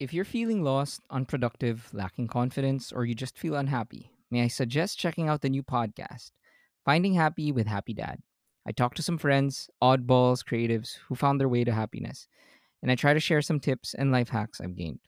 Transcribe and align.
If 0.00 0.14
you're 0.14 0.24
feeling 0.24 0.62
lost, 0.62 1.00
unproductive, 1.10 1.88
lacking 1.92 2.28
confidence, 2.28 2.92
or 2.92 3.04
you 3.04 3.16
just 3.16 3.36
feel 3.36 3.56
unhappy, 3.56 4.12
may 4.30 4.42
I 4.42 4.46
suggest 4.46 4.96
checking 4.96 5.28
out 5.28 5.40
the 5.40 5.48
new 5.48 5.64
podcast, 5.64 6.30
Finding 6.84 7.14
Happy 7.14 7.50
with 7.50 7.66
Happy 7.66 7.94
Dad. 7.94 8.20
I 8.64 8.70
talk 8.70 8.94
to 8.94 9.02
some 9.02 9.18
friends, 9.18 9.68
oddballs, 9.82 10.44
creatives 10.44 10.98
who 11.08 11.16
found 11.16 11.40
their 11.40 11.48
way 11.48 11.64
to 11.64 11.72
happiness, 11.72 12.28
and 12.80 12.92
I 12.92 12.94
try 12.94 13.12
to 13.12 13.18
share 13.18 13.42
some 13.42 13.58
tips 13.58 13.92
and 13.92 14.12
life 14.12 14.28
hacks 14.28 14.60
I've 14.60 14.76
gained. 14.76 15.00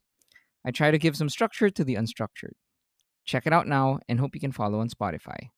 I 0.66 0.72
try 0.72 0.90
to 0.90 0.98
give 0.98 1.16
some 1.16 1.28
structure 1.28 1.70
to 1.70 1.84
the 1.84 1.94
unstructured. 1.94 2.54
Check 3.24 3.46
it 3.46 3.52
out 3.52 3.68
now 3.68 4.00
and 4.08 4.18
hope 4.18 4.34
you 4.34 4.40
can 4.40 4.50
follow 4.50 4.80
on 4.80 4.88
Spotify. 4.88 5.50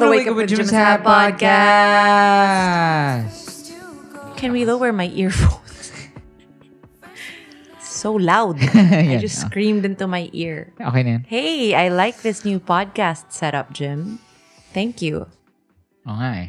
The 0.00 0.08
Wake 0.08 0.26
Up 0.26 0.36
with 0.36 0.48
Jim's 0.48 0.70
Hat 0.70 1.04
podcast. 1.04 1.60
Used 3.32 3.66
to 3.66 3.74
go 4.12 4.32
Can 4.36 4.52
we 4.52 4.64
lower 4.64 4.92
my 4.92 5.08
earphones? 5.12 5.92
so 7.80 8.12
loud. 8.14 8.56
I 8.74 9.02
Yan, 9.12 9.20
just 9.20 9.44
oh. 9.44 9.48
screamed 9.48 9.84
into 9.84 10.06
my 10.08 10.30
ear. 10.32 10.72
Okay 10.80 11.02
na 11.04 11.10
yan. 11.20 11.24
Hey, 11.28 11.74
I 11.76 11.88
like 11.92 12.22
this 12.22 12.44
new 12.44 12.58
podcast 12.58 13.28
setup, 13.32 13.72
Jim. 13.76 14.18
Thank 14.72 15.02
you. 15.04 15.28
Oh, 16.08 16.16
eh. 16.20 16.48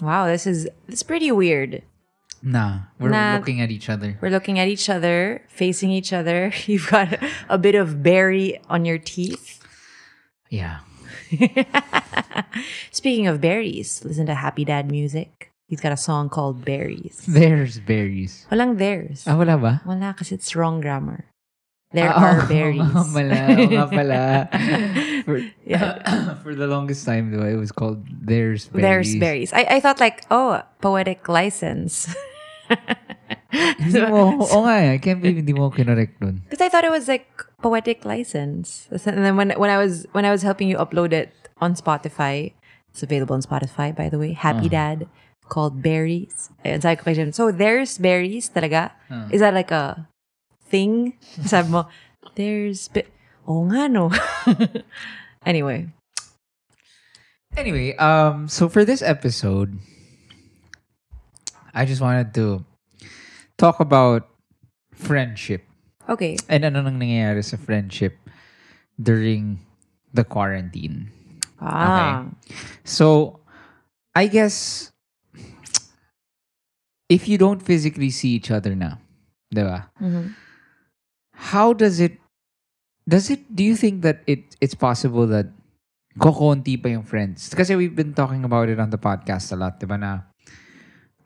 Wow, 0.00 0.24
this 0.26 0.46
is 0.48 0.64
this 0.88 1.00
is 1.00 1.02
pretty 1.04 1.28
weird. 1.30 1.82
Nah, 2.42 2.88
we're 3.00 3.10
Nah. 3.12 3.36
looking 3.36 3.60
at 3.60 3.68
each 3.68 3.88
other. 3.92 4.16
We're 4.24 4.30
looking 4.32 4.58
at 4.58 4.68
each 4.68 4.88
other, 4.88 5.42
facing 5.52 5.90
each 5.90 6.12
other. 6.16 6.52
You've 6.66 6.88
got 6.88 7.18
a 7.48 7.58
bit 7.60 7.74
of 7.74 8.02
berry 8.02 8.60
on 8.72 8.84
your 8.88 8.98
teeth. 8.98 9.60
Yeah. 10.48 10.85
Speaking 12.92 13.26
of 13.26 13.40
berries, 13.40 14.02
listen 14.04 14.26
to 14.26 14.34
Happy 14.34 14.64
Dad 14.64 14.90
music. 14.90 15.52
He's 15.68 15.80
got 15.80 15.90
a 15.92 15.96
song 15.98 16.28
called 16.30 16.64
Berries. 16.64 17.22
There's 17.26 17.80
berries. 17.80 18.46
Walang 18.52 18.78
theirs. 18.78 19.24
Ah, 19.26 19.34
wala 19.36 19.58
ba? 19.58 19.82
Wala 19.84 20.14
kasi 20.16 20.36
it's 20.38 20.54
wrong 20.54 20.80
grammar. 20.80 21.26
There 21.90 22.06
Ah, 22.08 22.38
are 22.38 22.38
oo, 22.44 22.46
berries. 22.46 22.82
oo 22.86 22.86
nga 22.86 23.04
pala, 23.10 23.38
oo 23.50 23.66
nga 23.74 23.86
pala. 23.90 24.20
For, 25.26 25.42
Yeah. 25.66 26.38
for 26.46 26.54
the 26.54 26.70
longest 26.70 27.02
time, 27.04 27.34
though, 27.34 27.42
it 27.42 27.58
was 27.58 27.72
called 27.74 28.06
There's 28.06 28.70
Berries. 28.70 28.82
There's 28.82 29.12
berries. 29.18 29.50
I, 29.52 29.66
I 29.76 29.80
thought 29.80 29.98
like, 29.98 30.22
oh, 30.30 30.62
poetic 30.80 31.26
license. 31.28 32.06
Hindi 33.52 34.00
mo, 34.10 34.38
oo 34.42 34.58
nga 34.66 34.74
eh. 34.82 34.96
I 34.96 34.98
can't 34.98 35.22
believe 35.22 35.38
hindi 35.38 35.54
mo 35.54 35.70
kinorek 35.70 36.18
dun. 36.18 36.42
Because 36.50 36.60
I 36.64 36.68
thought 36.68 36.82
it 36.84 36.90
was 36.90 37.06
like 37.06 37.26
poetic 37.62 38.04
license. 38.04 38.88
And 38.90 39.22
then 39.24 39.36
when 39.38 39.54
when 39.54 39.70
I 39.70 39.78
was 39.78 40.06
when 40.12 40.24
I 40.26 40.30
was 40.34 40.42
helping 40.42 40.66
you 40.66 40.76
upload 40.78 41.12
it 41.14 41.30
on 41.62 41.74
Spotify, 41.78 42.52
it's 42.90 43.02
available 43.06 43.34
on 43.38 43.42
Spotify 43.46 43.94
by 43.94 44.10
the 44.10 44.18
way. 44.18 44.32
Happy 44.34 44.66
Dad 44.68 45.06
called 45.46 45.78
Berries. 45.80 46.50
And 46.66 46.82
sabi 46.82 46.98
ko 46.98 47.06
kay 47.10 47.14
Jim, 47.14 47.30
so 47.30 47.54
there's 47.54 48.02
berries 48.02 48.50
talaga? 48.50 48.90
Is 49.30 49.38
that 49.40 49.54
like 49.54 49.70
a 49.70 50.10
thing? 50.66 51.14
Sabi 51.46 51.70
mo, 51.70 51.86
there's 52.34 52.90
be- 52.90 53.06
Oh 53.46 53.62
nga 53.70 53.86
no. 53.86 54.10
anyway. 55.46 55.86
Anyway, 57.56 57.94
um, 57.96 58.48
so 58.50 58.68
for 58.68 58.84
this 58.84 59.00
episode, 59.00 59.78
I 61.72 61.84
just 61.86 62.02
wanted 62.02 62.34
to 62.34 62.64
talk 63.56 63.80
about 63.80 64.28
friendship. 64.92 65.64
Okay. 66.08 66.36
And 66.48 66.64
ano 66.64 66.82
nang 66.82 67.00
nangyayari 67.00 67.42
sa 67.42 67.56
friendship 67.56 68.16
during 69.00 69.60
the 70.14 70.24
quarantine. 70.24 71.10
Ah. 71.60 72.24
So, 72.84 73.40
I 74.14 74.28
guess 74.28 74.92
if 77.08 77.28
you 77.28 77.38
don't 77.38 77.60
physically 77.60 78.10
see 78.10 78.36
each 78.36 78.50
other 78.50 78.74
na, 78.74 78.96
di 79.52 79.62
ba? 79.62 79.90
Mhm. 80.00 80.34
How 81.36 81.72
does 81.72 82.00
it 82.00 82.16
does 83.06 83.30
it 83.30 83.44
do 83.54 83.62
you 83.62 83.76
think 83.76 84.02
that 84.02 84.24
it 84.26 84.56
it's 84.58 84.74
possible 84.74 85.28
that 85.30 85.52
kokonti 86.18 86.80
pa 86.80 86.88
yung 86.96 87.04
friends? 87.04 87.52
Kasi 87.52 87.76
we've 87.76 87.94
been 87.94 88.16
talking 88.16 88.42
about 88.42 88.68
it 88.72 88.80
on 88.80 88.90
the 88.90 88.98
podcast 89.00 89.52
a 89.52 89.56
lot, 89.56 89.78
di 89.78 89.86
ba 89.86 90.00
na 90.00 90.12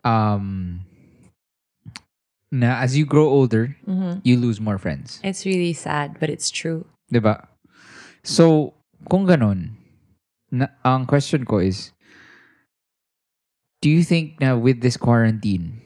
um 0.03 0.79
na 2.51 2.83
as 2.83 2.99
you 2.99 3.07
grow 3.07 3.31
older, 3.31 3.75
Mhm. 3.87 4.19
you 4.27 4.35
lose 4.37 4.59
more 4.59 4.77
friends. 4.77 5.19
It's 5.23 5.47
really 5.47 5.73
sad, 5.73 6.19
but 6.19 6.29
it's 6.29 6.51
true. 6.51 6.85
'Di 7.09 7.23
ba? 7.23 7.47
So, 8.21 8.75
kung 9.09 9.25
ganun, 9.25 9.79
na, 10.51 10.67
ang 10.85 11.07
question 11.07 11.47
ko 11.47 11.57
is, 11.63 11.95
do 13.81 13.89
you 13.89 14.03
think 14.03 14.37
now 14.39 14.59
with 14.59 14.83
this 14.83 14.99
quarantine, 14.99 15.79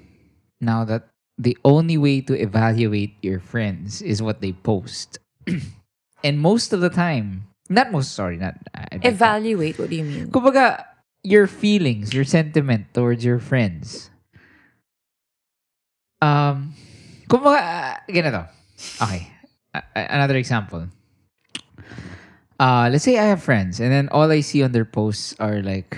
now 0.60 0.84
that 0.84 1.08
the 1.38 1.56
only 1.64 1.96
way 1.96 2.20
to 2.26 2.34
evaluate 2.36 3.16
your 3.22 3.40
friends 3.40 4.02
is 4.02 4.20
what 4.22 4.42
they 4.42 4.52
post, 4.52 5.22
and 6.26 6.42
most 6.42 6.74
of 6.74 6.82
the 6.82 6.90
time, 6.92 7.48
not 7.70 7.92
most, 7.94 8.12
sorry, 8.12 8.36
not 8.42 8.58
I-. 8.76 9.00
Evaluate, 9.06 9.78
what 9.80 9.90
do 9.90 9.96
you 9.96 10.04
mean? 10.04 10.28
Kumbaga, 10.34 10.84
your 11.24 11.48
feelings, 11.48 12.12
your 12.14 12.26
sentiment 12.26 12.92
towards 12.94 13.24
your 13.24 13.40
friends. 13.40 14.10
Um, 16.26 16.74
kumbaga, 17.30 17.60
ah, 17.62 17.96
ganito. 18.10 18.42
Okay. 19.02 19.30
A- 19.74 20.10
another 20.18 20.38
example. 20.38 20.90
Uh, 22.58 22.88
let's 22.90 23.04
say 23.04 23.20
I 23.20 23.36
have 23.36 23.44
friends 23.44 23.80
and 23.84 23.92
then 23.92 24.08
all 24.10 24.32
I 24.32 24.40
see 24.40 24.64
on 24.64 24.72
their 24.72 24.88
posts 24.88 25.36
are 25.40 25.62
like, 25.62 25.98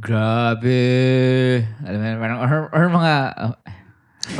grabe. 0.00 1.62
Alam 1.84 1.98
mo, 2.00 2.08
parang, 2.18 2.38
or, 2.40 2.60
or 2.72 2.84
mga, 2.88 3.14
uh, 3.36 3.52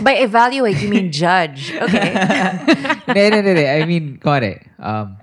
By 0.02 0.20
evaluate, 0.20 0.82
you 0.84 0.88
mean 0.92 1.08
judge. 1.12 1.72
Okay. 1.72 2.12
hindi, 3.08 3.20
hindi, 3.24 3.40
hindi. 3.40 3.64
I 3.64 3.84
mean, 3.88 4.20
kore, 4.20 4.60
um, 4.76 5.16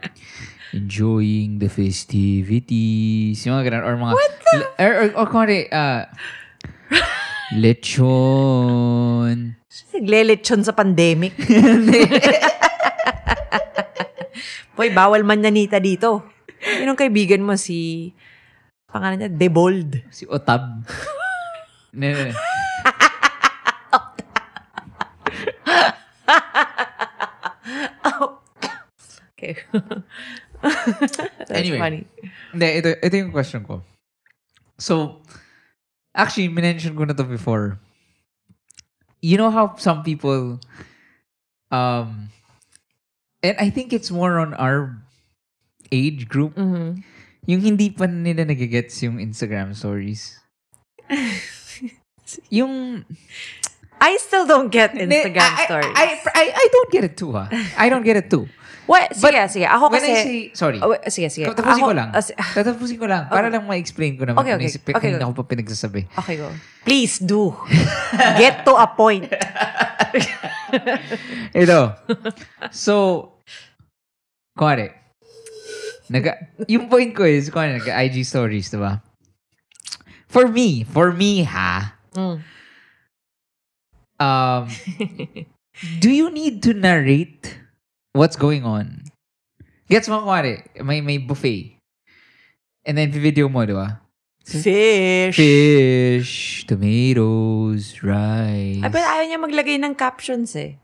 enjoying 0.73 1.61
the 1.61 1.69
festivities, 1.69 3.45
yung 3.45 3.61
mga 3.61 3.69
ganun, 3.69 3.83
or 3.85 3.93
mga, 3.93 4.13
What 4.17 4.33
the? 4.41 4.57
Or, 4.81 4.91
or, 4.91 5.07
or 5.21 5.25
kore, 5.29 5.59
uh, 5.69 6.09
lechon. 7.53 9.37
Naglelechon 9.93 10.65
sa 10.65 10.73
pandemic. 10.73 11.35
Boy, 14.75 14.91
bawal 14.91 15.23
man 15.23 15.39
nanita 15.39 15.79
dito. 15.79 16.25
Yun 16.65 16.91
ang 16.91 16.99
kaibigan 16.99 17.45
mo, 17.45 17.55
si... 17.55 18.11
Pangalan 18.89 19.19
niya, 19.19 19.31
Debold. 19.31 20.03
Si 20.11 20.25
Otab. 20.27 20.83
Hindi. 21.91 22.31
Okay. 29.35 29.55
That's 31.45 31.51
Anyway. 31.51 31.79
funny. 31.79 32.01
Hindi, 32.55 32.67
ito, 32.81 32.89
ito 32.97 33.15
yung 33.15 33.31
question 33.31 33.61
ko. 33.63 33.83
So, 34.79 35.21
actually, 36.15 36.47
minention 36.49 36.95
ko 36.95 37.03
na 37.03 37.13
to 37.13 37.23
before. 37.27 37.77
You 39.21 39.37
know 39.37 39.51
how 39.51 39.75
some 39.75 40.01
people, 40.03 40.59
um, 41.71 42.29
and 43.43 43.55
I 43.59 43.69
think 43.69 43.91
it's 43.91 44.09
more 44.09 44.39
on 44.39 44.53
our 44.55 44.95
age 45.91 46.27
group, 46.29 46.55
Mhm. 46.55 47.03
yung 47.45 47.61
hindi 47.61 47.89
pa 47.89 48.05
nila 48.05 48.45
nagigets 48.45 49.01
yung 49.01 49.17
Instagram 49.17 49.73
stories. 49.75 50.39
yung, 52.49 53.05
I 54.01 54.17
still 54.17 54.45
don't 54.45 54.69
get 54.69 54.93
Instagram 54.93 55.49
I, 55.51 55.61
I- 55.61 55.65
stories. 55.65 55.93
I, 55.95 56.05
I, 56.33 56.45
I 56.53 56.65
don't 56.71 56.91
get 56.91 57.03
it 57.03 57.17
too, 57.17 57.33
ha? 57.33 57.49
I 57.77 57.89
don't 57.89 58.03
get 58.03 58.17
it 58.17 58.29
too. 58.29 58.47
What? 58.85 59.17
Sige, 59.17 59.41
sige. 59.49 59.65
Ako 59.65 59.89
When 59.89 59.97
kasi... 59.97 60.11
I 60.11 60.15
say, 60.21 60.37
sorry. 60.53 60.77
Oh, 60.77 60.93
sige, 61.09 61.27
sige. 61.29 61.45
Tapusin 61.49 61.81
Ako- 61.81 61.89
ko 61.89 61.97
lang. 61.97 62.09
si- 62.21 62.37
Tatapusin 62.57 62.97
ko 62.97 63.07
lang. 63.09 63.25
Para 63.27 63.49
lang 63.49 63.65
ma-explain 63.65 64.13
ko 64.13 64.29
naman. 64.29 64.39
Okay, 64.39 64.53
kung 64.53 64.61
okay. 64.61 64.69
naisip- 64.69 64.85
Okay, 64.85 65.01
kanina 65.11 65.25
go. 65.25 65.33
ko 65.33 65.41
pa 65.41 65.45
pinagsasabi. 65.49 66.01
Okay, 66.13 66.35
go. 66.37 66.49
Please 66.85 67.17
do. 67.17 67.49
Get 68.41 68.61
to 68.61 68.77
a 68.77 68.85
point. 68.87 69.25
Ito. 71.55 71.79
So, 72.71 72.93
kuwari, 74.53 74.91
naga, 76.07 76.37
yung 76.67 76.85
point 76.85 77.11
ko 77.11 77.25
is, 77.25 77.49
kuwari, 77.49 77.81
nag-IG 77.81 78.21
stories, 78.21 78.69
diba? 78.69 79.01
For 80.27 80.47
me, 80.47 80.83
for 80.83 81.11
me, 81.11 81.43
ha, 81.43 81.95
Mm. 82.15 82.39
um, 84.19 84.63
do 85.99 86.07
you 86.07 86.31
need 86.31 86.63
to 86.63 86.71
narrate 86.71 87.59
what's 88.15 88.39
going 88.39 88.63
on? 88.63 89.03
Gets 89.91 90.07
mo, 90.07 90.23
kuwari, 90.23 90.63
may, 90.81 91.03
may 91.03 91.19
buffet. 91.19 91.77
And 92.87 92.97
then, 92.97 93.11
video 93.11 93.51
mo, 93.51 93.67
di 93.67 93.75
ba? 93.75 94.01
Fish. 94.45 95.35
Fish, 95.35 96.63
tomatoes, 96.69 97.99
rice. 98.01 98.81
Ay, 98.81 98.89
but 98.89 99.03
ayaw 99.03 99.25
niya 99.25 99.41
maglagay 99.41 99.77
ng 99.81 99.93
captions 99.97 100.55
eh. 100.55 100.77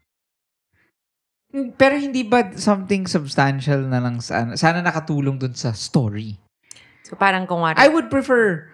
Pero 1.51 1.99
hindi 1.99 2.23
ba 2.23 2.55
something 2.55 3.05
substantial 3.05 3.83
na 3.85 3.99
lang 3.99 4.23
sana, 4.23 4.55
sana 4.55 4.79
nakatulong 4.79 5.35
dun 5.35 5.53
sa 5.53 5.75
story? 5.75 6.39
So 7.03 7.19
parang 7.19 7.43
kung 7.45 7.61
wari, 7.61 7.75
I 7.75 7.91
would 7.91 8.07
prefer, 8.07 8.71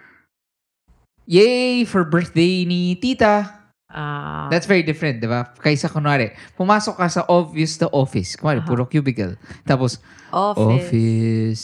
yay 1.25 1.83
for 1.83 2.05
birthday 2.05 2.63
ni 2.63 2.93
tita. 2.95 3.56
Ah, 3.91 4.47
That's 4.51 4.65
very 4.65 4.83
different, 4.83 5.21
di 5.21 5.27
ba? 5.27 5.51
Kaysa 5.59 5.87
kunwari, 5.89 6.31
pumasok 6.57 6.97
ka 6.97 7.07
sa 7.07 7.23
obvious 7.27 7.77
the 7.77 7.87
office. 7.91 8.35
Kunwari, 8.35 8.59
Aha. 8.63 8.67
puro 8.67 8.85
cubicle. 8.85 9.35
Tapos, 9.67 9.99
office. 10.31 10.87
office, 10.91 11.63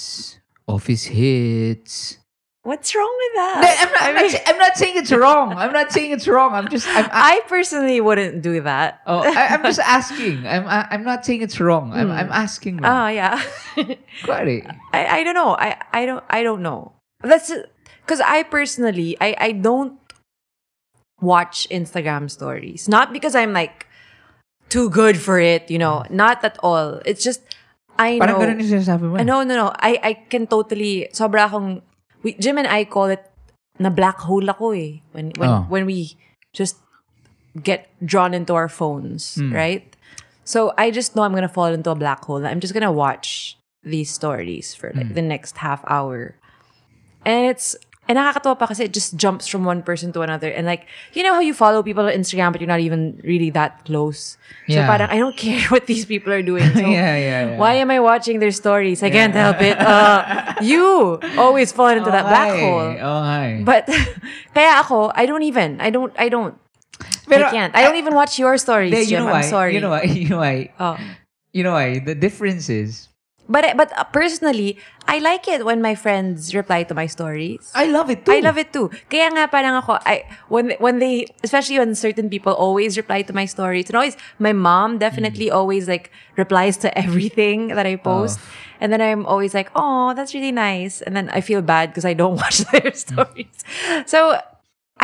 office 0.68 1.04
hits. 1.12 2.18
What's 2.64 2.96
wrong 2.96 3.12
with 3.12 3.34
that? 3.36 3.60
No, 3.60 3.68
I'm, 3.68 3.92
not, 3.92 4.02
I 4.02 4.08
I'm, 4.08 4.16
not, 4.16 4.42
I'm 4.48 4.58
not 4.58 4.74
saying 4.80 4.96
it's 4.96 5.12
wrong. 5.12 5.52
I'm 5.52 5.74
not 5.76 5.92
saying 5.92 6.12
it's 6.16 6.30
wrong. 6.32 6.56
I'm 6.56 6.70
just, 6.72 6.88
I'm, 6.88 7.12
I 7.12 7.44
I, 7.44 7.48
personally 7.52 8.00
wouldn't 8.00 8.40
do 8.42 8.64
that. 8.64 9.04
oh, 9.06 9.20
I, 9.20 9.52
I'm 9.52 9.64
just 9.68 9.84
asking. 9.84 10.48
I'm, 10.48 10.64
I, 10.64 10.88
I'm 10.88 11.04
not 11.04 11.26
saying 11.28 11.42
it's 11.44 11.60
wrong. 11.60 11.92
I'm, 11.92 12.08
Hmm. 12.08 12.16
I'm 12.24 12.32
asking. 12.32 12.80
lang. 12.80 12.88
Oh 12.88 13.08
yeah. 13.12 13.36
Kunwari, 14.24 14.64
I, 14.96 15.20
I 15.20 15.24
don't 15.28 15.36
know. 15.36 15.60
I, 15.60 15.76
I 15.92 16.06
don't 16.08 16.24
I 16.32 16.40
don't 16.44 16.64
know. 16.64 16.96
That's 17.20 17.52
because 18.00 18.24
I 18.24 18.44
personally 18.48 19.20
I, 19.20 19.36
I 19.40 19.52
don't 19.52 20.00
watch 21.24 21.66
Instagram 21.72 22.28
stories. 22.28 22.92
Not 22.92 23.16
because 23.16 23.34
I'm 23.36 23.56
like 23.56 23.88
too 24.68 24.90
good 24.92 25.16
for 25.16 25.40
it, 25.40 25.72
you 25.72 25.80
know. 25.80 26.04
Not 26.12 26.44
at 26.44 26.60
all. 26.60 27.00
It's 27.08 27.24
just 27.24 27.40
I 27.96 28.20
parang 28.20 28.36
know. 28.36 28.44
ganun 28.44 28.60
yung 28.60 28.72
sinasabi 28.84 29.06
mo. 29.08 29.16
Uh, 29.16 29.24
no, 29.24 29.44
no, 29.48 29.56
no. 29.56 29.68
I 29.80 29.96
I 30.04 30.14
can 30.28 30.46
totally 30.52 31.08
sobra 31.16 31.48
akong 31.48 31.80
we, 32.26 32.34
Jim 32.36 32.58
and 32.60 32.68
I 32.68 32.84
call 32.84 33.08
it 33.14 33.24
na 33.80 33.90
black 33.90 34.20
hole 34.20 34.44
ako 34.50 34.76
eh. 34.76 35.00
When 35.16 35.32
when 35.40 35.50
Oh. 35.50 35.64
when 35.72 35.88
we 35.88 36.20
just 36.52 36.78
get 37.62 37.88
drawn 38.04 38.34
into 38.34 38.54
our 38.58 38.68
phones, 38.68 39.38
Hmm. 39.38 39.54
right? 39.54 39.86
So 40.44 40.74
I 40.76 40.90
just 40.92 41.16
know 41.16 41.24
I'm 41.24 41.32
gonna 41.38 41.48
fall 41.52 41.70
into 41.72 41.94
a 41.94 41.96
black 41.98 42.26
hole. 42.26 42.44
I'm 42.44 42.60
just 42.60 42.74
gonna 42.74 42.92
watch 42.92 43.56
these 43.86 44.10
stories 44.10 44.74
for 44.74 44.90
like 44.98 45.14
Hmm. 45.14 45.18
the 45.18 45.26
next 45.26 45.62
half 45.62 45.86
hour. 45.86 46.36
And 47.24 47.46
it's 47.48 47.78
and 48.08 48.18
nakakatawa 48.20 48.60
pa 48.60 48.68
kasi 48.68 48.84
it 48.86 48.94
just 48.94 49.16
jumps 49.16 49.48
from 49.48 49.64
one 49.64 49.82
person 49.82 50.12
to 50.12 50.22
another. 50.22 50.52
And 50.52 50.68
like, 50.68 50.86
you 51.14 51.24
know 51.24 51.34
how 51.34 51.40
you 51.40 51.54
follow 51.54 51.82
people 51.84 52.06
on 52.06 52.12
Instagram 52.12 52.52
but 52.52 52.60
you're 52.60 52.68
not 52.68 52.80
even 52.84 53.20
really 53.24 53.50
that 53.56 53.86
close. 53.86 54.36
So 54.68 54.76
Yeah. 54.80 54.88
parang 54.88 55.08
I 55.10 55.18
don't 55.20 55.38
care 55.38 55.64
what 55.74 55.88
these 55.88 56.04
people 56.04 56.32
are 56.34 56.44
doing. 56.44 56.68
So 56.76 56.80
yeah, 56.84 57.16
yeah, 57.16 57.56
yeah. 57.56 57.58
why 57.58 57.80
am 57.80 57.92
I 57.92 58.00
watching 58.04 58.40
their 58.44 58.52
stories? 58.52 59.04
I 59.04 59.10
can't 59.10 59.34
help 59.34 59.62
it. 59.64 59.80
Uh, 59.80 60.56
you 60.62 61.20
always 61.40 61.72
fall 61.72 61.90
into 61.96 62.12
that 62.12 62.28
black 62.28 62.52
hole. 62.60 62.92
Oh, 63.00 63.22
hi. 63.24 63.64
But 63.64 63.88
kaya 64.54 64.84
ako, 64.84 65.12
I 65.16 65.24
don't 65.26 65.44
even. 65.48 65.80
I 65.80 65.90
don't. 65.90 66.12
I 66.20 66.28
don't. 66.28 66.60
Pero, 67.28 67.48
I 67.48 67.52
can't. 67.52 67.72
I 67.76 67.84
don't 67.88 67.96
even 67.96 68.16
watch 68.16 68.38
your 68.38 68.58
stories, 68.60 68.92
you 68.92 69.16
Jim. 69.16 69.24
know 69.24 69.32
why? 69.32 69.44
I'm 69.44 69.48
sorry. 69.48 69.76
You 69.76 69.82
know 69.82 69.96
why? 69.96 70.04
You 70.04 70.28
know 70.28 70.44
why? 70.44 70.72
Oh. 70.80 71.00
You 71.56 71.64
know 71.64 71.72
why? 71.72 72.00
The 72.00 72.16
difference 72.16 72.68
is, 72.68 73.08
But 73.50 73.76
but 73.76 73.92
uh, 73.98 74.04
personally, 74.06 74.80
I 75.08 75.20
like 75.20 75.48
it 75.52 75.66
when 75.66 75.82
my 75.82 75.96
friends 75.96 76.56
reply 76.56 76.84
to 76.88 76.96
my 76.96 77.08
stories. 77.08 77.72
I 77.76 77.88
love 77.92 78.10
it 78.10 78.24
too. 78.26 78.32
I 78.32 78.40
love 78.40 78.58
it 78.58 78.72
too. 78.72 78.88
Kaya 79.12 79.28
nga 79.36 79.52
parang 79.52 79.76
ako, 79.84 80.00
I, 80.08 80.24
when, 80.48 80.72
when 80.80 81.00
they, 81.00 81.28
especially 81.44 81.78
when 81.78 81.94
certain 81.94 82.30
people 82.32 82.54
always 82.56 82.96
reply 82.96 83.22
to 83.24 83.34
my 83.36 83.44
stories, 83.44 83.92
and 83.92 83.96
always, 84.00 84.16
my 84.40 84.54
mom 84.56 84.98
definitely 84.98 85.52
Mm. 85.52 85.60
always 85.60 85.88
like 85.92 86.08
replies 86.40 86.78
to 86.88 86.90
everything 87.04 87.68
that 87.76 87.84
I 87.86 88.00
post. 88.00 88.40
Oh. 88.40 88.48
And 88.80 88.92
then 88.96 89.02
I'm 89.04 89.26
always 89.28 89.54
like, 89.54 89.70
oh, 89.76 90.14
that's 90.16 90.34
really 90.34 90.52
nice. 90.56 91.02
And 91.04 91.12
then 91.16 91.28
I 91.36 91.42
feel 91.44 91.62
bad 91.62 91.92
because 91.92 92.06
I 92.08 92.16
don't 92.16 92.36
watch 92.44 92.64
their 92.72 92.96
Mm. 92.96 92.96
stories. 92.96 93.58
So 94.08 94.40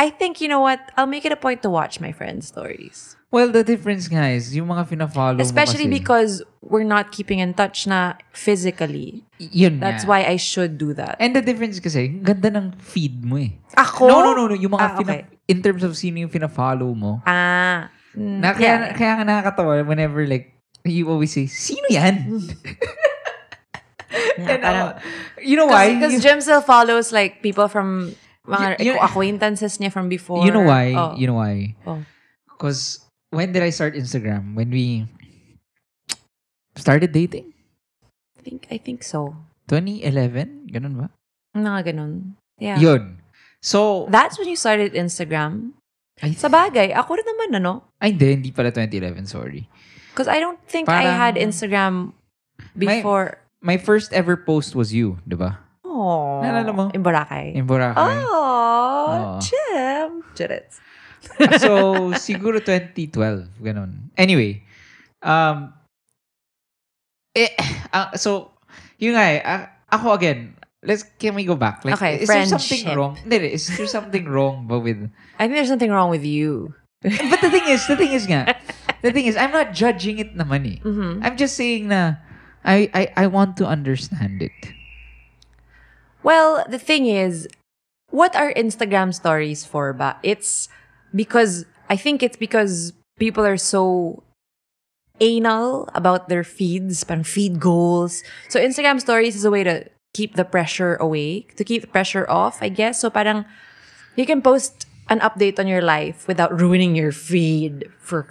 I 0.00 0.08
think, 0.08 0.40
you 0.40 0.48
know 0.48 0.60
what, 0.64 0.80
I'll 0.96 1.06
make 1.06 1.28
it 1.28 1.32
a 1.32 1.36
point 1.36 1.60
to 1.62 1.70
watch 1.70 2.00
my 2.00 2.10
friends' 2.12 2.48
stories. 2.48 3.19
Well, 3.30 3.54
the 3.54 3.62
difference 3.62 4.10
nga 4.10 4.26
is, 4.34 4.50
yung 4.58 4.66
mga 4.68 4.90
fina-follow 4.90 5.38
Especially 5.38 5.86
mo 5.86 5.94
kasi, 5.94 6.02
because 6.02 6.32
we're 6.60 6.82
not 6.82 7.14
keeping 7.14 7.38
in 7.38 7.54
touch 7.54 7.86
na 7.86 8.18
physically. 8.34 9.22
yun 9.38 9.78
That's 9.78 10.02
nga. 10.02 10.10
why 10.10 10.20
I 10.26 10.34
should 10.34 10.74
do 10.76 10.90
that. 10.98 11.14
And 11.22 11.30
the 11.30 11.40
difference 11.40 11.78
kasi, 11.78 12.10
ganda 12.10 12.50
ng 12.50 12.74
feed 12.82 13.22
mo 13.22 13.38
eh. 13.38 13.54
Ako? 13.78 14.10
No, 14.10 14.26
no, 14.26 14.34
no, 14.34 14.50
no. 14.50 14.56
Yung 14.58 14.74
mga 14.74 14.82
Ah, 14.82 14.96
fina- 14.98 15.22
okay. 15.22 15.46
in 15.46 15.62
terms 15.62 15.86
of 15.86 15.94
sino 15.94 16.18
yung 16.18 16.28
fina-follow 16.28 16.90
mo. 16.90 17.22
Ah. 17.22 17.86
mm, 18.18 18.42
Na, 18.42 18.50
kaya, 18.50 18.90
yeah. 18.90 18.98
kaya 18.98 19.12
nga 19.18 19.24
nakakatawa 19.24 19.86
whenever 19.86 20.26
like, 20.26 20.50
you 20.82 21.06
always 21.06 21.30
say, 21.30 21.46
sino 21.46 21.86
yan? 21.86 22.18
Yeah, 24.10 24.56
And, 24.56 24.62
parang- 24.62 24.88
uh, 24.98 25.38
you 25.38 25.54
know 25.54 25.70
why? 25.70 25.94
Because 25.94 26.18
You- 26.18 26.24
Jim 26.24 26.40
still 26.42 26.64
follows 26.64 27.12
like 27.12 27.42
people 27.46 27.68
from 27.68 28.10
mga 28.42 28.80
Y- 28.80 28.90
yun- 28.90 28.98
acquaintances 28.98 29.78
niya 29.78 29.92
from 29.92 30.08
before. 30.10 30.42
you 30.42 30.50
know 30.50 30.66
why? 30.66 30.90
Oh. 30.96 31.14
You 31.14 31.30
know 31.30 31.38
why? 31.38 31.76
Oh. 31.86 32.02
Because 32.50 33.04
when 33.30 33.52
did 33.52 33.62
I 33.62 33.70
start 33.70 33.94
Instagram? 33.94 34.54
When 34.54 34.70
we 34.70 35.06
started 36.76 37.12
dating? 37.12 37.54
I 38.38 38.42
think 38.42 38.66
I 38.70 38.78
think 38.78 39.02
so. 39.02 39.34
2011? 39.70 40.70
Ganun 40.74 40.94
ba? 40.98 41.06
Mga 41.54 41.94
ganun. 41.94 42.34
Yeah. 42.58 42.78
Yun. 42.78 43.18
So, 43.62 44.08
That's 44.10 44.38
when 44.38 44.48
you 44.48 44.56
started 44.56 44.94
Instagram. 44.94 45.76
I 46.20 46.32
Sa 46.36 46.48
bagay, 46.52 46.92
ako 46.92 47.16
rin 47.16 47.26
naman 47.28 47.48
ano. 47.60 47.72
Ay, 48.00 48.12
hindi. 48.12 48.36
Hindi 48.36 48.50
pala 48.52 48.72
2011. 48.72 49.24
Sorry. 49.24 49.64
Because 50.12 50.28
I 50.28 50.40
don't 50.40 50.60
think 50.68 50.88
I 50.88 51.04
Parang- 51.06 51.16
had 51.16 51.34
Instagram 51.40 52.12
before. 52.76 53.40
My 53.60 53.76
first 53.76 54.12
ever 54.16 54.36
post 54.40 54.72
was 54.72 54.92
you, 54.92 55.20
di 55.28 55.36
ba? 55.36 55.60
Oh. 55.84 56.40
Naalala 56.40 56.72
mo? 56.72 56.84
In 56.96 57.04
Boracay. 57.04 57.52
In 57.52 57.68
Boracay. 57.68 58.24
Oh, 58.24 59.36
Oo. 59.36 59.40
Jim. 59.44 60.24
Chirits. 60.32 60.80
so, 61.62 62.10
siguro 62.16 62.60
2012. 62.62 63.48
Ganun. 63.60 64.10
Anyway. 64.16 64.62
Um, 65.22 65.72
eh, 67.36 67.52
ah, 67.92 68.16
so, 68.16 68.52
yun 68.96 69.14
nga 69.16 69.24
eh. 69.24 69.40
ah, 69.44 69.62
ako 69.92 70.16
again, 70.16 70.56
let's, 70.82 71.04
can 71.18 71.34
we 71.34 71.44
go 71.44 71.56
back? 71.56 71.84
Like, 71.84 71.94
Okay, 72.00 72.24
is 72.24 72.28
there 72.28 72.46
something 72.46 72.96
wrong? 72.96 73.16
Hindi, 73.16 73.52
is 73.52 73.68
there 73.68 73.86
something 73.86 74.24
wrong 74.28 74.66
ba 74.66 74.78
with... 74.78 75.10
I 75.38 75.46
think 75.46 75.56
there's 75.56 75.68
something 75.68 75.90
wrong 75.90 76.10
with 76.10 76.24
you. 76.24 76.74
But 77.02 77.40
the 77.40 77.48
thing 77.50 77.64
is, 77.68 77.86
the 77.86 77.96
thing 77.96 78.12
is 78.12 78.28
nga, 78.28 78.56
the 79.00 79.12
thing 79.12 79.24
is, 79.24 79.36
I'm 79.36 79.52
not 79.52 79.72
judging 79.72 80.18
it 80.20 80.36
naman 80.36 80.68
eh. 80.68 80.78
Mhm. 80.84 81.24
I'm 81.24 81.36
just 81.36 81.56
saying 81.56 81.88
na, 81.88 82.20
I, 82.64 82.92
I, 82.92 83.24
I 83.24 83.26
want 83.26 83.56
to 83.56 83.64
understand 83.64 84.42
it. 84.42 84.52
Well, 86.22 86.64
the 86.68 86.78
thing 86.78 87.06
is, 87.06 87.48
what 88.10 88.36
are 88.36 88.52
Instagram 88.52 89.14
stories 89.14 89.64
for 89.64 89.92
ba? 89.92 90.20
It's 90.22 90.68
because 91.14 91.66
I 91.88 91.96
think 91.96 92.22
it's 92.22 92.36
because 92.36 92.92
people 93.18 93.44
are 93.44 93.56
so 93.56 94.22
anal 95.20 95.88
about 95.94 96.28
their 96.28 96.44
feeds, 96.44 97.04
parang 97.04 97.24
feed 97.24 97.60
goals. 97.60 98.22
So 98.48 98.58
Instagram 98.58 99.00
stories 99.00 99.36
is 99.36 99.44
a 99.44 99.50
way 99.50 99.64
to 99.64 99.84
keep 100.14 100.34
the 100.34 100.44
pressure 100.44 100.96
away, 100.96 101.46
to 101.56 101.64
keep 101.64 101.82
the 101.82 101.92
pressure 101.92 102.28
off, 102.28 102.62
I 102.62 102.68
guess. 102.68 103.00
So 103.00 103.10
parang 103.10 103.44
you 104.16 104.26
can 104.26 104.42
post 104.42 104.86
an 105.10 105.20
update 105.20 105.58
on 105.58 105.66
your 105.66 105.82
life 105.82 106.26
without 106.26 106.54
ruining 106.58 106.94
your 106.94 107.12
feed 107.12 107.90
for 107.98 108.26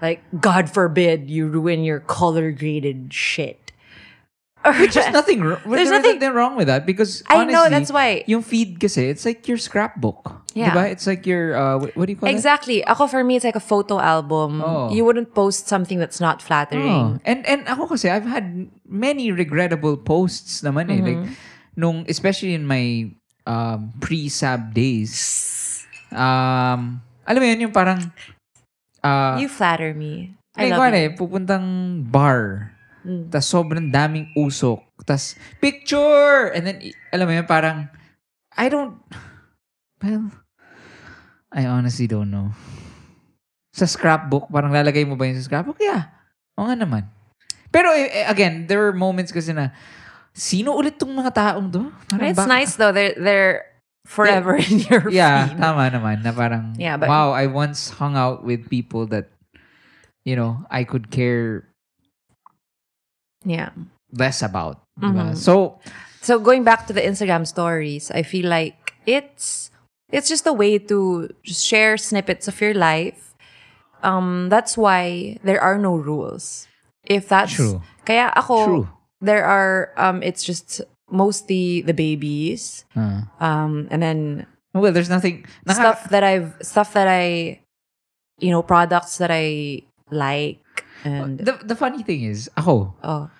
like 0.00 0.24
God 0.40 0.68
forbid 0.72 1.30
you 1.30 1.46
ruin 1.46 1.84
your 1.84 2.00
color 2.00 2.50
graded 2.50 3.12
shit. 3.12 3.61
Which 4.78 4.94
is 4.96 5.08
nothing 5.16 5.42
wrong. 5.42 5.58
There's 5.66 5.88
There's 5.88 5.90
nothing- 5.90 6.18
nothing 6.22 6.34
wrong 6.34 6.54
with 6.56 6.66
that 6.70 6.86
because 6.86 7.22
I 7.26 7.42
know, 7.44 7.66
honestly, 7.66 7.70
that's 7.70 7.90
why. 7.92 8.22
Yung 8.26 8.42
feed 8.42 8.78
kasi, 8.78 9.08
it's 9.10 9.24
like 9.26 9.46
your 9.48 9.58
scrapbook. 9.58 10.22
Yeah. 10.54 10.70
Diba? 10.70 10.90
It's 10.92 11.06
like 11.06 11.26
your, 11.26 11.56
uh, 11.56 11.78
what, 11.78 11.96
what 11.96 12.06
do 12.06 12.12
you 12.12 12.18
call 12.20 12.28
Exactly. 12.28 12.84
Ako 12.84 13.06
for 13.08 13.24
me, 13.24 13.36
it's 13.36 13.44
like 13.44 13.56
a 13.56 13.64
photo 13.64 13.98
album. 13.98 14.60
Oh. 14.62 14.92
You 14.92 15.04
wouldn't 15.04 15.34
post 15.34 15.66
something 15.66 15.98
that's 15.98 16.20
not 16.20 16.38
it? 16.38 16.44
Oh. 16.44 16.46
flattering. 16.46 17.20
And, 17.24 17.46
and 17.46 17.66
ako 17.66 17.86
kasi, 17.96 18.10
I've 18.10 18.26
had 18.28 18.68
many 18.86 19.32
regrettable 19.32 19.96
posts 19.96 20.60
naman 20.62 20.90
eh. 20.92 21.00
Like, 21.02 21.20
Mm-hmm. 21.24 21.32
nung, 21.80 22.04
especially 22.08 22.52
in 22.52 22.66
my 22.68 23.08
um, 23.48 23.90
pre-sab 24.00 24.74
days, 24.76 25.86
um, 26.12 27.00
alam 27.26 27.38
mo 27.40 27.46
yun, 27.48 27.60
yung 27.64 27.72
parang, 27.72 28.12
uh, 29.02 29.38
you 29.40 29.48
flatter 29.48 29.94
me. 29.94 30.36
I 30.52 30.68
Like, 30.68 30.76
love 30.76 30.92
you. 30.92 31.00
eh, 31.00 31.08
pupuntang 31.16 31.66
bar. 32.12 32.71
Mm. 33.02 33.34
tas 33.34 33.42
sobrang 33.44 33.90
daming 33.90 34.30
usok. 34.38 34.78
tas 35.02 35.34
picture! 35.58 36.54
And 36.54 36.62
then, 36.62 36.76
alam 37.10 37.26
mo 37.26 37.32
yun, 37.34 37.46
parang, 37.46 37.90
I 38.54 38.70
don't, 38.70 39.02
well, 39.98 40.30
I 41.50 41.66
honestly 41.66 42.06
don't 42.06 42.30
know. 42.30 42.54
Sa 43.74 43.88
scrapbook, 43.88 44.46
parang 44.46 44.70
lalagay 44.70 45.02
mo 45.02 45.18
ba 45.18 45.26
yun 45.26 45.34
sa 45.34 45.46
scrapbook? 45.48 45.82
Yeah. 45.82 46.14
O 46.54 46.68
nga 46.68 46.78
naman. 46.78 47.08
Pero 47.72 47.90
eh, 47.90 48.22
eh, 48.22 48.26
again, 48.28 48.68
there 48.68 48.78
were 48.78 48.92
moments 48.94 49.32
kasi 49.32 49.50
na, 49.50 49.72
sino 50.36 50.76
ulit 50.76 51.00
tong 51.00 51.10
mga 51.10 51.32
taong 51.32 51.72
to? 51.72 51.88
Parang 52.06 52.28
It's 52.30 52.38
bak- 52.38 52.52
nice 52.52 52.72
though. 52.76 52.92
They're 52.92 53.16
they're 53.16 53.56
forever 54.06 54.54
in 54.60 54.84
your 54.86 55.08
Yeah, 55.10 55.48
feed. 55.50 55.58
tama 55.58 55.88
naman. 55.88 56.20
Na 56.22 56.30
parang, 56.30 56.76
Yeah, 56.78 57.00
but- 57.00 57.08
wow, 57.08 57.32
I 57.32 57.48
once 57.48 57.90
hung 57.96 58.14
out 58.14 58.44
with 58.44 58.68
people 58.68 59.08
that, 59.10 59.32
you 60.22 60.36
know, 60.36 60.62
I 60.70 60.84
could 60.84 61.08
care 61.10 61.71
Yeah. 63.44 63.70
less 64.12 64.42
about. 64.42 64.78
Mhm. 65.00 65.32
So, 65.36 65.80
So 66.22 66.38
going 66.38 66.62
back 66.62 66.86
to 66.86 66.92
the 66.94 67.02
Instagram 67.02 67.42
stories, 67.48 68.06
I 68.14 68.22
feel 68.22 68.46
like 68.46 68.94
it's 69.10 69.74
it's 70.14 70.28
just 70.30 70.46
a 70.46 70.52
way 70.54 70.78
to 70.78 71.26
just 71.42 71.66
share 71.66 71.98
snippets 71.98 72.46
of 72.46 72.60
your 72.62 72.78
life. 72.78 73.34
Um, 74.06 74.46
that's 74.46 74.78
why 74.78 75.34
there 75.42 75.58
are 75.58 75.78
no 75.82 75.98
rules. 75.98 76.70
If 77.02 77.26
that's 77.26 77.58
True. 77.58 77.82
kaya 78.06 78.30
ako 78.38 78.54
True. 78.64 78.84
there 79.18 79.42
are 79.42 79.90
um 79.98 80.22
it's 80.22 80.46
just 80.46 80.78
mostly 81.10 81.82
the 81.82 81.90
babies. 81.96 82.86
Uh, 82.94 83.26
Um 83.42 83.90
and 83.90 83.98
then 83.98 84.46
well, 84.78 84.94
there's 84.94 85.10
nothing. 85.10 85.42
Stuff 85.66 86.06
that 86.14 86.22
I've 86.22 86.54
stuff 86.62 86.94
that 86.94 87.10
I 87.10 87.58
you 88.38 88.54
know, 88.54 88.62
products 88.62 89.18
that 89.18 89.34
I 89.34 89.82
like 90.14 90.61
and 91.04 91.38
the, 91.38 91.58
the 91.62 91.76
funny 91.76 92.02
thing 92.02 92.22
is, 92.24 92.50
ako, 92.56 92.94
oh. 93.02 93.30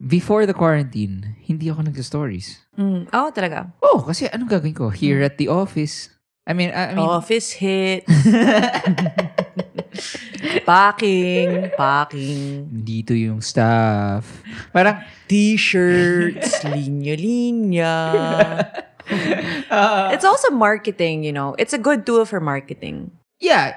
before 0.00 0.46
the 0.46 0.54
quarantine, 0.54 1.36
hindi 1.42 1.68
ako 1.68 1.82
nag-stories. 1.88 2.60
Mm, 2.78 3.08
oh, 3.12 3.28
talaga. 3.32 3.72
Oh, 3.82 4.04
kasi 4.04 4.28
anong 4.28 4.50
gagawin 4.50 4.76
ko? 4.76 4.88
Here 4.90 5.22
at 5.22 5.38
the 5.38 5.48
office. 5.48 6.10
I 6.46 6.54
mean, 6.54 6.70
I, 6.70 6.90
I 6.90 6.94
mean, 6.94 7.02
Office 7.02 7.58
hit. 7.58 8.06
packing, 10.62 11.74
packing. 11.74 12.70
dito 12.86 13.18
yung 13.18 13.42
stuff. 13.42 14.46
Parang, 14.70 15.02
T-shirts, 15.26 16.62
linya-linya. 16.70 17.94
uh, 19.74 20.10
It's 20.14 20.22
also 20.22 20.54
marketing, 20.54 21.26
you 21.26 21.34
know. 21.34 21.58
It's 21.58 21.74
a 21.74 21.82
good 21.82 22.06
tool 22.06 22.22
for 22.24 22.38
marketing. 22.38 23.10
yeah, 23.42 23.74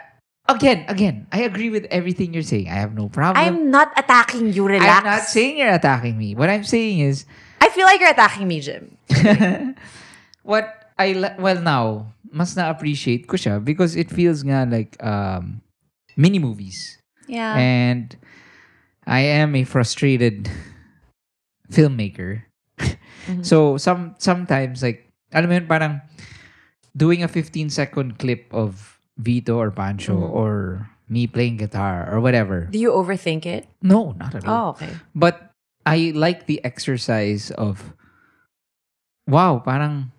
again, 0.49 0.85
again, 0.89 1.27
I 1.31 1.45
agree 1.45 1.69
with 1.69 1.85
everything 1.93 2.33
you're 2.33 2.43
saying. 2.43 2.67
I 2.67 2.81
have 2.81 2.93
no 2.97 3.07
problem. 3.09 3.37
I'm 3.39 3.69
not 3.71 3.93
attacking 3.95 4.51
you, 4.53 4.67
relax. 4.67 4.89
I'm 4.89 5.03
not 5.05 5.23
saying 5.29 5.57
you're 5.57 5.73
attacking 5.73 6.17
me. 6.17 6.33
What 6.35 6.49
I'm 6.49 6.63
saying 6.65 6.99
is, 6.99 7.25
I 7.61 7.69
feel 7.69 7.85
like 7.85 8.01
you're 8.01 8.11
attacking 8.11 8.47
me, 8.47 8.59
Jim. 8.59 8.97
what 10.43 10.91
I 10.97 11.35
well 11.39 11.61
now 11.61 12.13
must 12.31 12.57
not 12.57 12.69
appreciate 12.75 13.27
ko 13.27 13.37
siya 13.37 13.63
because 13.63 13.95
it 13.95 14.11
feels 14.11 14.43
nga 14.43 14.67
like 14.69 14.97
um 15.01 15.61
mini 16.17 16.37
movies 16.37 16.97
Yeah. 17.29 17.53
and 17.57 18.17
I 19.05 19.21
am 19.41 19.55
a 19.55 19.63
frustrated 19.63 20.49
filmmaker 21.71 22.43
so 23.41 23.77
some 23.77 24.13
sometimes 24.17 24.81
like 24.81 25.05
alam 25.33 25.49
mo 25.49 25.55
yun 25.57 25.65
parang 25.69 26.01
doing 26.97 27.21
a 27.21 27.29
15 27.29 27.69
second 27.69 28.17
clip 28.17 28.49
of 28.53 28.98
Vito 29.19 29.59
or 29.59 29.69
Pancho 29.69 30.15
or 30.15 30.87
me 31.11 31.27
playing 31.27 31.59
guitar 31.59 32.07
or 32.07 32.23
whatever 32.23 32.71
Do 32.71 32.79
you 32.79 32.95
overthink 32.95 33.43
it? 33.45 33.67
no 33.83 34.15
not 34.15 34.31
at 34.33 34.47
all 34.47 34.55
Oh, 34.55 34.69
okay. 34.79 34.95
But 35.11 35.51
I 35.83 36.15
like 36.15 36.47
the 36.47 36.63
exercise 36.63 37.51
of 37.51 37.93
wow, 39.27 39.59
parang 39.61 40.11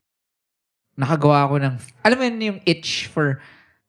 nakagawa 0.99 1.49
ako 1.49 1.55
ng 1.63 1.75
alam 2.05 2.17
mo 2.19 2.25
yun 2.29 2.39
yung 2.41 2.61
itch 2.69 3.09
for 3.09 3.41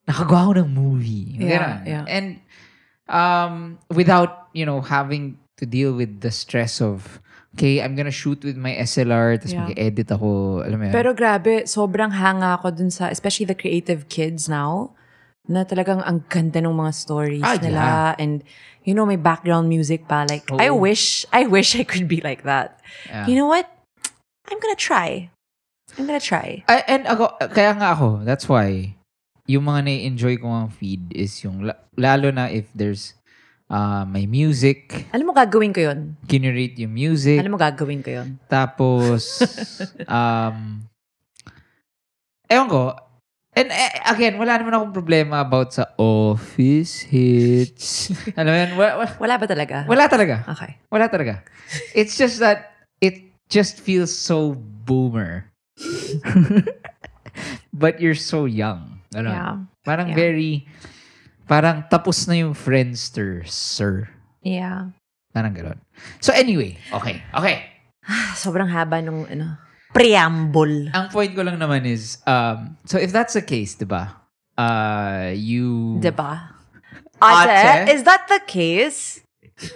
nakagawa 0.08 0.50
ako 0.50 0.52
ng 0.64 0.70
movie. 0.72 1.36
Yeah, 1.38 1.82
yeah. 1.84 2.04
And 2.08 2.40
um 3.10 3.78
without, 3.92 4.48
you 4.56 4.64
know, 4.64 4.80
having 4.80 5.38
to 5.58 5.64
deal 5.66 5.92
with 5.92 6.22
the 6.24 6.30
stress 6.30 6.80
of 6.80 7.20
okay, 7.54 7.82
I'm 7.84 7.94
gonna 7.94 8.14
shoot 8.14 8.40
with 8.46 8.56
my 8.56 8.72
SLR 8.80 9.36
tapos 9.36 9.52
Yeah. 9.52 9.68
mag-edit 9.68 10.08
ako, 10.08 10.62
alam 10.64 10.76
mo 10.80 10.84
yun. 10.88 10.94
Pero 10.94 11.10
grabe, 11.12 11.68
sobrang 11.68 12.14
hanga 12.16 12.56
ako 12.56 12.72
dun 12.72 12.88
sa, 12.88 13.12
especially 13.12 13.44
the 13.44 13.58
creative 13.58 14.08
kids 14.08 14.48
now, 14.48 14.96
na 15.48 15.66
talagang 15.66 15.98
ang 16.02 16.22
ganda 16.30 16.62
ng 16.62 16.70
mga 16.70 16.92
stories 16.94 17.42
Ah, 17.42 17.58
nila. 17.58 17.80
yeah. 17.82 18.10
And, 18.14 18.46
you 18.86 18.94
know, 18.94 19.02
may 19.02 19.18
background 19.18 19.66
music 19.66 20.06
pa. 20.06 20.22
Like, 20.22 20.46
I 20.54 20.70
Oo. 20.70 20.78
wish, 20.78 21.26
I 21.34 21.50
wish 21.50 21.74
I 21.74 21.82
could 21.82 22.06
be 22.06 22.22
like 22.22 22.46
that. 22.46 22.78
Yeah. 23.10 23.26
You 23.26 23.34
know 23.34 23.50
what? 23.50 23.66
I'm 24.46 24.58
gonna 24.62 24.78
try. 24.78 25.30
I'm 25.98 26.06
gonna 26.06 26.22
try. 26.22 26.62
I- 26.70 26.86
and 26.86 27.06
ako, 27.06 27.34
kaya 27.50 27.74
nga 27.74 27.90
ako, 27.92 28.22
that's 28.22 28.46
why, 28.46 28.94
yung 29.50 29.66
mga 29.66 29.82
na-enjoy 29.82 30.38
ko 30.38 30.46
ang 30.46 30.70
feed 30.70 31.10
is 31.10 31.34
yung, 31.42 31.66
la- 31.66 31.80
lalo 31.98 32.30
na 32.30 32.46
if 32.46 32.70
there's 32.72 33.18
uh, 33.66 34.06
may 34.06 34.24
music, 34.24 35.10
Alam 35.10 35.30
mo, 35.30 35.34
gagawin 35.34 35.74
ko 35.74 35.82
yun. 35.90 36.14
kinurate 36.30 36.78
yung 36.78 36.94
music, 36.94 37.42
Alam 37.42 37.54
mo, 37.54 37.58
gagawin 37.58 37.98
ko 37.98 38.14
yun. 38.14 38.38
tapos, 38.46 39.42
um, 40.06 40.86
ewan 42.46 42.68
ko, 42.70 42.94
and 43.52 43.68
eh, 43.68 43.92
again, 44.08 44.36
wala 44.36 44.56
naman 44.56 44.72
akong 44.72 44.94
problema 44.96 45.40
about 45.40 45.72
sa 45.72 45.92
office 45.96 47.04
hits. 47.04 48.10
Alam 48.38 48.50
mo 48.52 48.58
yan, 48.58 48.70
wala, 48.76 48.90
wala, 48.98 49.10
Wala 49.20 49.34
ba 49.36 49.46
talaga? 49.46 49.76
wala 49.86 50.04
talaga. 50.08 50.36
Okay. 50.48 50.70
Wala 50.88 51.06
talaga. 51.08 51.34
It's 51.92 52.16
just 52.16 52.40
that 52.40 52.72
it 53.00 53.20
just 53.52 53.80
feels 53.80 54.12
so 54.12 54.54
boomer. 54.56 55.48
But 57.72 58.00
you're 58.00 58.18
so 58.18 58.44
young. 58.44 59.00
Ganun. 59.12 59.32
Yeah. 59.32 59.54
Parang 59.84 60.08
Yeah. 60.12 60.16
very, 60.18 60.68
parang 61.48 61.88
tapos 61.88 62.28
na 62.28 62.36
yung 62.36 62.52
Friendster, 62.52 63.44
sir. 63.48 64.08
Yeah. 64.44 64.92
Parang 65.32 65.56
gano'n. 65.56 65.80
So 66.20 66.32
anyway, 66.36 66.76
okay, 66.92 67.24
okay. 67.32 67.64
Sobrang 68.36 68.68
haba 68.68 69.00
nung, 69.00 69.24
ano, 69.24 69.56
preamble. 69.92 70.88
Ang 70.92 71.06
point 71.12 71.32
ko 71.36 71.42
lang 71.44 71.60
naman 71.60 71.84
is, 71.84 72.18
um, 72.26 72.76
so 72.84 72.98
if 72.98 73.12
that's 73.12 73.36
the 73.36 73.44
case, 73.44 73.74
di 73.76 73.84
ba? 73.84 74.20
Uh, 74.56 75.32
you... 75.36 75.96
Diba? 76.00 76.56
Ate? 77.22 77.86
Ate, 77.86 77.92
is 77.94 78.02
that 78.04 78.26
the 78.28 78.40
case? 78.44 79.20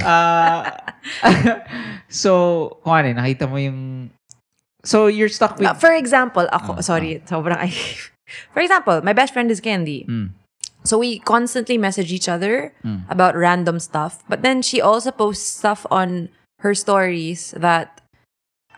Uh, 0.00 0.64
so, 2.08 2.78
kung 2.82 2.94
ano, 2.94 3.20
nakita 3.20 3.46
mo 3.46 3.56
yung... 3.60 4.10
So, 4.82 5.06
you're 5.06 5.28
stuck 5.28 5.58
with... 5.58 5.68
Uh, 5.68 5.74
for 5.74 5.92
example, 5.92 6.48
ako, 6.50 6.80
Ah, 6.80 6.82
sorry, 6.82 7.20
sobrang 7.28 7.58
ay. 7.60 7.70
For 8.54 8.62
example, 8.62 9.02
my 9.02 9.12
best 9.12 9.34
friend 9.34 9.50
is 9.50 9.60
Candy. 9.60 10.06
Mm. 10.08 10.30
So 10.82 10.96
we 10.96 11.20
constantly 11.20 11.76
message 11.76 12.08
each 12.08 12.28
other 12.28 12.72
Mm. 12.80 13.04
about 13.12 13.36
random 13.36 13.76
stuff. 13.76 14.24
But 14.30 14.40
then 14.40 14.62
she 14.62 14.80
also 14.80 15.10
posts 15.12 15.44
stuff 15.44 15.84
on 15.92 16.32
her 16.60 16.74
stories 16.74 17.52
that 17.56 18.00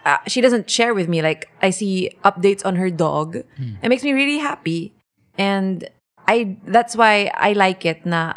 uh, 0.05 0.19
she 0.27 0.41
doesn't 0.41 0.71
share 0.71 0.95
with 0.95 1.09
me. 1.09 1.23
Like 1.23 1.51
I 1.63 1.71
see 1.71 2.11
updates 2.25 2.65
on 2.65 2.77
her 2.77 2.91
dog. 2.91 3.37
It 3.83 3.89
makes 3.89 4.03
me 4.03 4.13
really 4.13 4.39
happy. 4.39 4.93
And 5.39 5.89
I 6.27 6.57
that's 6.67 6.95
why 6.97 7.31
I 7.35 7.53
like 7.53 7.85
it 7.87 8.05
na 8.07 8.35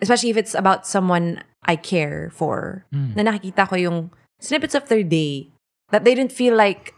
especially 0.00 0.30
if 0.30 0.36
it's 0.36 0.54
about 0.54 0.86
someone 0.86 1.42
I 1.64 1.76
care 1.76 2.30
for. 2.34 2.84
Mm. 2.92 3.16
Na 3.16 3.22
nakikita 3.32 3.68
ko 3.68 3.76
yung 3.76 3.98
snippets 4.40 4.74
of 4.74 4.88
their 4.88 5.02
day 5.04 5.48
that 5.90 6.04
they 6.04 6.14
didn't 6.14 6.32
feel 6.32 6.56
like 6.56 6.94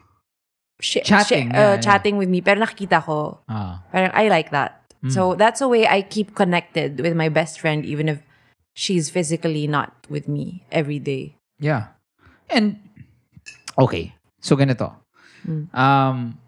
sh- 0.81 1.05
Chatting, 1.05 1.51
sh- 1.51 1.55
yeah, 1.55 1.61
uh, 1.61 1.75
yeah. 1.75 1.81
chatting 1.81 2.17
with 2.17 2.29
me 2.29 2.41
pero 2.41 2.61
nakikita 2.63 3.03
ko 3.05 3.41
Ah. 3.49 3.83
Parang 3.93 4.11
I 4.15 4.29
like 4.29 4.51
that. 4.51 4.81
Mm. 5.05 5.13
So 5.13 5.35
that's 5.35 5.61
a 5.61 5.69
way 5.69 5.87
I 5.87 6.01
keep 6.03 6.35
connected 6.35 7.01
with 7.01 7.15
my 7.15 7.29
best 7.29 7.61
friend 7.61 7.85
even 7.85 8.09
if 8.09 8.23
she's 8.75 9.11
physically 9.11 9.67
not 9.67 9.93
with 10.09 10.27
me 10.29 10.65
every 10.73 10.99
day. 10.99 11.37
Yeah. 11.59 11.95
And, 12.51 12.79
okay. 13.79 14.15
So, 14.41 14.57
ganito. 14.57 14.93
Mm. 15.47 15.69
Um, 15.75 16.39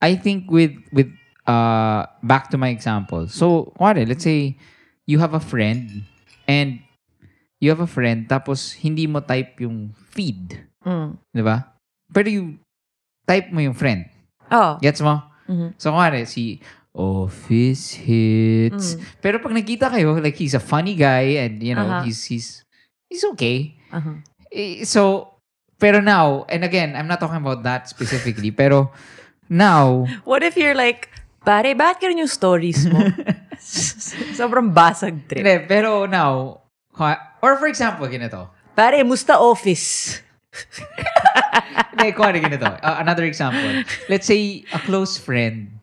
I 0.00 0.14
think 0.16 0.50
with, 0.50 0.76
with, 0.92 1.08
uh, 1.46 2.06
back 2.22 2.50
to 2.50 2.58
my 2.58 2.68
example. 2.68 3.28
So, 3.28 3.72
kuwari, 3.78 4.06
let's 4.08 4.24
say, 4.24 4.56
you 5.06 5.18
have 5.18 5.34
a 5.34 5.40
friend, 5.40 6.04
and 6.48 6.80
you 7.60 7.70
have 7.70 7.80
a 7.80 7.86
friend, 7.86 8.28
tapos 8.28 8.74
hindi 8.76 9.06
mo 9.06 9.20
type 9.20 9.60
yung 9.62 9.94
feed. 10.12 10.60
Mm. 10.84 11.16
Di 11.32 11.42
ba? 11.42 11.72
Pero 12.12 12.28
you 12.28 12.58
type 13.26 13.50
mo 13.52 13.60
yung 13.60 13.74
friend. 13.74 14.04
Oh. 14.50 14.78
Gets 14.82 15.00
mo? 15.00 15.22
Mhm. 15.48 15.74
So, 15.78 15.92
kuwari, 15.94 16.26
si 16.26 16.60
Office 16.96 17.94
Hits. 18.00 18.96
Mm. 18.96 19.00
Pero 19.20 19.36
pag 19.38 19.52
nakita 19.52 19.92
kayo, 19.92 20.16
like, 20.18 20.36
he's 20.36 20.56
a 20.56 20.62
funny 20.62 20.96
guy, 20.96 21.40
and, 21.44 21.62
you 21.62 21.74
know, 21.76 21.84
Uh-huh. 21.86 22.02
he's, 22.08 22.24
he's, 22.24 22.64
he's 23.08 23.24
okay. 23.36 23.75
Uh-huh. 23.92 24.16
So, 24.84 25.34
pero 25.78 26.00
now, 26.00 26.44
and 26.48 26.64
again, 26.64 26.96
I'm 26.96 27.06
not 27.06 27.20
talking 27.20 27.36
about 27.40 27.62
that 27.64 27.88
specifically, 27.88 28.50
pero 28.62 28.90
now, 29.48 30.06
What 30.24 30.42
if 30.42 30.56
you're 30.56 30.74
like, 30.74 31.10
pare, 31.44 31.74
bakit 31.74 32.02
ganun 32.02 32.26
yung 32.26 32.32
stories 32.32 32.86
mo? 32.88 32.98
Sobrang 34.38 34.74
basag 34.74 35.28
trip. 35.28 35.46
hindi, 35.46 35.62
pero 35.68 36.06
now, 36.06 36.62
or 37.42 37.56
for 37.56 37.68
example, 37.68 38.06
ganito. 38.08 38.50
Pare, 38.74 39.04
musta 39.04 39.38
office? 39.38 40.20
Hindi, 41.96 42.12
kuwari 42.12 42.40
ganito. 42.44 42.66
Uh, 42.66 42.96
another 43.00 43.24
example. 43.24 43.84
Let's 44.08 44.26
say, 44.26 44.64
a 44.72 44.80
close 44.82 45.16
friend, 45.16 45.80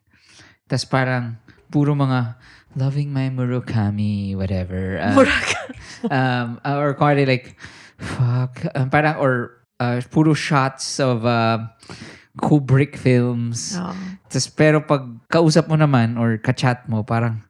tas 0.68 0.84
parang, 0.84 1.38
puro 1.70 1.94
mga, 1.94 2.36
loving 2.76 3.10
my 3.10 3.30
Murakami, 3.30 4.36
whatever. 4.36 4.98
Uh, 4.98 5.14
Muraga. 5.14 5.60
um, 6.10 6.60
uh, 6.62 6.76
or 6.78 6.94
kuwari 6.94 7.26
like, 7.26 7.56
fuck, 7.98 8.64
um, 8.74 8.90
parang, 8.90 9.16
or 9.16 9.64
uh, 9.80 10.00
puro 10.10 10.34
shots 10.34 11.00
of 11.00 11.24
uh, 11.26 11.66
Kubrick 12.40 12.96
films. 12.96 13.74
Oh. 13.76 13.94
Tas, 14.28 14.46
pero 14.48 14.80
pag 14.80 15.06
kausap 15.30 15.68
mo 15.68 15.76
naman 15.76 16.18
or 16.18 16.38
ka-chat 16.38 16.88
mo, 16.88 17.02
parang 17.02 17.42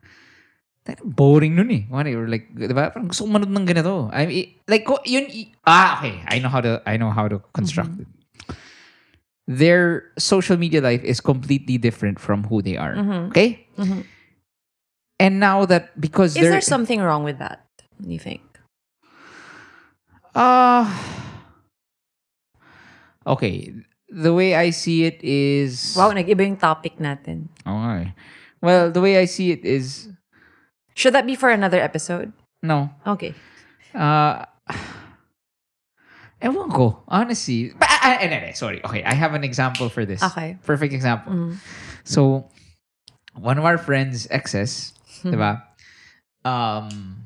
boring 1.01 1.57
nun 1.57 1.71
eh. 1.73 1.83
Kumari, 1.89 2.13
or 2.13 2.29
like, 2.29 2.53
di 2.53 2.69
ba? 2.69 2.93
Parang 2.93 3.09
gusto 3.09 3.25
ko 3.25 3.31
manood 3.33 3.49
ng 3.49 3.65
ganito. 3.65 4.13
I 4.13 4.27
mean, 4.27 4.53
like, 4.69 4.85
yun, 5.09 5.25
ah, 5.65 5.97
okay. 5.99 6.21
I 6.29 6.39
know 6.39 6.53
how 6.53 6.61
to, 6.61 6.83
I 6.85 7.01
know 7.01 7.09
how 7.09 7.29
to 7.29 7.41
construct 7.57 8.01
it. 8.01 8.09
their 9.47 10.13
social 10.19 10.57
media 10.57 10.81
life 10.81 11.05
is 11.05 11.21
completely 11.21 11.77
different 11.79 12.19
from 12.19 12.45
who 12.45 12.63
they 12.63 12.77
are. 12.77 12.95
Mhm. 12.97 13.29
Okay? 13.29 13.67
Mhm. 13.77 14.05
And 15.21 15.41
now 15.41 15.65
that 15.65 15.93
because 16.01 16.37
Is 16.37 16.43
there 16.49 16.61
something 16.61 17.01
wrong 17.01 17.25
with 17.25 17.39
that? 17.39 17.65
You 18.01 18.19
think? 18.19 18.43
Uh 20.35 20.85
Okay. 23.27 23.73
The 24.15 24.33
way 24.35 24.55
I 24.55 24.71
see 24.71 25.05
it 25.05 25.19
is 25.25 25.97
Wow, 25.97 26.13
nag-iba 26.13 26.45
yung 26.47 26.61
topic 26.61 26.99
natin. 27.01 27.49
Okay. 27.67 28.15
Well, 28.63 28.91
the 28.93 29.01
way 29.01 29.19
I 29.19 29.25
see 29.25 29.51
it 29.51 29.65
is 29.65 30.09
Should 30.95 31.15
that 31.15 31.27
be 31.27 31.35
for 31.35 31.51
another 31.51 31.81
episode? 31.81 32.33
no. 32.63 32.91
Okay. 33.07 33.35
Uh 33.95 34.45
Ewan 36.45 36.69
ko, 36.71 37.01
honestly. 37.09 37.73
But, 37.73 37.89
uh, 37.89 38.21
uh, 38.21 38.53
sorry. 38.53 38.85
Okay, 38.85 39.03
I 39.03 39.15
have 39.15 39.33
an 39.33 39.45
example 39.45 39.89
for 39.89 40.05
this. 40.05 40.23
Okay. 40.23 40.59
Perfect 40.61 40.93
example. 40.93 41.33
Mm. 41.33 41.57
So, 42.05 42.51
one 43.33 43.57
of 43.57 43.65
our 43.65 43.79
friends' 43.79 44.29
exes, 44.31 44.93
Hmm. 45.25 45.33
diba? 45.33 45.53
Um, 46.45 47.25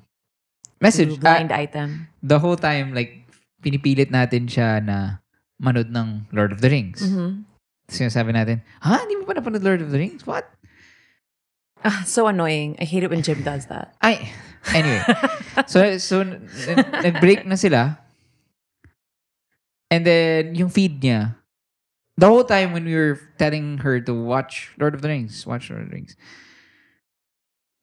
message, 0.81 1.19
blind 1.21 1.53
ah, 1.53 1.63
item. 1.63 2.09
the 2.23 2.39
whole 2.39 2.57
time, 2.57 2.95
like, 2.95 3.27
pinipilit 3.63 4.11
natin 4.11 4.47
siya 4.47 4.83
na 4.83 5.19
manood 5.59 5.91
ng 5.91 6.31
Lord 6.33 6.53
of 6.55 6.63
the 6.63 6.71
Rings. 6.71 7.03
Mm-hmm. 7.03 7.43
Sinasabi 7.91 8.31
natin, 8.35 8.63
ha? 8.83 9.03
Hindi 9.03 9.19
mo 9.19 9.25
pa 9.27 9.35
napanood 9.35 9.65
Lord 9.65 9.83
of 9.83 9.91
the 9.91 9.99
Rings? 9.99 10.27
What? 10.27 10.47
Ah, 11.83 12.03
so 12.07 12.27
annoying. 12.27 12.77
I 12.79 12.85
hate 12.85 13.03
it 13.03 13.11
when 13.11 13.23
Jim 13.23 13.43
does 13.43 13.67
that. 13.67 13.95
Ay, 14.03 14.31
anyway. 14.75 15.03
so, 15.71 15.99
so 15.99 16.23
nag-break 17.03 17.47
na 17.47 17.55
sila. 17.55 17.99
And 19.91 20.05
then, 20.05 20.55
yung 20.55 20.69
feed 20.69 21.01
niya, 21.01 21.39
the 22.19 22.27
whole 22.27 22.45
time 22.45 22.75
when 22.75 22.85
we 22.85 22.95
were 22.95 23.19
telling 23.39 23.79
her 23.79 24.01
to 24.03 24.13
watch 24.13 24.75
Lord 24.79 24.95
of 24.95 25.03
the 25.03 25.09
Rings, 25.09 25.47
watch 25.47 25.71
Lord 25.71 25.87
of 25.87 25.89
the 25.91 25.95
Rings, 25.95 26.19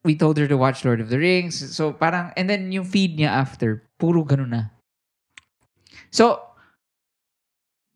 we 0.05 0.13
told 0.15 0.37
her 0.37 0.47
to 0.47 0.55
watch 0.55 0.85
Lord 0.85 1.01
of 1.01 1.09
the 1.09 1.17
Rings. 1.17 1.57
So, 1.75 1.91
parang, 1.91 2.31
and 2.37 2.45
then 2.47 2.71
yung 2.71 2.85
feed 2.85 3.17
niya 3.17 3.33
after, 3.33 3.89
puro 3.97 4.23
ganun 4.23 4.53
na. 4.53 4.63
So, 6.13 6.45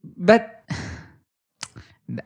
but, 0.03 0.65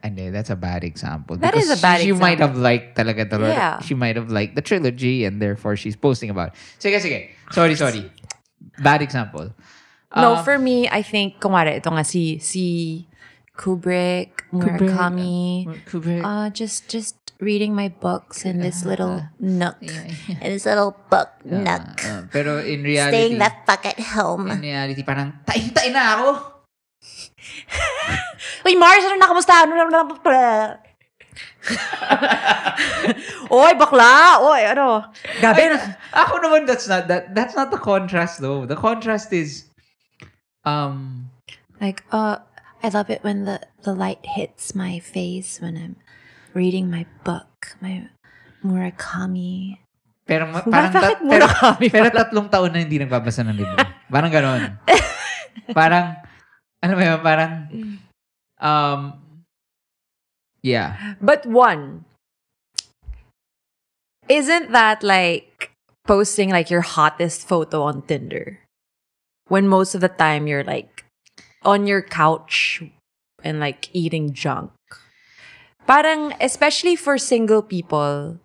Hindi, 0.02 0.30
that's 0.30 0.48
a 0.48 0.56
bad 0.56 0.82
example. 0.82 1.36
That 1.36 1.54
is 1.54 1.68
a 1.68 1.76
bad 1.76 2.00
she, 2.00 2.06
she 2.08 2.12
might 2.16 2.40
have 2.40 2.56
liked 2.56 2.96
talaga 2.96 3.28
the. 3.28 3.36
Yeah. 3.52 3.80
She 3.84 3.92
might 3.92 4.16
have 4.16 4.32
liked 4.32 4.56
the 4.56 4.64
trilogy 4.64 5.28
and 5.28 5.42
therefore 5.42 5.76
she's 5.76 5.94
posting 5.94 6.30
about 6.32 6.56
it. 6.56 6.80
Sige, 6.80 6.96
sige. 7.04 7.28
Sorry, 7.52 7.76
sorry. 7.76 8.10
Bad 8.80 9.02
example. 9.02 9.52
no, 10.16 10.36
Um, 10.36 10.44
for 10.44 10.56
me, 10.56 10.88
I 10.88 11.02
think, 11.02 11.36
kumare, 11.36 11.76
ito 11.76 11.92
nga 11.92 12.00
si, 12.00 12.40
si 12.40 13.04
Kubrick, 13.54 14.42
Murakami, 14.52 15.66
Kubrick. 15.86 16.22
uh, 16.26 16.50
just, 16.50 16.88
just 16.90 17.14
reading 17.38 17.74
my 17.74 17.88
books 17.88 18.44
in 18.44 18.58
this 18.58 18.84
little 18.84 19.22
nook. 19.38 19.78
in 20.42 20.50
this 20.50 20.66
little 20.66 20.96
book 21.10 21.30
nook. 21.44 22.04
Uh, 22.04 22.22
pero 22.34 22.58
in 22.58 22.82
reality, 22.82 23.14
Staying 23.14 23.38
the 23.38 23.52
fuck 23.66 23.86
at 23.86 24.00
home. 24.14 24.50
in 24.50 24.60
reality, 24.60 25.02
parang, 25.06 25.38
tain-tain 25.46 25.92
na 25.94 26.18
ako. 26.18 26.28
Uy, 28.66 28.74
Mars, 28.74 29.04
ano 29.06 29.16
na, 29.22 29.28
kamusta? 29.30 29.54
Oy, 33.54 33.72
bakla! 33.78 34.40
Oy, 34.44 34.62
ano? 34.68 35.08
Gabi 35.40 35.72
na. 35.72 35.96
Ako 36.12 36.42
naman, 36.42 36.66
that's 36.66 36.88
not, 36.88 37.08
that, 37.08 37.34
that's 37.34 37.54
not 37.56 37.70
the 37.70 37.78
contrast 37.80 38.40
though. 38.40 38.66
The 38.66 38.76
contrast 38.76 39.32
is, 39.32 39.64
um, 40.64 41.30
Like, 41.80 42.04
uh, 42.12 42.38
I 42.84 42.92
love 42.92 43.08
it 43.08 43.24
when 43.24 43.48
the, 43.48 43.64
the 43.80 43.96
light 43.96 44.20
hits 44.36 44.76
my 44.76 45.00
face 45.00 45.56
when 45.56 45.72
I'm 45.80 45.96
reading 46.52 46.92
my 46.92 47.08
book, 47.24 47.80
my 47.80 48.12
Murakami. 48.60 49.80
pero 50.28 50.44
ma- 50.44 50.60
parang, 50.60 50.92
Bakit 50.92 51.00
tat, 51.00 51.16
pero, 51.24 51.48
Murakami 51.48 51.86
pero 51.88 52.08
tatlong 52.12 52.48
taon 52.52 52.76
na 52.76 52.84
hindi 52.84 53.00
nagbabasa 53.00 53.40
ng 53.40 53.56
libro. 53.56 53.80
Parang 54.12 54.28
ganon. 54.28 54.76
parang, 55.72 56.12
ano 56.84 56.92
ba 56.92 57.02
yun, 57.08 57.20
parang, 57.24 57.52
um, 58.60 59.00
yeah. 60.60 61.16
But 61.24 61.48
one, 61.48 62.04
isn't 64.28 64.76
that 64.76 65.00
like 65.00 65.72
posting 66.04 66.52
like 66.52 66.68
your 66.68 66.84
hottest 66.84 67.48
photo 67.48 67.88
on 67.88 68.04
Tinder? 68.04 68.60
When 69.48 69.72
most 69.72 69.96
of 69.96 70.04
the 70.04 70.12
time 70.12 70.44
you're 70.44 70.64
like 70.64 71.03
on 71.64 71.86
your 71.86 72.02
couch 72.02 72.82
and 73.42 73.60
like 73.60 73.88
eating 73.92 74.32
junk. 74.32 74.70
Parang, 75.86 76.32
especially 76.40 76.96
for 76.96 77.18
single 77.18 77.62
people, 77.62 78.38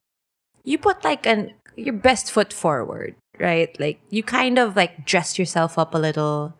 you 0.63 0.77
put 0.77 1.03
like 1.03 1.25
an 1.25 1.53
your 1.75 1.93
best 1.93 2.31
foot 2.31 2.51
forward, 2.51 3.15
right? 3.39 3.71
Like 3.79 3.99
you 4.09 4.23
kind 4.23 4.59
of 4.59 4.75
like 4.75 5.05
dress 5.05 5.39
yourself 5.39 5.77
up 5.77 5.95
a 5.95 5.97
little. 5.97 6.55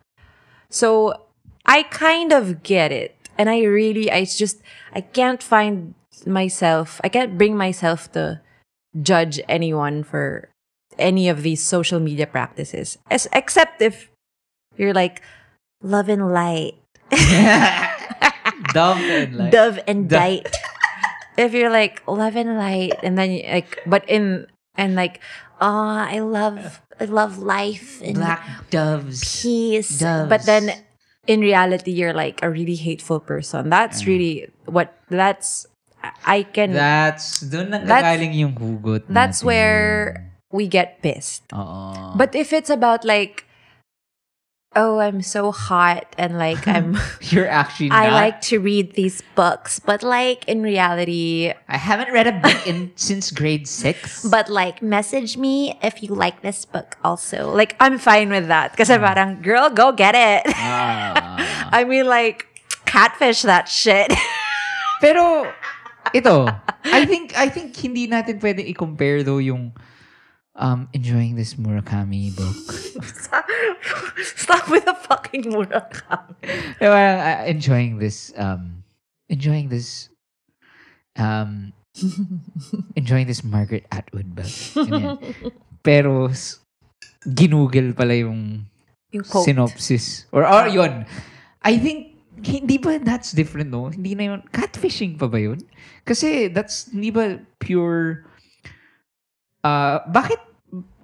So 0.70 1.26
I 1.66 1.82
kind 1.82 2.32
of 2.32 2.62
get 2.62 2.92
it. 2.92 3.16
And 3.36 3.48
I 3.48 3.62
really, 3.62 4.10
I 4.10 4.24
just, 4.24 4.60
I 4.92 5.00
can't 5.00 5.42
find 5.42 5.94
myself, 6.26 7.00
I 7.04 7.08
can't 7.08 7.38
bring 7.38 7.56
myself 7.56 8.10
to 8.12 8.40
judge 9.00 9.40
anyone 9.48 10.02
for 10.02 10.48
any 10.98 11.28
of 11.28 11.42
these 11.42 11.62
social 11.62 12.00
media 12.00 12.26
practices. 12.26 12.98
As, 13.10 13.28
except 13.32 13.80
if 13.80 14.10
you're 14.76 14.94
like, 14.94 15.22
love 15.82 16.08
and 16.08 16.32
light, 16.32 16.74
Dumb 18.72 18.98
and 18.98 19.36
Light. 19.36 19.52
dove 19.52 19.78
and 19.86 20.08
Dove. 20.08 20.20
dite. 20.20 20.56
if 21.36 21.52
you're 21.52 21.70
like, 21.70 22.02
love 22.06 22.36
and 22.36 22.56
light, 22.56 22.94
and 23.02 23.18
then 23.18 23.32
you, 23.32 23.42
like, 23.48 23.80
but 23.86 24.08
in, 24.08 24.46
and 24.76 24.94
like, 24.94 25.20
oh, 25.60 25.98
I 26.06 26.20
love, 26.20 26.80
I 27.00 27.04
love 27.04 27.38
life 27.38 28.00
and 28.02 28.16
black 28.16 28.70
doves. 28.70 29.42
peace. 29.42 29.98
Doves. 29.98 30.28
But 30.28 30.46
then 30.46 30.72
in 31.26 31.40
reality, 31.40 31.92
you're 31.92 32.14
like 32.14 32.42
a 32.42 32.50
really 32.50 32.76
hateful 32.76 33.20
person. 33.20 33.70
That's 33.70 34.02
mm. 34.02 34.06
really 34.06 34.48
what 34.66 34.94
that's 35.08 35.66
I 36.24 36.44
can 36.44 36.72
That's, 36.72 37.40
doon 37.40 37.76
yung 38.32 38.56
hugot 38.56 39.04
that's 39.08 39.42
natin. 39.42 39.44
where 39.44 40.32
we 40.50 40.66
get 40.66 41.02
pissed. 41.02 41.44
Oo. 41.52 42.16
But 42.16 42.34
if 42.34 42.52
it's 42.52 42.70
about 42.70 43.04
like 43.04 43.44
oh, 44.76 44.98
I'm 44.98 45.22
so 45.22 45.50
hot 45.50 46.06
and 46.16 46.38
like 46.38 46.66
I'm 46.68 46.96
you're 47.20 47.48
actually 47.48 47.90
I 47.90 48.06
not. 48.08 48.14
like 48.14 48.40
to 48.52 48.58
read 48.58 48.94
these 48.94 49.22
books, 49.34 49.78
but 49.80 50.02
like 50.02 50.46
in 50.46 50.62
reality, 50.62 51.52
I 51.68 51.76
haven't 51.76 52.12
read 52.12 52.26
a 52.26 52.38
book 52.38 52.66
in 52.66 52.92
since 52.96 53.30
grade 53.30 53.66
six. 53.66 54.24
But 54.24 54.48
like, 54.48 54.82
message 54.82 55.36
me 55.36 55.78
if 55.82 56.02
you 56.02 56.14
like 56.14 56.42
this 56.42 56.64
book 56.64 56.96
also. 57.02 57.50
like 57.50 57.74
I'm 57.80 57.98
fine 57.98 58.30
with 58.30 58.48
that. 58.48 58.76
Kasi 58.76 58.98
parang, 58.98 59.42
girl, 59.42 59.70
go 59.70 59.92
get 59.92 60.14
it. 60.14 60.52
Ah. 60.54 61.70
I 61.72 61.84
mean 61.84 62.06
like 62.06 62.46
catfish 62.86 63.42
that 63.42 63.68
shit. 63.68 64.12
Pero 65.00 65.50
ito, 66.14 66.46
I 66.84 67.06
think 67.06 67.34
I 67.36 67.48
think 67.48 67.74
hindi 67.74 68.06
natin 68.06 68.38
pwedeng 68.38 68.68
i-compare 68.70 69.22
though 69.22 69.42
yung 69.42 69.72
um 70.60 70.86
enjoying 70.92 71.34
this 71.34 71.56
Murakami 71.56 72.36
book. 72.36 72.60
Stop 74.20 74.68
with 74.68 74.84
the 74.84 74.94
fucking 74.94 75.48
Murakami. 75.48 76.36
Parang, 76.78 77.18
uh, 77.18 77.44
enjoying 77.48 77.96
this 77.98 78.30
um 78.36 78.84
enjoying 79.32 79.72
this 79.72 80.12
um 81.16 81.72
enjoying 83.00 83.26
this 83.26 83.42
Margaret 83.42 83.88
Atwood 83.90 84.36
book. 84.36 84.46
Ganyan. 84.46 85.18
Pero 85.82 86.28
ginugel 87.24 87.96
pala 87.96 88.14
yung 88.16 88.68
Yung 89.10 89.24
quote. 89.26 89.44
synopsis. 89.44 90.26
Or, 90.30 90.46
or 90.46 90.68
yun. 90.70 91.04
I 91.66 91.76
think, 91.76 92.14
hindi 92.46 92.78
ba 92.78 93.02
that's 93.02 93.32
different, 93.32 93.68
no? 93.74 93.90
Hindi 93.90 94.14
na 94.14 94.24
yun. 94.32 94.40
Catfishing 94.54 95.18
pa 95.18 95.26
ba 95.26 95.36
yun? 95.40 95.60
Kasi 96.06 96.46
that's, 96.48 96.88
hindi 96.94 97.10
ba 97.10 97.42
pure, 97.58 98.24
uh, 99.66 99.98
bakit, 100.08 100.38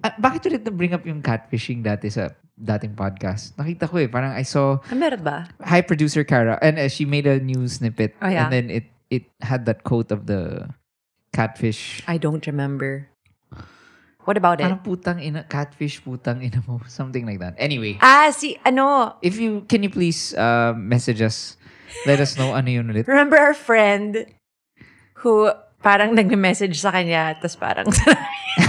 ah, 0.03 0.13
bakit 0.17 0.47
ulit 0.47 0.63
na-bring 0.63 0.93
up 0.93 1.03
yung 1.05 1.21
catfishing 1.21 1.83
dati 1.83 2.07
sa 2.07 2.31
dating 2.55 2.95
podcast? 2.95 3.53
Nakita 3.55 3.85
ko 3.85 3.97
eh, 4.01 4.07
parang 4.07 4.33
I 4.33 4.43
saw 4.43 4.79
Ah, 4.87 4.95
meron 4.97 5.21
ba? 5.21 5.47
high 5.61 5.83
producer 5.83 6.23
Kara 6.23 6.57
and 6.61 6.79
uh, 6.79 6.87
she 6.87 7.05
made 7.05 7.27
a 7.27 7.39
new 7.39 7.67
snippet 7.67 8.15
Oh, 8.21 8.27
yeah. 8.31 8.47
and 8.47 8.53
then 8.53 8.65
it 8.69 8.85
it 9.11 9.27
had 9.39 9.63
that 9.67 9.83
quote 9.83 10.11
of 10.11 10.25
the 10.27 10.67
catfish. 11.31 12.01
I 12.07 12.17
don't 12.17 12.43
remember. 12.47 13.07
What 14.27 14.35
about 14.35 14.59
it? 14.59 14.67
Parang 14.67 14.83
putang 14.83 15.23
ina, 15.23 15.47
catfish 15.47 16.03
putang 16.03 16.43
ina 16.43 16.59
mo. 16.67 16.83
Something 16.91 17.23
like 17.23 17.39
that. 17.39 17.55
Anyway. 17.55 17.95
Ah, 18.03 18.27
si, 18.35 18.59
ano, 18.67 19.15
if 19.23 19.39
you 19.39 19.63
can 19.71 19.83
you 19.87 19.91
please 19.93 20.35
uh, 20.35 20.75
message 20.75 21.21
us 21.23 21.55
let 22.03 22.19
us 22.19 22.35
know 22.35 22.51
ano 22.51 22.67
yun 22.67 22.91
ulit 22.91 23.07
remember 23.07 23.39
our 23.39 23.55
friend 23.55 24.27
who 25.23 25.47
parang 25.81 26.13
nag-message 26.13 26.77
sa 26.81 26.89
kanya, 26.91 27.37
tapos 27.37 27.55
parang 27.57 27.87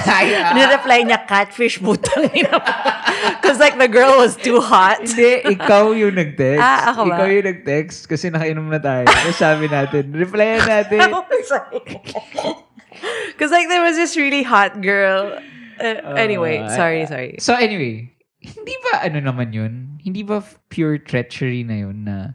Ay, 0.05 0.37
ah. 0.37 0.53
nireply 0.53 1.09
niya, 1.09 1.25
catfish, 1.25 1.81
putang 1.81 2.29
ina 2.37 2.61
mo." 2.61 2.73
Because 3.40 3.59
like 3.59 3.81
the 3.81 3.88
girl 3.88 4.21
was 4.21 4.37
too 4.37 4.61
hot. 4.61 5.01
Hindi, 5.01 5.57
ikaw 5.57 5.97
yung 5.97 6.14
nag-text. 6.14 6.62
Ah, 6.62 6.92
ako 6.92 7.09
ba? 7.09 7.16
Ikaw 7.16 7.27
yung 7.33 7.47
nag-text 7.51 8.07
kasi 8.07 8.31
nakainom 8.31 8.68
na 8.68 8.79
tayo. 8.79 9.09
Tapos 9.09 9.37
sabi 9.37 9.66
natin, 9.66 10.12
replyan 10.12 10.62
natin. 10.62 11.01
Because 13.33 13.51
like 13.51 13.68
there 13.73 13.83
was 13.83 13.97
this 13.97 14.14
really 14.14 14.42
hot 14.42 14.81
girl. 14.83 15.38
Uh, 15.79 16.18
anyway, 16.18 16.59
Uh, 16.59 16.75
sorry, 16.75 17.07
sorry. 17.07 17.38
So 17.38 17.55
anyway, 17.55 18.11
hindi 18.42 18.75
ba 18.90 19.07
ano 19.07 19.18
naman 19.23 19.55
yun? 19.55 19.99
Hindi 20.03 20.23
ba 20.23 20.42
pure 20.68 20.99
treachery 20.99 21.62
na 21.62 21.87
yun 21.87 22.05
na 22.05 22.35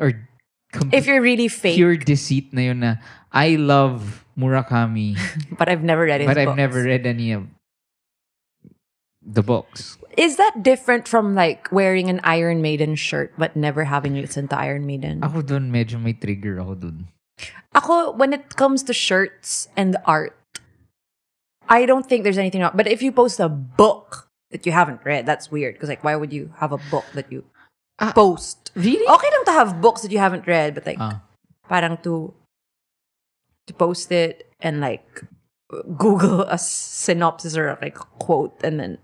or 0.00 0.12
If 0.88 1.04
you're 1.04 1.20
really 1.20 1.52
fake, 1.52 1.76
pure 1.76 2.00
deceit 2.00 2.48
na 2.56 2.72
yun 2.72 2.80
na 2.80 2.96
I 3.32 3.56
love 3.56 4.24
Murakami 4.38 5.16
but 5.58 5.68
I've 5.68 5.82
never 5.82 6.04
read 6.04 6.20
his 6.20 6.28
but 6.28 6.38
I've 6.38 6.52
books. 6.52 6.56
never 6.56 6.82
read 6.84 7.06
any 7.06 7.32
of 7.32 7.48
the 9.24 9.42
books. 9.42 9.98
Is 10.16 10.36
that 10.36 10.62
different 10.62 11.06
from 11.08 11.34
like 11.34 11.70
wearing 11.72 12.10
an 12.10 12.20
Iron 12.24 12.60
Maiden 12.60 12.94
shirt 12.96 13.32
but 13.38 13.56
never 13.56 13.84
having 13.84 14.14
listened 14.14 14.50
to 14.50 14.58
Iron 14.58 14.84
Maiden? 14.86 15.22
Ako 15.22 15.42
dun, 15.42 15.70
medyo 15.72 16.00
may 16.00 16.12
trigger 16.12 16.60
ako 16.60 16.74
dun. 16.74 17.08
Ako, 17.74 18.12
when 18.12 18.32
it 18.32 18.56
comes 18.56 18.82
to 18.84 18.92
shirts 18.92 19.68
and 19.76 19.96
art, 20.04 20.36
I 21.68 21.86
don't 21.86 22.04
think 22.04 22.24
there's 22.24 22.36
anything 22.36 22.60
wrong. 22.60 22.74
But 22.76 22.86
if 22.90 23.00
you 23.00 23.12
post 23.12 23.40
a 23.40 23.48
book 23.48 24.28
that 24.50 24.66
you 24.66 24.72
haven't 24.72 25.00
read, 25.04 25.24
that's 25.24 25.50
weird. 25.50 25.74
Because 25.74 25.88
like, 25.88 26.04
why 26.04 26.16
would 26.16 26.32
you 26.32 26.52
have 26.58 26.72
a 26.72 26.80
book 26.90 27.04
that 27.14 27.32
you 27.32 27.44
Ah, 27.98 28.12
post? 28.12 28.72
Really? 28.74 29.06
Okay 29.06 29.28
lang 29.30 29.44
to 29.46 29.52
have 29.56 29.80
books 29.80 30.02
that 30.02 30.10
you 30.12 30.18
haven't 30.18 30.46
read, 30.46 30.74
but 30.74 30.84
like, 30.84 30.98
Ah. 31.00 31.22
parang 31.70 31.96
to 32.02 32.34
to 33.66 33.74
post 33.74 34.10
it 34.12 34.50
and 34.60 34.80
like 34.80 35.22
Google 35.96 36.42
a 36.42 36.58
synopsis 36.58 37.56
or 37.56 37.78
like 37.80 37.96
a 37.98 38.04
quote 38.18 38.54
and 38.62 38.78
then 38.80 38.98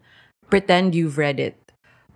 pretend 0.50 0.94
you've 0.94 1.18
read 1.18 1.40
it. 1.40 1.56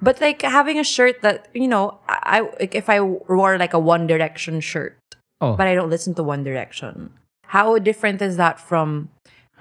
But 0.02 0.20
like 0.20 0.42
having 0.42 0.78
a 0.78 0.84
shirt 0.84 1.22
that 1.22 1.48
you 1.54 1.68
know, 1.68 1.98
I 2.08 2.40
like 2.58 2.74
if 2.74 2.88
I 2.90 3.00
wore 3.00 3.56
like 3.58 3.72
a 3.74 3.78
One 3.78 4.06
Direction 4.06 4.60
shirt, 4.60 4.98
Oh. 5.40 5.54
but 5.56 5.66
I 5.66 5.74
don't 5.74 5.90
listen 5.90 6.14
to 6.14 6.22
One 6.22 6.42
Direction. 6.44 7.10
How 7.46 7.78
different 7.78 8.22
is 8.22 8.36
that 8.36 8.58
from 8.60 9.10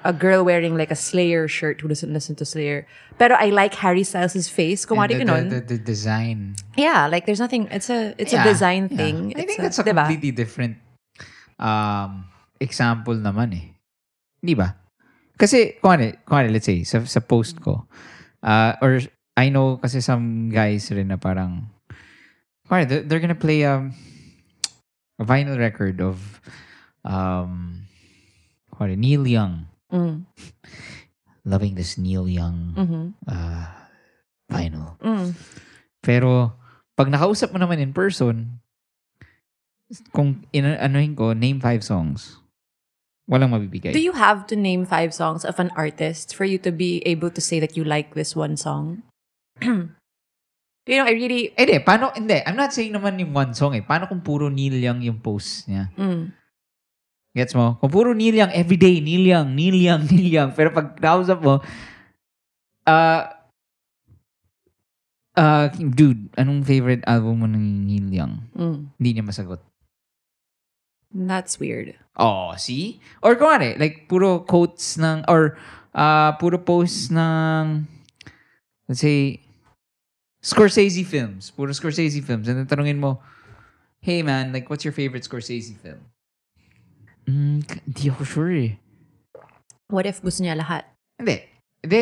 a 0.03 0.13
girl 0.13 0.43
wearing 0.43 0.75
like 0.77 0.89
a 0.89 0.95
Slayer 0.95 1.47
shirt 1.47 1.81
who 1.81 1.87
doesn't 1.87 2.11
listen 2.11 2.33
to 2.37 2.45
Slayer? 2.45 2.87
Pero 3.19 3.35
I 3.37 3.49
like 3.53 3.75
Harry 3.75 4.03
Styles' 4.03 4.49
face. 4.49 4.85
Kumari 4.85 5.13
the, 5.13 5.25
the, 5.25 5.59
the, 5.59 5.61
the 5.61 5.77
design. 5.77 6.55
Yeah, 6.75 7.05
like 7.07 7.25
there's 7.27 7.39
nothing. 7.39 7.67
It's 7.69 7.89
a 7.89 8.15
it's 8.17 8.33
Yeah, 8.33 8.41
a 8.41 8.47
design 8.49 8.89
yeah. 8.89 8.97
thing. 8.97 9.33
I 9.37 9.41
It's 9.41 9.45
think 9.45 9.61
that's 9.61 9.77
a 9.79 9.83
diba? 9.83 10.05
completely 10.09 10.31
different 10.31 10.77
um, 11.59 12.25
example 12.61 13.17
naman 13.17 13.57
eh. 13.57 13.67
Di 14.37 14.53
ba? 14.53 14.69
Kasi, 15.35 15.81
kuwari, 15.81 16.21
kuwari, 16.21 16.53
let's 16.53 16.69
say, 16.69 16.85
sa, 16.85 17.01
sa 17.01 17.17
post 17.19 17.57
ko, 17.57 17.89
uh, 18.45 18.73
or 18.77 19.01
I 19.33 19.49
know 19.49 19.81
kasi 19.81 19.97
some 19.99 20.53
guys 20.53 20.85
rin 20.93 21.09
na 21.09 21.17
parang, 21.17 21.65
kuwari, 22.69 22.85
they're, 22.85 23.01
they're 23.01 23.23
gonna 23.23 23.33
play 23.33 23.65
um, 23.65 23.89
a 25.17 25.25
vinyl 25.25 25.57
record 25.57 25.97
of 25.97 26.21
um, 27.01 27.85
kuwari, 28.69 28.93
Neil 28.97 29.25
Young. 29.25 29.65
Mm, 29.91 30.23
Loving 31.41 31.73
this 31.73 31.97
Neil 31.97 32.29
Young 32.29 32.77
mhm, 32.77 33.05
uh, 33.25 33.65
vinyl. 34.45 34.93
mm. 35.01 35.33
Pero, 36.05 36.53
pag 36.93 37.09
nakausap 37.09 37.49
mo 37.49 37.57
naman 37.57 37.81
in 37.81 37.93
person, 37.93 38.61
kung 40.13 40.45
ina- 40.53 40.77
anuhin 40.81 41.17
ko, 41.17 41.33
name 41.33 41.57
five 41.57 41.81
songs, 41.81 42.40
walang 43.29 43.53
mabibigay. 43.53 43.93
Do 43.93 44.01
you 44.01 44.13
have 44.17 44.47
to 44.49 44.55
name 44.55 44.85
five 44.85 45.13
songs 45.13 45.45
of 45.45 45.59
an 45.59 45.69
artist 45.77 46.33
for 46.33 46.45
you 46.45 46.57
to 46.65 46.71
be 46.71 47.01
able 47.05 47.29
to 47.29 47.41
say 47.41 47.59
that 47.59 47.77
you 47.77 47.83
like 47.83 48.13
this 48.13 48.35
one 48.35 48.57
song? 48.57 49.03
you 49.61 50.95
know, 50.97 51.05
I 51.05 51.13
really. 51.13 51.53
Eh, 51.53 51.65
di, 51.65 51.77
paano, 51.79 52.11
hindi, 52.15 52.41
I'm 52.41 52.57
not 52.57 52.73
saying 52.73 52.91
naman 52.95 53.21
yung 53.21 53.31
one 53.31 53.53
song 53.53 53.77
eh. 53.77 53.83
Paano 53.85 54.09
kung 54.09 54.25
puro 54.25 54.49
Neil 54.49 54.81
Young 54.81 55.01
yung 55.05 55.21
post 55.21 55.69
niya? 55.69 55.93
Mm, 55.95 56.33
Gets 57.31 57.55
mo? 57.55 57.79
Kung 57.79 57.91
puro 57.91 58.11
Neil 58.11 58.35
Young, 58.35 58.51
everyday, 58.51 58.99
Neil 58.99 59.23
Young, 59.23 59.55
Neil 59.55 59.77
Young, 59.79 60.03
Neil 60.11 60.27
Young. 60.27 60.51
Pero 60.51 60.75
pag 60.75 60.99
nakausap 60.99 61.39
mo, 61.39 61.63
uh, 62.83 63.21
uh, 65.39 65.65
dude, 65.71 66.27
anong 66.35 66.67
favorite 66.67 67.07
album 67.07 67.39
mo 67.39 67.47
ng 67.47 67.87
Neil 67.87 68.07
Young? 68.11 68.33
mm. 68.51 68.77
Hindi 68.99 69.09
niya 69.15 69.23
masagot. 69.23 69.63
That's 71.13 71.59
weird. 71.59 71.95
Oh, 72.15 72.55
see? 72.55 72.99
Or 73.21 73.35
kung 73.35 73.59
ano, 73.59 73.75
like, 73.77 74.07
puro 74.07 74.39
quotes 74.39 74.97
ng, 74.97 75.27
or 75.27 75.57
uh, 75.95 76.31
puro 76.39 76.57
posts 76.57 77.11
ng, 77.11 77.87
let's 78.87 79.01
say, 79.01 79.39
Scorsese 80.41 81.05
films. 81.05 81.51
Puro 81.51 81.71
Scorsese 81.71 82.23
films. 82.23 82.47
And 82.47 82.57
then 82.57 82.67
tanungin 82.67 82.97
mo, 82.97 83.19
hey 84.01 84.23
man, 84.23 84.51
like, 84.51 84.69
what's 84.69 84.83
your 84.83 84.95
favorite 84.95 85.23
Scorsese 85.23 85.75
film? 85.77 86.01
Mm, 87.29 87.61
di 87.85 88.09
ako 88.09 88.23
sure 88.25 88.51
eh. 88.51 88.73
What 89.91 90.07
if 90.07 90.23
gusto 90.23 90.41
niya 90.41 90.57
lahat? 90.57 90.87
Hindi. 91.19 91.43
Hindi. 91.83 92.01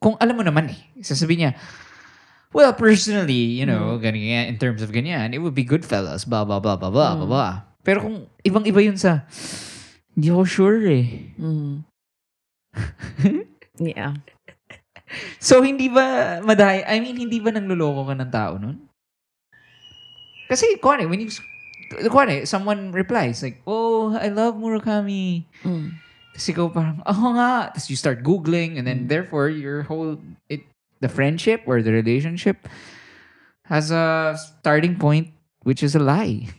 Kung 0.00 0.16
alam 0.16 0.36
mo 0.38 0.44
naman 0.46 0.72
eh, 0.72 0.80
sasabihin 1.02 1.50
niya, 1.50 1.52
well, 2.54 2.72
personally, 2.72 3.58
you 3.58 3.66
know, 3.66 3.98
ganyan, 3.98 4.48
in 4.48 4.56
terms 4.56 4.80
of 4.80 4.94
ganyan, 4.94 5.34
it 5.34 5.42
would 5.42 5.56
be 5.56 5.66
Goodfellas, 5.66 6.24
blah, 6.24 6.46
blah, 6.46 6.60
blah, 6.60 6.76
blah, 6.76 6.92
blah, 6.92 7.16
blah, 7.18 7.28
blah. 7.28 7.54
Pero 7.84 8.00
kung 8.00 8.16
ibang-iba 8.40 8.80
yun 8.80 8.96
sa, 8.96 9.28
hindi 10.16 10.32
ako 10.32 10.44
sure 10.48 10.80
eh. 10.88 11.06
Mm. 11.36 11.84
yeah. 13.94 14.16
So, 15.38 15.60
hindi 15.60 15.92
ba 15.92 16.40
madahay? 16.40 16.82
I 16.88 16.98
mean, 16.98 17.20
hindi 17.20 17.38
ba 17.38 17.52
nangluloko 17.52 18.08
ka 18.08 18.14
ng 18.16 18.32
tao 18.32 18.56
nun? 18.56 18.88
Kasi, 20.48 20.80
kuwane, 20.80 21.06
when 21.06 21.20
you, 21.20 21.30
kuwane, 22.08 22.48
someone 22.48 22.90
replies, 22.90 23.44
like, 23.44 23.60
oh, 23.68 24.16
I 24.16 24.32
love 24.32 24.56
Murakami. 24.56 25.44
Mm. 25.62 26.00
Tapos 26.34 26.50
ikaw 26.50 26.66
parang, 26.66 26.98
oh 27.06 27.30
nga. 27.38 27.70
Tapos 27.70 27.86
you 27.86 27.94
start 27.94 28.26
Googling 28.26 28.74
and 28.74 28.82
then 28.82 29.06
therefore 29.06 29.46
your 29.46 29.86
whole, 29.86 30.18
it, 30.50 30.66
the 30.98 31.06
friendship 31.06 31.62
or 31.62 31.78
the 31.78 31.94
relationship 31.94 32.66
has 33.70 33.94
a 33.94 34.34
starting 34.34 34.98
point 34.98 35.30
which 35.62 35.86
is 35.86 35.94
a 35.94 36.02
lie. 36.02 36.50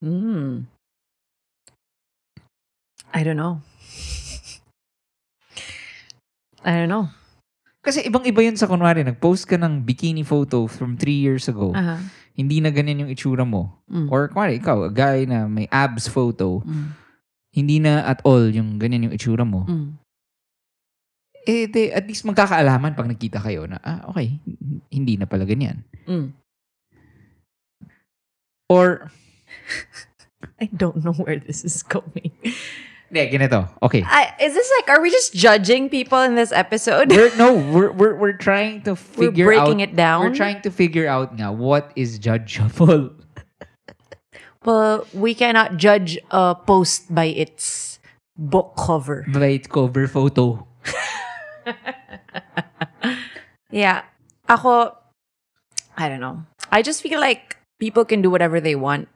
Mm. 0.00 0.64
I 3.12 3.20
don't 3.24 3.36
know. 3.36 3.60
I 6.64 6.84
don't 6.84 6.92
know. 6.92 7.08
Kasi 7.80 8.04
ibang-iba 8.04 8.44
yun 8.44 8.60
sa 8.60 8.68
kunwari, 8.68 9.00
nag-post 9.00 9.48
ka 9.48 9.56
ng 9.56 9.80
bikini 9.80 10.20
photo 10.20 10.68
from 10.68 11.00
three 11.00 11.16
years 11.16 11.48
ago. 11.48 11.72
Uh-huh. 11.72 11.96
Hindi 12.36 12.60
na 12.60 12.68
ganyan 12.68 13.04
yung 13.04 13.12
itsura 13.12 13.48
mo. 13.48 13.80
Mm. 13.88 14.12
Or 14.12 14.28
kunwari, 14.28 14.60
ikaw, 14.60 14.84
a 14.84 14.92
guy 14.92 15.24
na 15.24 15.48
may 15.48 15.64
abs 15.72 16.04
photo, 16.04 16.60
Mm. 16.60 16.88
hindi 17.56 17.76
na 17.80 18.04
at 18.04 18.20
all 18.22 18.52
yung 18.52 18.76
ganyan 18.76 19.08
yung 19.08 19.16
itsura 19.16 19.48
mo. 19.48 19.64
Mm. 19.64 19.96
Eh, 21.48 21.64
de, 21.72 21.88
at 21.88 22.04
least 22.04 22.28
magkakaalaman 22.28 22.92
pag 22.92 23.08
nagkita 23.08 23.40
kayo 23.40 23.64
na, 23.64 23.80
ah, 23.80 24.12
okay, 24.12 24.36
hindi 24.92 25.16
na 25.16 25.24
pala 25.24 25.48
ganyan. 25.48 25.80
Mm. 26.04 26.36
Or, 28.68 29.08
I 30.60 30.66
don't 30.74 31.04
know 31.04 31.12
where 31.12 31.38
this 31.38 31.64
is 31.64 31.82
going. 31.82 32.32
hindi, 33.10 33.26
ganito. 33.32 33.68
Okay. 33.82 34.02
I, 34.06 34.34
is 34.40 34.54
this 34.54 34.70
like, 34.78 34.88
are 34.88 35.02
we 35.02 35.10
just 35.10 35.34
judging 35.34 35.88
people 35.88 36.20
in 36.20 36.34
this 36.34 36.52
episode? 36.52 37.10
We're, 37.10 37.34
no, 37.40 37.54
we're, 37.54 37.92
we're, 37.92 38.16
we're 38.16 38.38
trying 38.38 38.82
to 38.82 38.94
figure 38.96 39.20
We're 39.20 39.30
figure 39.30 39.46
breaking 39.46 39.82
out, 39.82 39.88
it 39.88 39.96
down. 39.96 40.20
We're 40.22 40.34
trying 40.34 40.62
to 40.62 40.70
figure 40.70 41.06
out 41.08 41.36
nga 41.36 41.52
what 41.52 41.92
is 41.96 42.18
judgeable. 42.18 43.14
Well, 44.62 45.08
we 45.14 45.32
cannot 45.32 45.78
judge 45.80 46.18
a 46.30 46.54
post 46.54 47.08
by 47.08 47.32
its 47.32 47.98
book 48.36 48.76
cover. 48.76 49.24
by 49.32 49.56
its 49.56 49.66
cover 49.66 50.04
photo. 50.06 50.68
Yeah. 53.70 54.02
Ako, 54.48 54.98
I 55.96 56.08
don't 56.08 56.20
know. 56.20 56.42
I 56.70 56.82
just 56.82 57.02
feel 57.02 57.20
like 57.20 57.56
people 57.78 58.04
can 58.04 58.20
do 58.20 58.30
whatever 58.30 58.60
they 58.60 58.74
want 58.74 59.08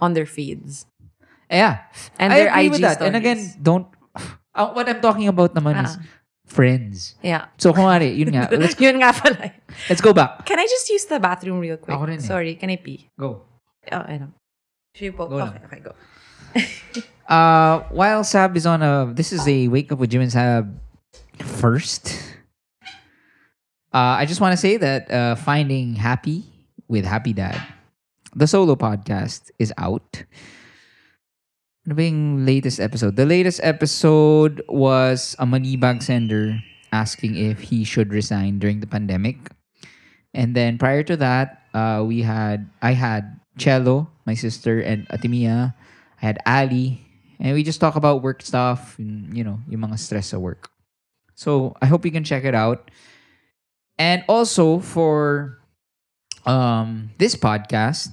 on 0.00 0.14
their 0.14 0.26
feeds. 0.26 0.86
Yeah. 1.50 1.84
And 2.18 2.32
I 2.32 2.36
their 2.36 2.48
agree 2.50 2.66
IG 2.66 2.70
with 2.72 2.80
that. 2.82 3.02
And 3.02 3.14
again, 3.16 3.38
don't, 3.62 3.86
uh, 4.54 4.70
what 4.72 4.88
I'm 4.88 5.00
talking 5.00 5.28
about 5.28 5.54
naman 5.54 5.84
is 5.84 5.96
Ah. 5.96 6.02
friends. 6.46 7.14
Yeah. 7.22 7.46
So, 7.58 7.72
kung 7.72 7.86
ano, 7.88 8.04
yun 8.04 8.28
nga, 8.34 8.48
let's, 8.58 8.76
Yun 8.80 9.00
nga 9.00 9.12
pala. 9.12 9.52
let's 9.88 10.00
go 10.04 10.12
back. 10.12 10.44
Can 10.46 10.58
I 10.60 10.66
just 10.68 10.88
use 10.90 11.04
the 11.06 11.18
bathroom 11.18 11.58
real 11.60 11.76
quick? 11.78 11.94
Ako 11.96 12.04
rin 12.06 12.18
eh. 12.18 12.24
Sorry, 12.24 12.54
can 12.56 12.68
I 12.70 12.76
pee? 12.76 13.08
Go. 13.18 13.42
Oh, 13.92 14.02
I 14.04 14.18
know. 14.18 14.30
Should 14.94 15.04
you 15.10 15.14
poke? 15.16 15.30
Go 15.30 15.40
okay, 15.40 15.62
okay, 15.66 15.80
go. 15.80 15.92
Uh, 17.24 17.80
while 17.88 18.20
Sab 18.22 18.52
is 18.54 18.66
on 18.68 18.82
a, 18.84 19.08
this 19.08 19.32
is 19.32 19.48
a 19.48 19.66
wake 19.72 19.88
up 19.90 19.96
with 19.98 20.12
Jim 20.12 20.20
and 20.20 20.28
Sab 20.30 20.68
first. 21.40 22.12
Uh, 23.94 24.20
I 24.20 24.26
just 24.26 24.40
want 24.44 24.52
to 24.52 24.60
say 24.60 24.76
that 24.76 25.10
uh, 25.10 25.34
finding 25.34 25.94
happy 25.96 26.44
with 26.86 27.04
Happy 27.08 27.32
Dad, 27.32 27.56
the 28.34 28.46
solo 28.46 28.74
podcast 28.74 29.50
is 29.58 29.72
out. 29.78 30.26
Ano 31.86 31.94
ba 31.94 32.02
yung 32.02 32.44
latest 32.44 32.80
episode? 32.80 33.16
The 33.16 33.28
latest 33.28 33.60
episode 33.62 34.62
was 34.68 35.36
a 35.38 35.46
money 35.46 35.76
bag 35.76 36.02
sender 36.02 36.58
asking 36.92 37.36
if 37.36 37.70
he 37.70 37.84
should 37.84 38.12
resign 38.12 38.58
during 38.58 38.80
the 38.80 38.86
pandemic. 38.86 39.36
And 40.34 40.54
then 40.56 40.78
prior 40.78 41.02
to 41.04 41.16
that, 41.18 41.62
uh, 41.74 42.02
we 42.06 42.22
had 42.22 42.70
I 42.82 42.92
had 42.92 43.38
Cello, 43.58 44.10
my 44.26 44.34
sister, 44.34 44.80
and 44.80 45.06
Atimia. 45.08 45.74
I 46.18 46.22
had 46.24 46.38
Ali, 46.46 47.04
and 47.38 47.54
we 47.54 47.62
just 47.62 47.80
talk 47.80 47.94
about 47.94 48.22
work 48.22 48.42
stuff, 48.42 48.98
and, 48.98 49.36
you 49.36 49.44
know, 49.44 49.60
yung 49.68 49.82
mga 49.82 49.98
stress 49.98 50.32
sa 50.32 50.38
work. 50.38 50.70
So 51.34 51.74
I 51.82 51.86
hope 51.86 52.06
you 52.06 52.14
can 52.14 52.24
check 52.24 52.44
it 52.44 52.54
out. 52.54 52.90
And 53.98 54.24
also 54.26 54.78
for 54.80 55.58
um, 56.46 57.10
this 57.18 57.36
podcast, 57.36 58.10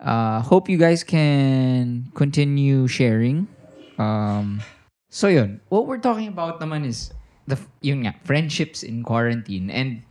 uh, 0.00 0.40
hope 0.40 0.68
you 0.68 0.76
guys 0.76 1.04
can 1.04 2.08
continue 2.14 2.88
sharing. 2.88 3.46
Um, 4.00 4.60
so 5.12 5.28
yun, 5.28 5.60
what 5.68 5.86
we're 5.86 6.00
talking 6.00 6.28
about 6.28 6.60
naman 6.60 6.88
is 6.88 7.12
the 7.46 7.60
yung 7.84 8.08
nga, 8.08 8.16
friendships 8.24 8.82
in 8.82 9.04
quarantine 9.04 9.68
and 9.68 10.02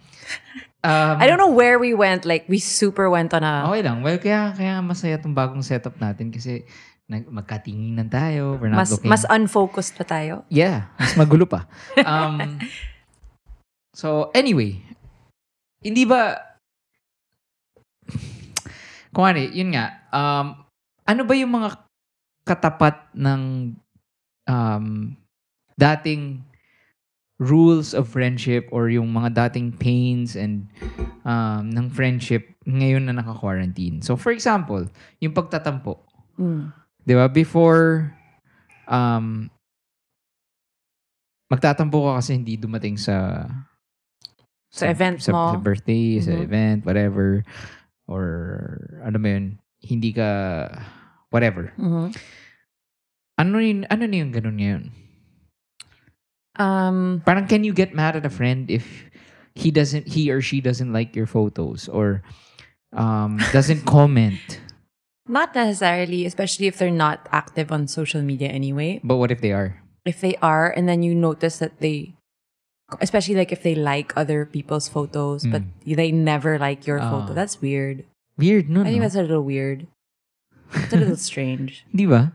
um, 0.84 1.16
I 1.20 1.28
don't 1.28 1.38
know 1.38 1.52
where 1.52 1.80
we 1.80 1.94
went. 1.94 2.26
Like, 2.26 2.46
we 2.48 2.60
super 2.60 3.10
went 3.10 3.34
on 3.34 3.44
a... 3.44 3.68
Okay 3.70 3.82
lang. 3.84 4.04
Well, 4.04 4.18
kaya, 4.18 4.54
kaya 4.56 4.80
masaya 4.82 5.18
tong 5.20 5.36
bagong 5.36 5.64
setup 5.64 5.98
natin 6.00 6.32
kasi 6.32 6.64
nag, 7.10 7.28
magkatinginan 7.28 8.08
tayo. 8.08 8.56
We're 8.56 8.72
not 8.72 8.86
mas, 8.86 8.92
looking... 8.94 9.10
mas 9.10 9.24
unfocused 9.28 9.98
pa 9.98 10.06
tayo. 10.06 10.46
Yeah, 10.48 10.94
mas 10.96 11.18
magulo 11.18 11.50
pa. 11.50 11.68
Um, 12.06 12.62
so, 13.92 14.32
anyway, 14.32 14.80
hindi 15.84 16.06
ba, 16.06 16.49
kung 19.14 19.26
ano, 19.26 19.40
yun 19.42 19.74
nga, 19.74 19.98
um, 20.14 20.54
ano 21.06 21.22
ba 21.26 21.34
yung 21.34 21.54
mga 21.54 21.70
katapat 22.46 23.10
ng 23.14 23.74
um, 24.46 24.86
dating 25.78 26.42
rules 27.40 27.96
of 27.96 28.12
friendship 28.12 28.68
or 28.70 28.92
yung 28.92 29.10
mga 29.10 29.48
dating 29.48 29.72
pains 29.72 30.36
and 30.36 30.68
um, 31.24 31.72
ng 31.72 31.88
friendship 31.88 32.52
ngayon 32.68 33.08
na 33.08 33.16
naka-quarantine. 33.16 34.04
So, 34.04 34.20
for 34.20 34.36
example, 34.36 34.86
yung 35.24 35.32
pagtatampo. 35.32 36.04
Mm. 36.36 36.76
Di 37.08 37.14
ba? 37.16 37.32
Before, 37.32 38.12
um, 38.86 39.48
magtatampo 41.50 41.98
ka 42.12 42.22
kasi 42.22 42.38
hindi 42.38 42.60
dumating 42.60 43.00
sa 43.00 43.48
Sa 44.70 44.86
event 44.86 45.18
sa, 45.18 45.34
mo. 45.34 45.50
sa 45.50 45.58
birthday, 45.58 46.22
sa 46.22 46.30
Mhm. 46.38 46.44
event, 46.46 46.80
whatever. 46.86 47.42
Or, 48.10 48.98
ano 49.06 49.22
mo 49.22 49.28
yun, 49.30 49.46
hindi 49.86 50.10
ka, 50.10 50.66
whatever. 51.30 51.70
Mhm. 51.78 52.18
Ano 53.38 53.62
yun, 53.62 53.86
ano 53.88 54.04
na 54.10 54.18
yung 54.18 54.34
ganun 54.34 54.58
ngayon? 54.58 54.84
Um, 56.60 57.22
Parang 57.24 57.48
can 57.48 57.64
you 57.64 57.72
get 57.72 57.94
mad 57.94 58.18
at 58.18 58.26
a 58.26 58.34
friend 58.34 58.68
if 58.68 58.84
he 59.56 59.70
doesn't, 59.72 60.10
he 60.10 60.28
or 60.34 60.42
she 60.42 60.60
doesn't 60.60 60.92
like 60.92 61.16
your 61.16 61.30
photos 61.30 61.88
or 61.88 62.26
um, 62.92 63.38
doesn't 63.56 63.86
comment? 63.86 64.60
not 65.30 65.54
necessarily, 65.54 66.26
especially 66.26 66.66
if 66.66 66.82
they're 66.82 66.90
not 66.90 67.30
active 67.32 67.72
on 67.72 67.86
social 67.88 68.22
media 68.22 68.50
anyway. 68.50 69.00
But 69.06 69.18
what 69.22 69.30
if 69.30 69.42
they 69.42 69.54
are? 69.54 69.78
If 70.04 70.22
they 70.26 70.36
are, 70.42 70.74
and 70.74 70.90
then 70.90 71.04
you 71.04 71.14
notice 71.14 71.60
that 71.62 71.80
they, 71.80 72.18
especially 73.02 73.36
like 73.36 73.52
if 73.52 73.62
they 73.62 73.76
like 73.76 74.12
other 74.18 74.46
people's 74.46 74.90
photos, 74.90 75.46
but 75.46 75.62
they 75.86 76.12
never 76.12 76.58
like 76.58 76.88
your 76.88 77.00
photo, 77.00 77.32
Ah. 77.32 77.38
that's 77.38 77.62
weird. 77.62 78.04
Weird, 78.38 78.70
no? 78.70 78.82
I 78.82 78.90
think 78.90 79.04
no? 79.04 79.06
that's 79.06 79.16
a 79.20 79.22
little 79.22 79.44
weird. 79.46 79.86
It's 80.74 80.94
a 80.94 80.98
little 80.98 81.18
strange. 81.30 81.86
Di 81.94 82.06
ba? 82.06 82.34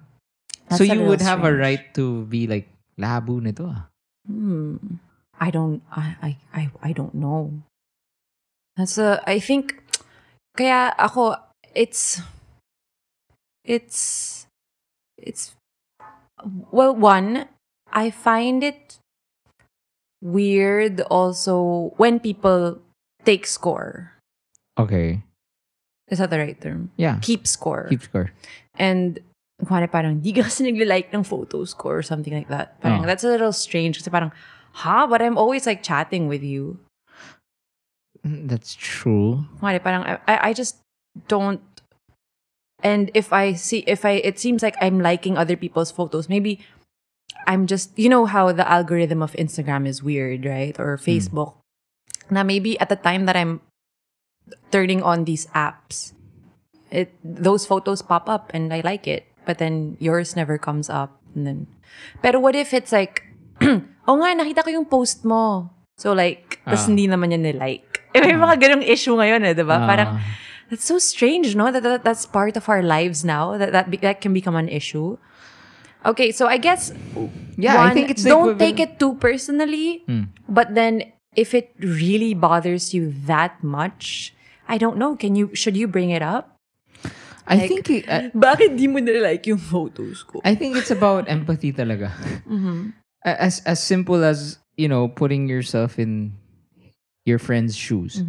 That's 0.69 0.79
so 0.79 0.85
you 0.85 1.03
would 1.05 1.21
have 1.21 1.45
a 1.45 1.53
right 1.53 1.83
to 1.95 2.25
be 2.27 2.47
like, 2.47 2.69
labo 2.99 3.43
nito 3.43 3.69
ah. 3.69 3.88
Hmm. 4.27 5.03
I 5.40 5.51
don't. 5.51 5.83
I, 5.90 6.17
I. 6.23 6.31
I. 6.55 6.62
I 6.81 6.90
don't 6.95 7.12
know. 7.12 7.51
That's 8.79 8.97
a. 8.99 9.19
I 9.27 9.43
think. 9.43 9.83
Kaya 10.57 10.95
ako. 10.95 11.35
It's. 11.75 12.23
It's. 13.67 14.47
It's. 15.19 15.59
Well, 16.71 16.95
one. 16.95 17.51
I 17.90 18.11
find 18.11 18.62
it 18.62 18.99
weird 20.24 21.00
also 21.12 21.92
when 22.00 22.18
people 22.18 22.80
take 23.24 23.46
score. 23.46 24.12
Okay. 24.80 25.22
Is 26.08 26.18
that 26.18 26.30
the 26.30 26.38
right 26.38 26.58
term? 26.60 26.90
Yeah. 26.96 27.18
Keep 27.20 27.46
score. 27.46 27.87
Keep 27.92 28.02
score. 28.02 28.32
And 28.80 29.20
kuwari 29.62 29.87
parang 29.90 30.18
di 30.24 30.32
ka 30.32 30.42
kasi 30.48 30.64
nagle-like 30.64 31.12
ng 31.14 31.22
photos 31.22 31.72
ko 31.76 32.00
or 32.00 32.02
something 32.02 32.32
like 32.32 32.48
that. 32.48 32.80
Parang 32.80 33.04
Oh. 33.04 33.06
that's 33.06 33.22
a 33.24 33.28
little 33.30 33.52
strange 33.52 34.00
kasi 34.00 34.10
parang, 34.10 34.32
ha? 34.82 35.06
But 35.06 35.20
I'm 35.22 35.37
always 35.38 35.64
like 35.68 35.84
chatting 35.84 36.26
with 36.26 36.42
you. 36.42 36.80
Mm, 38.26 38.48
That's 38.48 38.74
true. 38.74 39.44
Kuwari 39.60 39.78
parang, 39.84 40.02
I 40.26 40.50
I 40.50 40.52
just 40.56 40.80
don't, 41.28 41.60
and 42.82 43.12
if 43.14 43.32
I 43.32 43.52
see, 43.52 43.84
if 43.87 44.04
I, 44.04 44.20
it 44.24 44.40
seems 44.40 44.64
like 44.64 44.76
I'm 44.80 45.00
liking 45.00 45.37
other 45.37 45.56
people's 45.56 45.92
photos, 45.92 46.28
maybe 46.28 46.60
I'm 47.46 47.66
just, 47.66 47.92
you 47.98 48.09
know 48.09 48.26
how 48.26 48.52
the 48.52 48.66
algorithm 48.68 49.22
of 49.22 49.33
Instagram 49.33 49.87
is 49.87 50.02
weird, 50.02 50.44
right? 50.44 50.78
Or 50.78 50.96
Facebook. 50.96 51.54
Now 52.30 52.42
maybe 52.42 52.78
at 52.80 52.88
the 52.88 52.96
time 52.96 53.26
that 53.26 53.37
I'm 53.37 53.61
turning 54.70 55.02
on 55.02 55.24
these 55.24 55.46
apps, 55.54 56.12
it 56.90 57.12
those 57.24 57.66
photos 57.66 58.02
pop 58.02 58.28
up 58.28 58.50
and 58.54 58.72
I 58.72 58.80
like 58.80 59.07
it, 59.07 59.26
but 59.44 59.59
then 59.59 59.96
yours 60.00 60.37
never 60.37 60.57
comes 60.59 60.88
up. 60.88 61.20
And 61.35 61.46
then, 61.46 61.59
pero 62.22 62.38
what 62.40 62.54
if 62.54 62.72
it's 62.72 62.92
like, 62.92 63.22
oh 63.61 64.14
nga, 64.16 64.33
nakita 64.37 64.64
ko 64.64 64.70
yung 64.70 64.87
post 64.87 65.24
mo. 65.24 65.70
So 65.98 66.12
like, 66.12 66.61
tas 66.64 66.85
Ah. 66.85 66.88
hindi 66.90 67.07
naman 67.07 67.30
niya 67.35 67.40
nilike. 67.52 68.02
Eh, 68.14 68.20
may 68.26 68.35
mga 68.35 68.57
ganong 68.62 68.87
issue 68.87 69.14
ngayon 69.14 69.42
eh, 69.46 69.54
di 69.54 69.62
ba? 69.66 69.78
Ah. 69.83 69.87
Parang, 69.87 70.11
that's 70.70 70.87
so 70.87 70.98
strange, 70.98 71.54
no? 71.54 71.70
That, 71.70 71.83
that 71.83 72.02
that's 72.04 72.26
part 72.26 72.57
of 72.57 72.68
our 72.68 72.83
lives 72.83 73.22
now. 73.24 73.59
That 73.59 73.70
that, 73.72 73.90
be, 73.90 73.98
that 74.02 74.20
can 74.20 74.33
become 74.33 74.57
an 74.57 74.68
issue. 74.70 75.18
Okay, 76.05 76.33
so 76.33 76.47
I 76.47 76.59
guess 76.59 76.93
Yeah, 77.57 77.79
I 77.81 77.95
think 77.95 78.11
it's 78.11 78.25
don't 78.27 78.59
take 78.59 78.81
it 78.83 78.99
too 78.99 79.14
personally. 79.17 80.03
Hmm. 80.11 80.35
But 80.51 80.75
then, 80.75 81.07
if 81.38 81.55
it 81.55 81.71
really 81.79 82.35
bothers 82.35 82.93
you 82.93 83.14
that 83.31 83.62
much, 83.62 84.35
I 84.67 84.77
don't 84.77 84.99
know. 84.99 85.14
Can 85.14 85.38
you 85.38 85.55
should 85.55 85.77
you 85.79 85.87
bring 85.87 86.11
it 86.11 86.23
up? 86.23 86.59
I 87.47 87.57
Like- 87.62 87.69
think 87.71 87.85
it- 87.90 88.09
uh, 88.11 88.29
Bakit 88.35 88.75
di 88.75 88.90
mo 88.90 88.99
like 88.99 89.47
yung 89.47 89.62
photos 89.62 90.27
ko? 90.27 90.40
I 90.43 90.59
think 90.59 90.75
it's 90.77 90.90
about 90.90 91.29
empathy 91.31 91.71
talaga. 91.73 92.11
A- 93.25 93.38
As 93.40 93.62
as 93.64 93.79
simple 93.81 94.21
as, 94.27 94.59
you 94.77 94.88
know, 94.90 95.07
putting 95.09 95.47
yourself 95.49 95.97
in 95.97 96.35
your 97.25 97.38
friend's 97.38 97.73
shoes. 97.79 98.21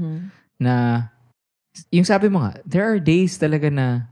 Na 0.61 1.09
yung 1.91 2.05
sabi 2.05 2.29
mo 2.29 2.39
nga, 2.45 2.61
there 2.63 2.85
are 2.87 2.99
days 3.01 3.35
talaga 3.41 3.67
na 3.73 4.07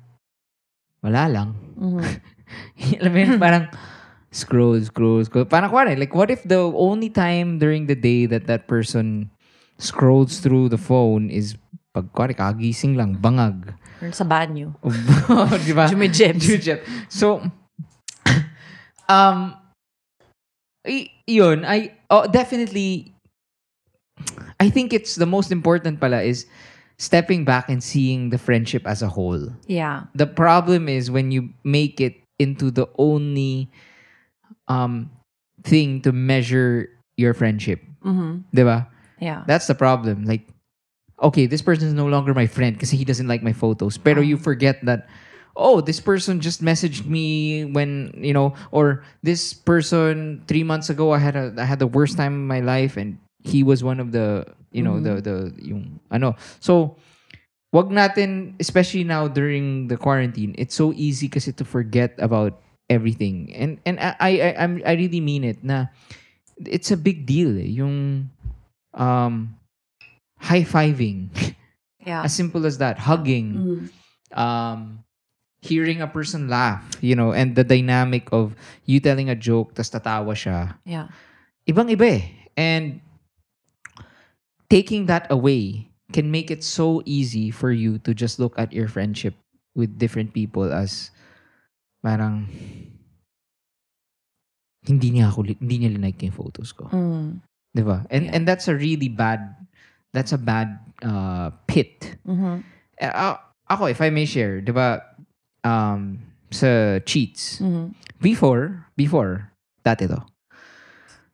wala 1.05 1.29
lang. 1.29 1.49
Alam 3.01 3.11
mo 3.13 3.19
yun, 3.19 3.39
parang 3.39 3.65
scroll, 4.31 4.81
scroll, 4.81 5.23
scroll. 5.25 5.45
Parang 5.45 5.69
kuwari, 5.69 5.97
like 5.97 6.13
what 6.13 6.31
if 6.31 6.41
the 6.43 6.59
only 6.73 7.09
time 7.09 7.59
during 7.59 7.85
the 7.85 7.95
day 7.95 8.25
that 8.25 8.47
that 8.47 8.67
person 8.67 9.29
scrolls 9.77 10.39
through 10.39 10.69
the 10.69 10.77
phone 10.77 11.29
is 11.29 11.55
pag 11.93 12.09
kuwari, 12.13 12.33
kagising 12.33 12.97
lang, 12.97 13.13
bangag. 13.15 13.77
Or 14.01 14.11
sa 14.11 14.25
banyo. 14.25 14.73
Di 15.65 15.73
ba? 15.77 15.85
Jumijibs. 15.93 16.41
Jumijib. 16.41 16.81
So, 17.07 17.39
um, 19.09 19.55
y- 20.83 21.13
yun, 21.29 21.63
I, 21.63 21.93
oh, 22.09 22.25
definitely, 22.25 23.13
I 24.59 24.69
think 24.69 24.91
it's 24.91 25.15
the 25.15 25.29
most 25.29 25.51
important 25.51 26.01
pala 26.01 26.21
is 26.25 26.47
stepping 26.97 27.45
back 27.45 27.69
and 27.69 27.83
seeing 27.83 28.29
the 28.29 28.37
friendship 28.37 28.87
as 28.87 29.01
a 29.01 29.07
whole. 29.07 29.53
Yeah. 29.67 30.09
The 30.15 30.27
problem 30.27 30.89
is 30.89 31.11
when 31.11 31.31
you 31.31 31.53
make 31.63 32.01
it 32.01 32.22
into 32.43 32.69
the 32.69 32.91
only 32.99 33.71
um 34.67 35.09
thing 35.63 36.03
to 36.03 36.11
measure 36.11 36.91
your 37.15 37.33
friendship. 37.33 37.79
Mm-hmm. 38.03 38.43
Diba? 38.51 38.87
Yeah. 39.19 39.43
That's 39.47 39.67
the 39.67 39.75
problem. 39.75 40.25
Like, 40.25 40.43
okay, 41.21 41.45
this 41.45 41.61
person 41.61 41.87
is 41.87 41.93
no 41.93 42.07
longer 42.07 42.33
my 42.33 42.47
friend 42.47 42.75
because 42.75 42.91
he 42.91 43.05
doesn't 43.05 43.27
like 43.27 43.41
my 43.41 43.53
photos. 43.53 43.97
Pero 43.97 44.21
you 44.21 44.37
forget 44.37 44.83
that, 44.83 45.07
oh, 45.55 45.79
this 45.79 45.99
person 45.99 46.41
just 46.41 46.61
messaged 46.61 47.05
me 47.05 47.63
when 47.65 48.11
you 48.17 48.33
know, 48.33 48.53
or 48.71 49.03
this 49.23 49.53
person 49.53 50.43
three 50.47 50.63
months 50.63 50.89
ago 50.89 51.13
I 51.13 51.19
had 51.19 51.35
a 51.35 51.55
I 51.57 51.65
had 51.65 51.79
the 51.79 51.87
worst 51.87 52.17
time 52.17 52.33
in 52.33 52.47
my 52.47 52.59
life, 52.59 52.97
and 52.97 53.17
he 53.39 53.63
was 53.63 53.83
one 53.83 53.99
of 53.99 54.11
the 54.11 54.45
you 54.71 54.83
know 54.83 54.99
the 54.99 55.21
the 55.21 55.53
yung 55.63 55.99
ano. 56.11 56.35
So, 56.59 56.97
wag 57.73 57.89
natin, 57.89 58.53
especially 58.61 59.03
now 59.03 59.25
during 59.27 59.89
the 59.89 59.97
quarantine, 59.97 60.53
it's 60.57 60.77
so 60.77 60.93
easy 60.93 61.27
kasi 61.27 61.51
to 61.51 61.65
forget 61.65 62.13
about 62.21 62.61
everything. 62.87 63.49
And 63.57 63.81
and 63.83 63.97
I 63.97 64.13
I 64.21 64.31
I, 64.31 64.49
I'm- 64.61 64.85
I 64.85 64.93
really 64.93 65.19
mean 65.19 65.41
it 65.43 65.65
na 65.65 65.89
it's 66.61 66.93
a 66.93 66.99
big 66.99 67.25
deal 67.25 67.57
eh, 67.57 67.65
yung 67.81 68.29
um 68.93 69.57
high-fiving. 70.39 71.33
Yeah. 72.03 72.27
as 72.27 72.35
simple 72.35 72.67
as 72.67 72.83
that. 72.83 72.99
Hugging. 72.99 73.47
Mhm. 73.55 73.79
Um 74.35 75.07
hearing 75.63 76.03
a 76.03 76.07
person 76.11 76.51
laugh, 76.51 76.83
you 76.99 77.15
know, 77.15 77.31
and 77.31 77.55
the 77.55 77.63
dynamic 77.63 78.27
of 78.35 78.51
you 78.83 78.99
telling 78.99 79.31
a 79.31 79.39
joke 79.39 79.71
tas 79.71 79.87
tatawa 79.87 80.35
siya. 80.35 80.75
Yeah. 80.83 81.07
Ibang 81.63 81.87
iba 81.95 82.19
eh. 82.19 82.23
And 82.59 82.99
taking 84.67 85.07
that 85.07 85.31
away 85.31 85.87
can 86.13 86.29
make 86.29 86.53
it 86.53 86.61
so 86.63 87.01
easy 87.03 87.49
for 87.49 87.73
you 87.73 87.97
to 88.05 88.13
just 88.13 88.37
look 88.37 88.53
at 88.55 88.69
your 88.71 88.85
friendship 88.87 89.33
with 89.73 89.97
different 89.97 90.31
people 90.31 90.69
as 90.69 91.09
parang 92.05 92.45
hindi 94.83 95.15
niya 95.15 95.31
ako 95.31 95.47
hindi 95.47 95.75
niya 95.79 95.91
linike 95.95 96.27
yung 96.27 96.35
photos 96.35 96.75
ko. 96.75 96.91
Mm. 96.91 97.39
'Di 97.73 97.83
ba? 97.83 98.03
And 98.11 98.27
Yeah. 98.29 98.33
and 98.37 98.43
that's 98.45 98.67
a 98.67 98.75
really 98.75 99.07
bad 99.09 99.55
that's 100.11 100.35
a 100.35 100.39
bad 100.41 100.77
uh, 101.01 101.49
pit. 101.65 102.19
Mhm. 102.27 102.61
Eh, 102.99 103.09
a- 103.09 103.41
ako 103.71 103.89
if 103.89 103.97
I 104.03 104.11
may 104.11 104.27
share, 104.27 104.59
'di 104.61 104.71
ba? 104.75 105.01
Um 105.63 106.19
sa 106.53 106.99
cheats. 107.07 107.57
Mhm. 107.63 107.95
Before, 108.21 108.85
before 108.95 109.49
dati 109.81 110.05
to. 110.07 110.21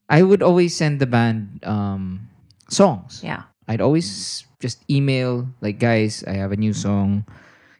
I 0.09 0.23
would 0.25 0.41
always 0.41 0.73
send 0.73 0.97
the 1.03 1.09
band 1.09 1.59
um 1.65 2.29
songs. 2.69 3.21
Yeah. 3.25 3.49
I'd 3.69 3.81
always 3.81 4.45
just 4.59 4.83
email 4.91 5.47
like 5.63 5.79
guys, 5.79 6.23
I 6.27 6.35
have 6.35 6.51
a 6.51 6.59
new 6.59 6.73
song. 6.73 7.25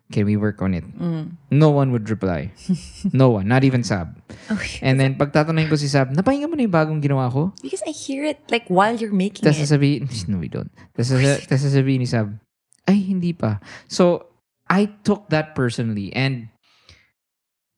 Can 0.10 0.26
we 0.26 0.42
work 0.42 0.58
on 0.66 0.74
it? 0.74 0.82
Mm. 0.98 1.38
No 1.54 1.70
one 1.70 1.92
would 1.94 2.10
reply. 2.10 2.50
no 3.14 3.30
one, 3.30 3.48
not 3.48 3.64
even 3.64 3.86
Sab. 3.86 4.18
Okay. 4.50 4.82
And 4.82 4.98
then 4.98 5.14
pagtatanungin 5.14 5.70
ko 5.70 5.78
si 5.78 5.86
Sab, 5.86 6.10
napahinggan 6.10 6.50
mo 6.50 6.58
na 6.58 6.66
yung 6.66 6.74
bagong 6.74 6.98
ginawa 6.98 7.30
ko? 7.30 7.54
Because 7.62 7.86
I 7.86 7.94
hear 7.94 8.26
it 8.26 8.42
like 8.50 8.66
while 8.74 8.98
you're 8.98 9.14
making 9.14 9.46
Tapos 9.46 9.62
it. 9.62 9.70
sasabihin, 9.70 10.10
no 10.34 10.42
we 10.42 10.50
don't. 10.50 10.74
Tapos 10.98 11.14
sasabihin 11.46 12.02
ni 12.02 12.10
Sab, 12.10 12.34
ay 12.90 12.98
hindi 13.06 13.38
pa. 13.38 13.62
So, 13.86 14.26
I 14.66 14.90
took 15.06 15.30
that 15.30 15.54
personally 15.54 16.10
and 16.18 16.50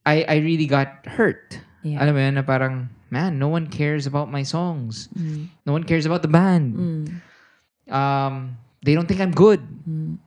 I 0.07 0.23
I 0.23 0.35
really 0.39 0.71
got 0.71 1.03
hurt. 1.03 1.59
Yeah. 1.83 1.99
Alam 1.99 2.15
mo 2.15 2.19
yun, 2.23 2.35
na 2.39 2.47
parang, 2.47 2.95
man, 3.11 3.35
no 3.43 3.51
one 3.51 3.67
cares 3.67 4.07
about 4.07 4.31
my 4.31 4.47
songs. 4.47 5.11
Mm. 5.19 5.51
No 5.67 5.75
one 5.75 5.83
cares 5.83 6.07
about 6.07 6.23
the 6.23 6.31
band. 6.31 6.79
Mm. 6.79 7.03
Um, 7.91 8.55
they 8.83 8.93
don't 8.95 9.07
think 9.07 9.21
I'm 9.21 9.31
good. 9.31 9.61
Mm. 9.87 10.17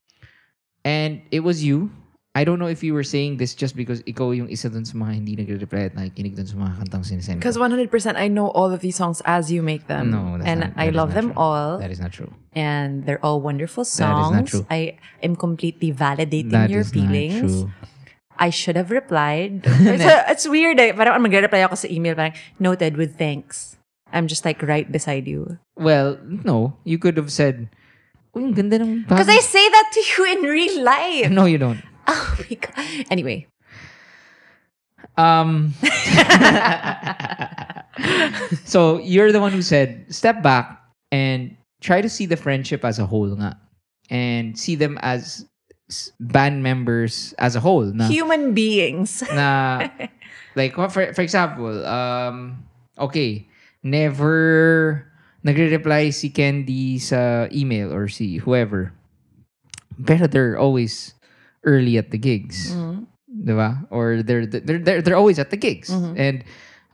And 0.85 1.23
it 1.31 1.41
was 1.41 1.65
you. 1.65 1.91
I 2.35 2.43
don't 2.43 2.59
know 2.59 2.67
if 2.67 2.83
you 2.83 2.95
were 2.99 3.07
saying 3.07 3.39
this 3.39 3.55
just 3.55 3.79
because 3.79 4.03
ikaw 4.11 4.35
yung 4.35 4.51
isa 4.51 4.67
dun 4.67 4.83
sa 4.83 4.99
mga 4.99 5.23
hindi 5.23 5.39
nagre-reply 5.39 5.87
at 5.87 5.95
nakikinig 5.95 6.35
dun 6.35 6.51
sa 6.51 6.59
mga 6.59 6.83
kantang 6.83 7.07
sinisend 7.07 7.39
Because 7.39 7.55
100% 7.55 7.87
I 8.19 8.27
know 8.27 8.51
all 8.51 8.75
of 8.75 8.83
these 8.83 8.99
songs 8.99 9.23
as 9.23 9.55
you 9.55 9.63
make 9.63 9.87
them. 9.87 10.11
No, 10.11 10.35
that's 10.35 10.51
and 10.51 10.61
not- 10.67 10.75
I 10.75 10.91
love 10.91 11.15
them 11.15 11.31
true. 11.31 11.39
all. 11.39 11.79
That 11.79 11.95
is 11.95 12.03
not 12.03 12.11
true. 12.11 12.35
and 12.55 13.07
they're 13.07 13.23
all 13.23 13.39
wonderful 13.43 13.87
songs. 13.87 14.35
That 14.35 14.35
is 14.35 14.35
not 14.35 14.47
true. 14.51 14.67
I 14.71 14.99
am 15.23 15.35
completely 15.39 15.95
validating 15.95 16.51
That 16.51 16.71
your 16.71 16.83
is 16.83 16.91
not 16.95 17.07
feelings. 17.07 17.39
true. 17.39 17.71
I 18.35 18.51
should 18.51 18.75
have 18.75 18.91
replied. 18.91 19.63
it's, 19.67 20.03
it's 20.31 20.47
weird. 20.51 20.79
Eh. 20.83 20.91
Parang 20.91 21.23
mag-reply 21.23 21.63
ako 21.63 21.79
sa 21.79 21.87
email, 21.87 22.19
parang 22.19 22.35
noted 22.59 22.99
with 22.99 23.15
thanks. 23.15 23.79
I'm 24.11 24.27
just 24.27 24.43
like 24.43 24.59
right 24.63 24.91
beside 24.91 25.27
you. 25.31 25.59
Well, 25.79 26.19
no. 26.23 26.75
You 26.83 26.99
could 26.99 27.15
have 27.17 27.31
said, 27.31 27.71
Uy, 28.35 28.51
ang 28.51 28.55
ganda 28.55 28.83
ng 28.83 29.07
Because 29.07 29.31
I 29.31 29.39
say 29.39 29.63
that 29.63 29.87
to 29.95 30.01
you 30.03 30.23
in 30.35 30.39
real 30.43 30.83
life. 30.83 31.31
No, 31.31 31.47
you 31.47 31.59
don't. 31.59 31.81
Oh 32.07 32.37
my 32.37 32.57
God. 32.61 33.07
Anyway. 33.09 33.49
Um, 35.17 35.73
so 38.65 38.99
you're 38.99 39.33
the 39.33 39.41
one 39.41 39.53
who 39.53 39.63
said, 39.63 40.05
step 40.13 40.43
back 40.43 40.85
and 41.11 41.57
try 41.81 42.03
to 42.03 42.11
see 42.11 42.27
the 42.27 42.37
friendship 42.37 42.85
as 42.85 42.99
a 42.99 43.07
whole 43.07 43.33
nga. 43.33 43.57
And 44.11 44.59
see 44.59 44.75
them 44.77 44.99
as 45.01 45.49
band 46.21 46.63
members 46.63 47.33
as 47.39 47.57
a 47.57 47.61
whole. 47.61 47.89
Na, 47.89 48.09
Human 48.09 48.53
beings. 48.53 49.23
na 49.33 49.89
like 50.55 50.75
for, 50.75 50.91
for 51.15 51.23
example, 51.23 51.87
um, 51.87 52.65
okay, 52.99 53.49
never 53.83 55.11
nagre-reply 55.45 56.11
si 56.11 56.31
Candy 56.31 56.99
sa 56.99 57.47
email 57.53 57.93
or 57.93 58.09
si 58.09 58.39
whoever. 58.41 58.93
Pero 60.05 60.27
they're 60.27 60.59
always 60.59 61.15
early 61.63 61.97
at 61.99 62.11
the 62.11 62.19
gigs. 62.19 62.75
Mm. 62.75 63.07
Diba? 63.45 63.87
Or 63.91 64.23
they're 64.23 64.47
they're 64.47 64.79
they're, 64.81 65.03
they're 65.03 65.19
always 65.21 65.39
at 65.39 65.51
the 65.51 65.57
gigs. 65.61 65.91
Mhm. 65.91 66.15
And 66.19 66.37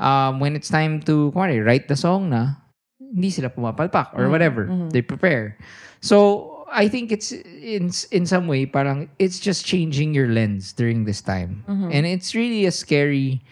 um, 0.00 0.40
when 0.40 0.56
it's 0.56 0.68
time 0.68 1.00
to 1.08 1.30
kunwari, 1.32 1.64
write 1.64 1.86
the 1.88 1.96
song 1.96 2.30
na, 2.30 2.56
hindi 2.98 3.30
sila 3.30 3.50
pumapalpak 3.50 4.12
or 4.16 4.26
Mhm, 4.26 4.30
whatever. 4.32 4.62
mhm. 4.66 4.90
They 4.92 5.02
prepare. 5.02 5.56
So, 6.00 6.64
I 6.72 6.88
think 6.88 7.12
it's 7.12 7.32
in 7.34 7.90
in 8.14 8.24
some 8.24 8.46
way 8.48 8.64
parang 8.64 9.10
it's 9.18 9.36
just 9.42 9.66
changing 9.66 10.14
your 10.14 10.30
lens 10.32 10.72
during 10.72 11.04
this 11.04 11.20
time. 11.20 11.60
Mhm. 11.68 11.90
And 11.92 12.02
it's 12.08 12.32
really 12.34 12.64
a 12.64 12.72
scary 12.72 13.42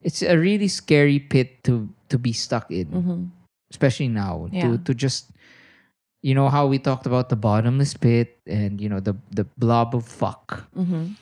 it's 0.00 0.22
a 0.22 0.34
really 0.38 0.68
scary 0.72 1.18
pit 1.20 1.62
to 1.68 1.90
to 2.08 2.16
be 2.18 2.32
stuck 2.32 2.70
in, 2.72 2.86
Mhm. 2.90 3.18
Especially 3.72 4.12
now. 4.12 4.46
Yeah. 4.52 4.76
To 4.76 4.78
to 4.84 4.92
just 4.92 5.32
you 6.20 6.36
know 6.36 6.52
how 6.52 6.68
we 6.68 6.78
talked 6.78 7.08
about 7.08 7.32
the 7.32 7.36
bottomless 7.40 7.96
pit 7.96 8.38
and 8.46 8.78
you 8.78 8.86
know 8.92 9.00
the 9.00 9.16
the 9.32 9.48
blob 9.58 9.96
of 9.96 10.04
fuck 10.06 10.68
Mhm. 10.76 11.16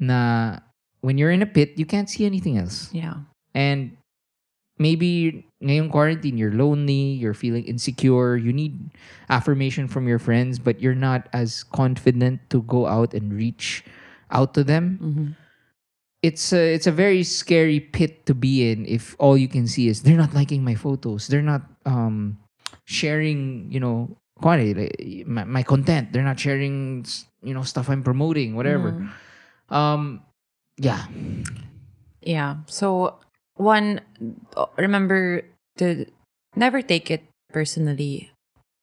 na 0.00 0.58
when 1.04 1.18
you're 1.18 1.30
in 1.34 1.42
a 1.42 1.50
pit, 1.50 1.74
you 1.76 1.84
can't 1.84 2.08
see 2.08 2.24
anything 2.24 2.56
else. 2.56 2.88
Yeah. 2.94 3.26
And 3.54 3.94
maybe 4.78 5.44
ngayong 5.62 5.90
quarantine, 5.92 6.36
you're 6.36 6.52
lonely, 6.52 7.14
you're 7.16 7.36
feeling 7.36 7.64
insecure, 7.64 8.36
you 8.36 8.52
need 8.52 8.90
affirmation 9.30 9.88
from 9.88 10.08
your 10.08 10.18
friends, 10.18 10.58
but 10.58 10.80
you're 10.82 10.98
not 10.98 11.28
as 11.32 11.62
confident 11.64 12.40
to 12.50 12.62
go 12.66 12.86
out 12.86 13.14
and 13.14 13.32
reach 13.32 13.84
out 14.30 14.52
to 14.54 14.64
them. 14.64 14.98
Mhm. 15.00 15.26
It's 16.22 16.52
a, 16.52 16.74
it's 16.74 16.86
a 16.86 16.92
very 16.92 17.22
scary 17.22 17.78
pit 17.78 18.26
to 18.26 18.34
be 18.34 18.72
in 18.72 18.86
if 18.86 19.14
all 19.18 19.36
you 19.36 19.48
can 19.48 19.68
see 19.68 19.86
is 19.88 20.02
they're 20.02 20.16
not 20.16 20.34
liking 20.34 20.64
my 20.64 20.74
photos. 20.74 21.28
They're 21.28 21.44
not 21.44 21.62
um 21.84 22.38
sharing, 22.84 23.70
you 23.70 23.78
know, 23.78 24.16
kunwari, 24.42 25.26
my, 25.26 25.44
my 25.44 25.62
content. 25.62 26.12
They're 26.12 26.26
not 26.26 26.40
sharing, 26.40 27.04
you 27.42 27.54
know, 27.54 27.62
stuff 27.62 27.88
I'm 27.88 28.02
promoting, 28.02 28.56
whatever. 28.56 28.92
Mhm. 28.92 29.08
Um 29.70 30.22
yeah. 30.78 31.06
Yeah. 32.22 32.64
So 32.66 33.16
one 33.56 34.00
remember 34.76 35.42
to 35.78 36.06
never 36.56 36.82
take 36.82 37.10
it 37.10 37.22
personally 37.52 38.32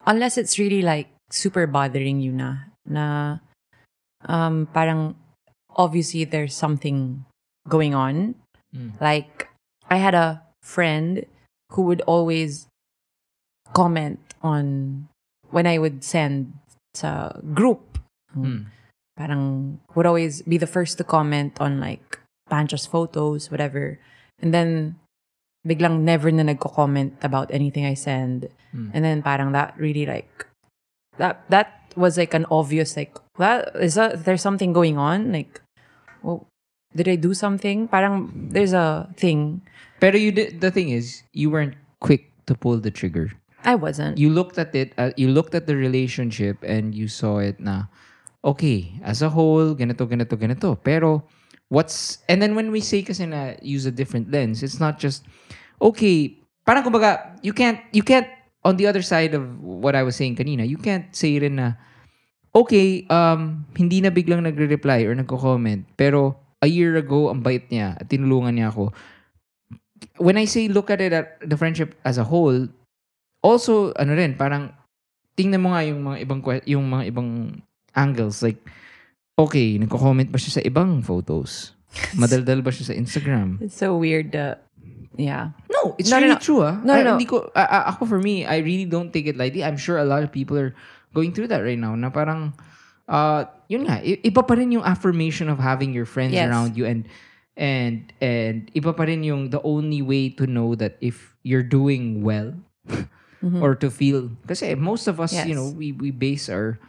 unless 0.06 0.38
it's 0.38 0.58
really 0.58 0.82
like 0.82 1.10
super 1.30 1.65
bothering 1.67 2.22
you 2.22 2.32
na 2.32 2.69
na 2.86 3.38
um 4.30 4.69
parang 4.72 5.15
obviously 5.76 6.24
there's 6.24 6.56
something 6.56 7.26
going 7.68 7.94
on 7.96 8.36
Mm. 8.74 8.98
like 9.00 9.50
I 9.86 10.02
had 10.02 10.18
a 10.18 10.42
friend 10.66 11.26
who 11.78 11.84
would 11.86 12.02
always 12.10 12.66
comment 13.74 14.20
on 14.42 15.08
when 15.54 15.68
I 15.68 15.78
would 15.78 16.04
send 16.04 16.54
sa 16.98 17.38
group 17.54 17.98
Mm. 18.34 18.66
parang 19.16 19.78
would 19.94 20.10
always 20.10 20.42
be 20.42 20.58
the 20.58 20.66
first 20.66 20.98
to 20.98 21.06
comment 21.06 21.54
on 21.62 21.78
like 21.78 22.18
Pancho's 22.50 22.90
photos, 22.90 23.54
whatever. 23.54 24.02
And 24.42 24.50
then 24.54 24.98
biglang 25.66 26.02
never 26.02 26.34
na 26.34 26.44
nagko-comment 26.44 27.22
about 27.22 27.54
anything 27.54 27.86
I 27.86 27.94
send. 27.94 28.50
Mm. 28.74 28.90
And 28.94 29.02
then 29.06 29.22
parang 29.22 29.54
that 29.54 29.78
really 29.78 30.10
like 30.10 30.50
that 31.22 31.46
that 31.54 31.94
was 31.96 32.18
like 32.18 32.34
an 32.34 32.50
obvious 32.50 32.98
like 32.98 33.14
that 33.38 33.70
is 33.78 33.94
that 33.96 34.26
there's 34.26 34.42
something 34.42 34.74
going 34.74 34.98
on 34.98 35.32
like 35.32 35.62
well 36.24 36.48
did 36.96 37.08
I 37.08 37.16
do 37.16 37.34
something? 37.34 37.88
Parang 37.88 38.32
there's 38.50 38.74
a 38.74 39.10
thing. 39.18 39.62
Pero 40.00 40.18
you 40.18 40.32
did, 40.32 40.62
the 40.62 40.72
thing 40.72 40.90
is, 40.90 41.24
you 41.34 41.50
weren't 41.50 41.76
quick 42.00 42.32
to 42.46 42.56
pull 42.56 42.78
the 42.78 42.92
trigger. 42.92 43.32
I 43.64 43.76
wasn't. 43.76 44.18
You 44.18 44.30
looked 44.30 44.58
at 44.58 44.76
it, 44.76 44.94
uh, 44.98 45.12
you 45.16 45.30
looked 45.30 45.56
at 45.56 45.68
the 45.68 45.76
relationship 45.76 46.58
and 46.64 46.94
you 46.94 47.08
saw 47.08 47.40
it 47.40 47.60
na, 47.60 47.88
okay, 48.44 49.00
as 49.04 49.22
a 49.22 49.30
whole, 49.30 49.74
ganito, 49.74 50.06
ganito, 50.08 50.36
ganito. 50.36 50.78
Pero, 50.84 51.24
what's, 51.70 52.20
and 52.28 52.42
then 52.42 52.56
when 52.56 52.72
we 52.72 52.82
say 52.82 53.02
kasi 53.02 53.26
na 53.26 53.54
use 53.62 53.86
a 53.86 53.92
different 53.92 54.32
lens, 54.32 54.62
it's 54.62 54.80
not 54.80 55.00
just, 55.00 55.24
okay, 55.82 56.38
parang 56.68 56.84
kumbaga, 56.84 57.40
you 57.42 57.54
can't, 57.54 57.80
you 57.94 58.04
can't, 58.04 58.28
on 58.66 58.76
the 58.76 58.88
other 58.88 59.02
side 59.02 59.34
of 59.34 59.64
what 59.64 59.96
I 59.96 60.04
was 60.04 60.16
saying 60.16 60.36
kanina, 60.36 60.68
you 60.68 60.78
can't 60.78 61.16
say 61.16 61.40
rin 61.40 61.56
na, 61.56 61.74
okay, 62.54 63.04
um, 63.10 63.66
hindi 63.74 64.00
na 64.00 64.13
biglang 64.13 64.46
nagre-reply 64.46 65.04
or 65.04 65.18
nagko-comment, 65.18 65.84
pero 65.98 66.38
a 66.62 66.70
year 66.70 66.96
ago, 66.96 67.28
ang 67.34 67.41
bait 67.41 67.66
niya 67.68 67.97
at 67.97 68.08
tinulungan 68.08 68.56
niya 68.56 68.70
ako. 68.72 68.93
When 70.22 70.38
I 70.38 70.45
say 70.45 70.70
look 70.70 70.93
at 70.93 71.01
it 71.01 71.12
at 71.12 71.41
the 71.41 71.58
friendship 71.58 71.97
as 72.06 72.22
a 72.22 72.24
whole, 72.24 72.70
also, 73.41 73.91
ano 73.97 74.14
rin, 74.14 74.38
parang, 74.38 74.72
tingnan 75.36 75.66
mo 75.66 75.74
nga 75.74 75.82
yung 75.84 75.99
mga 76.06 76.18
ibang, 76.24 76.39
yung 76.70 76.86
mga 76.88 77.04
ibang 77.10 77.30
angles. 77.97 78.39
Like, 78.45 78.62
okay, 79.36 79.76
nagko-comment 79.82 80.30
ba 80.30 80.38
siya 80.38 80.62
sa 80.62 80.64
ibang 80.64 81.01
photos? 81.01 81.74
Madaldal 82.22 82.62
ba 82.62 82.70
siya 82.70 82.93
sa 82.93 82.95
Instagram? 82.95 83.58
It's 83.60 83.76
so 83.76 83.97
weird. 83.97 84.32
Uh, 84.38 84.56
yeah. 85.18 85.51
No, 85.74 85.97
it's 85.97 86.10
No, 86.10 86.18
no, 86.18 86.22
really 86.22 86.38
no. 86.38 86.41
true 86.41 86.62
ah. 86.64 86.78
No, 86.80 86.93
Ah, 86.93 87.01
no. 87.04 87.12
Hindi 87.18 87.28
ko, 87.28 87.49
ah, 87.58 87.91
ako 87.91 88.06
for 88.08 88.20
me, 88.22 88.45
I 88.45 88.62
really 88.62 88.86
don't 88.86 89.12
take 89.12 89.26
it 89.26 89.36
lightly. 89.38 89.66
I'm 89.66 89.78
sure 89.78 89.97
a 89.97 90.06
lot 90.08 90.22
of 90.24 90.32
people 90.32 90.56
are 90.58 90.74
going 91.14 91.32
through 91.32 91.47
that 91.47 91.61
right 91.61 91.78
now 91.80 91.93
na 91.95 92.09
parang, 92.09 92.53
uh, 93.07 93.45
yun 93.70 93.86
nga, 93.86 94.01
iba 94.01 94.41
pa 94.41 94.53
rin 94.57 94.74
yung 94.74 94.84
affirmation 94.84 95.47
of 95.47 95.57
having 95.61 95.93
your 95.93 96.05
friends 96.09 96.34
Yes. 96.34 96.49
around 96.49 96.76
you 96.76 96.86
and 96.86 97.05
and 97.53 98.09
and 98.18 98.74
iba 98.74 98.89
pa 98.89 99.05
rin 99.05 99.22
yung 99.22 99.53
the 99.53 99.61
only 99.61 100.01
way 100.01 100.26
to 100.34 100.49
know 100.49 100.74
that 100.74 100.97
if 101.05 101.38
you're 101.45 101.61
doing 101.66 102.26
well 102.26 102.57
Mhm. 103.45 103.61
or 103.61 103.76
to 103.78 103.91
feel 103.93 104.32
kasi 104.49 104.74
most 104.74 105.05
of 105.05 105.20
us 105.22 105.36
you 105.45 105.53
know 105.53 105.70
we 105.70 105.91
we 105.93 106.09
base 106.09 106.47
our 106.49 106.80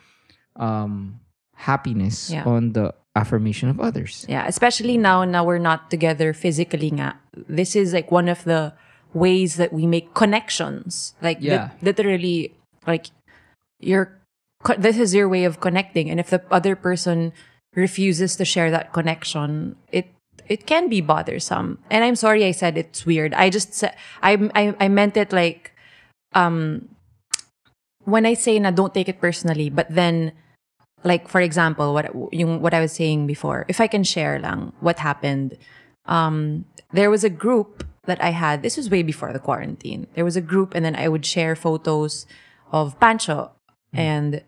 um 0.57 1.21
happiness 1.53 2.31
Yeah. 2.31 2.47
on 2.49 2.73
the 2.73 2.95
affirmation 3.15 3.69
of 3.69 3.79
others. 3.79 4.25
Yeah, 4.27 4.47
especially 4.49 4.97
now 4.99 5.23
now 5.29 5.45
we're 5.45 5.63
not 5.63 5.91
together 5.91 6.33
physically 6.33 6.91
nga. 6.91 7.19
This 7.35 7.77
is 7.77 7.93
like 7.95 8.11
one 8.11 8.27
of 8.33 8.43
the 8.49 8.73
ways 9.15 9.55
that 9.61 9.71
we 9.75 9.87
make 9.87 10.15
connections. 10.15 11.15
Like 11.23 11.39
Yeah. 11.45 11.71
literally 11.83 12.55
like 12.87 13.11
you're 13.85 14.21
this 14.79 14.99
is 14.99 15.15
your 15.15 15.29
way 15.29 15.45
of 15.45 15.61
connecting 15.61 16.09
and 16.09 16.19
if 16.19 16.31
the 16.31 16.41
other 16.51 16.75
person 16.75 17.33
refuses 17.75 18.37
to 18.37 18.45
share 18.45 18.71
that 18.71 18.93
connection, 18.93 19.77
it 19.93 20.09
it 20.47 20.67
can 20.67 20.89
be 20.89 21.01
bothersome. 21.01 21.79
And 21.91 22.05
I'm 22.05 22.17
sorry 22.17 22.45
I 22.45 22.53
said 22.53 22.77
it's 22.77 23.07
weird. 23.07 23.35
I 23.35 23.51
just 23.51 23.85
I 24.23 24.51
I 24.55 24.75
I 24.81 24.89
meant 24.89 25.17
it 25.17 25.33
like 25.33 25.73
um 26.33 26.89
when 28.05 28.27
I 28.27 28.35
say 28.35 28.59
na 28.59 28.71
don't 28.71 28.95
take 28.95 29.09
it 29.09 29.21
personally, 29.21 29.71
but 29.71 29.89
then 29.91 30.33
like 31.05 31.29
for 31.29 31.41
example, 31.41 31.93
what 31.93 32.11
yung 32.33 32.61
what 32.61 32.75
I 32.75 32.81
was 32.81 32.93
saying 32.93 33.27
before, 33.27 33.65
if 33.69 33.81
I 33.81 33.87
can 33.87 34.05
share 34.05 34.39
lang 34.39 34.73
what 34.81 34.99
happened, 34.99 35.57
um, 36.07 36.65
there 36.93 37.11
was 37.11 37.25
a 37.25 37.31
group 37.31 37.85
that 38.05 38.23
I 38.23 38.31
had. 38.31 38.63
This 38.63 38.77
was 38.77 38.91
way 38.91 39.03
before 39.03 39.33
the 39.33 39.39
quarantine. 39.39 40.07
There 40.15 40.25
was 40.25 40.37
a 40.37 40.45
group, 40.45 40.75
and 40.75 40.85
then 40.85 40.97
I 40.97 41.09
would 41.09 41.25
share 41.25 41.57
photos 41.57 42.27
of 42.73 42.99
Pancho, 43.01 43.53
Mm-hmm. 43.95 44.11
and 44.11 44.43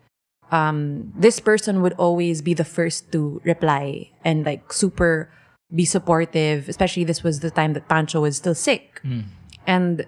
um, 0.51 1.11
this 1.15 1.39
person 1.39 1.81
would 1.81 1.93
always 1.93 2.41
be 2.41 2.53
the 2.53 2.63
first 2.63 3.11
to 3.11 3.41
reply 3.43 4.11
and 4.23 4.45
like 4.45 4.71
super 4.71 5.29
be 5.73 5.83
supportive. 5.83 6.69
Especially 6.69 7.03
this 7.03 7.23
was 7.23 7.39
the 7.39 7.51
time 7.51 7.73
that 7.73 7.87
Pancho 7.87 8.21
was 8.21 8.37
still 8.37 8.55
sick, 8.55 9.01
mm-hmm. 9.03 9.27
and 9.65 10.05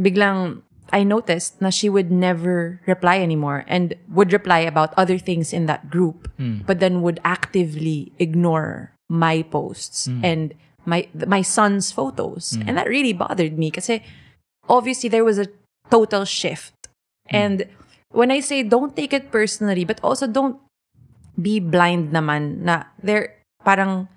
biglang 0.00 0.62
I 0.92 1.04
noticed 1.04 1.60
na 1.60 1.70
she 1.70 1.88
would 1.88 2.10
never 2.10 2.80
reply 2.86 3.20
anymore 3.20 3.64
and 3.68 3.94
would 4.08 4.32
reply 4.32 4.60
about 4.60 4.94
other 4.96 5.18
things 5.18 5.52
in 5.52 5.66
that 5.66 5.90
group, 5.90 6.30
mm. 6.40 6.64
but 6.64 6.80
then 6.80 7.02
would 7.02 7.20
actively 7.24 8.12
ignore 8.18 8.92
my 9.08 9.42
posts 9.42 10.08
mm. 10.08 10.20
and 10.24 10.54
my 10.86 11.08
my 11.12 11.42
son's 11.42 11.92
photos. 11.92 12.56
Mm. 12.56 12.64
And 12.68 12.72
that 12.78 12.88
really 12.88 13.12
bothered 13.12 13.58
me 13.58 13.70
kasi 13.70 14.00
eh, 14.00 14.02
obviously 14.68 15.08
there 15.08 15.24
was 15.24 15.38
a 15.38 15.48
total 15.90 16.24
shift. 16.24 16.74
And 17.28 17.68
when 18.10 18.30
I 18.30 18.40
say 18.40 18.62
don't 18.62 18.96
take 18.96 19.12
it 19.12 19.30
personally, 19.30 19.84
but 19.84 20.00
also 20.02 20.26
don't 20.26 20.58
be 21.40 21.60
blind 21.60 22.10
naman 22.12 22.62
na 22.66 22.84
there 23.02 23.36
parang 23.64 24.08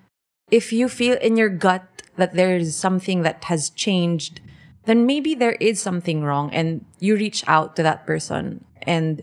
if 0.50 0.74
you 0.74 0.89
feel 0.89 1.18
in 1.22 1.38
your 1.38 1.50
gut 1.50 1.86
that 2.18 2.34
there's 2.34 2.76
something 2.76 3.22
that 3.24 3.46
has 3.46 3.70
changed, 3.72 4.42
then 4.86 5.06
maybe 5.06 5.36
there 5.36 5.56
is 5.62 5.82
something 5.82 6.24
wrong 6.24 6.50
and 6.52 6.84
you 7.00 7.16
reach 7.16 7.44
out 7.48 7.76
to 7.76 7.84
that 7.84 8.06
person 8.06 8.64
and 8.84 9.22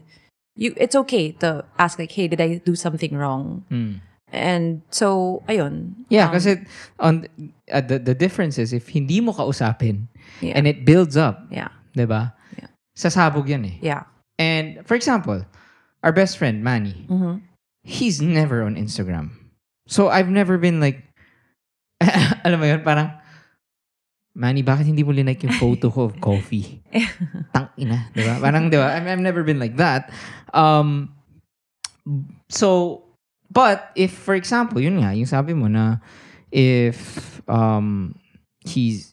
you 0.57 0.75
it's 0.77 0.95
okay 0.97 1.33
to 1.43 1.65
ask 1.79 1.99
like, 1.99 2.13
hey, 2.13 2.29
did 2.29 2.41
I 2.41 2.59
do 2.65 2.75
something 2.75 3.15
wrong? 3.17 3.65
And 4.31 4.83
so, 4.91 5.41
ayun. 5.49 6.05
Yeah, 6.13 6.29
Um, 6.29 6.33
kasi 6.37 6.51
on 7.01 7.15
uh, 7.73 7.81
the 7.81 7.97
the 7.99 8.13
difference 8.13 8.59
is 8.61 8.77
if 8.77 8.93
hindi 8.93 9.25
mo 9.25 9.33
kausapin 9.33 10.13
Yeah. 10.45 10.53
and 10.55 10.69
it 10.69 10.85
builds 10.85 11.17
up, 11.17 11.49
yeah, 11.49 11.73
'di 11.97 12.05
ba? 12.05 12.37
Yeah. 12.59 12.69
Sasabog 12.93 13.49
'yan 13.49 13.65
eh. 13.65 13.77
yeah. 13.81 14.05
And 14.39 14.87
for 14.87 14.95
example, 14.95 15.43
our 16.07 16.15
best 16.15 16.39
friend 16.39 16.63
Manny, 16.63 17.07
Mhm. 17.11 17.43
he's 17.83 18.23
never 18.23 18.63
on 18.63 18.79
Instagram. 18.79 19.35
So 19.91 20.09
I've 20.09 20.31
never 20.31 20.59
been 20.59 20.79
like 20.79 21.03
alam 22.47 22.63
mo 22.63 22.67
'yun, 22.71 22.87
parang 22.87 23.19
Manny, 24.39 24.63
bakit 24.63 24.87
hindi 24.87 25.03
mo 25.03 25.11
linike 25.11 25.43
yung 25.51 25.59
photo 25.59 25.91
ko 25.91 26.07
of 26.07 26.15
coffee? 26.23 26.79
Tang 27.55 27.75
ina, 27.75 28.07
'di 28.15 28.23
ba? 28.23 28.39
Parang 28.39 28.71
'di 28.71 28.79
ba? 28.79 28.95
I've, 28.95 29.07
I've 29.11 29.25
never 29.25 29.43
been 29.43 29.59
like 29.59 29.75
that. 29.83 30.15
Um 30.55 31.11
so 32.49 33.03
but 33.51 33.91
if 33.97 34.13
for 34.15 34.35
example, 34.39 34.79
yun 34.81 35.01
nga, 35.03 35.11
yung 35.17 35.27
sabi 35.27 35.53
mo 35.59 35.67
na 35.67 35.99
if 36.55 37.41
um 37.51 38.15
he's 38.63 39.13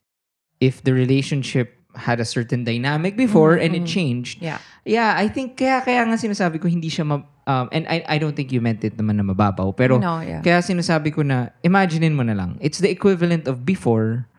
if 0.62 0.84
the 0.86 0.94
relationship 0.94 1.75
had 1.96 2.20
a 2.20 2.28
certain 2.28 2.64
dynamic 2.64 3.16
before 3.16 3.56
and 3.56 3.74
it 3.74 3.84
changed, 3.86 4.40
Yeah. 4.40 4.60
Yeah, 4.86 5.18
I 5.18 5.26
think 5.28 5.58
kaya 5.58 5.82
kaya 5.82 6.06
nga 6.06 6.14
sinasabi 6.14 6.62
ko 6.62 6.70
hindi 6.70 6.94
siya 6.94 7.10
ma, 7.10 7.18
um, 7.50 7.66
and 7.74 7.90
I 7.90 8.06
I 8.06 8.18
don't 8.22 8.38
think 8.38 8.54
you 8.54 8.62
meant 8.62 8.86
it 8.86 8.94
naman 8.96 9.18
na 9.18 9.26
mababaw 9.26 9.74
pero 9.74 9.98
No, 9.98 10.22
yeah. 10.22 10.46
kaya 10.46 10.62
sinasabi 10.62 11.10
ko 11.10 11.26
na 11.26 11.50
imaginein 11.66 12.14
mo 12.14 12.22
na 12.22 12.38
lang. 12.38 12.62
It's 12.62 12.78
the 12.78 12.94
equivalent 12.94 13.50
of 13.50 13.66
before 13.66 14.30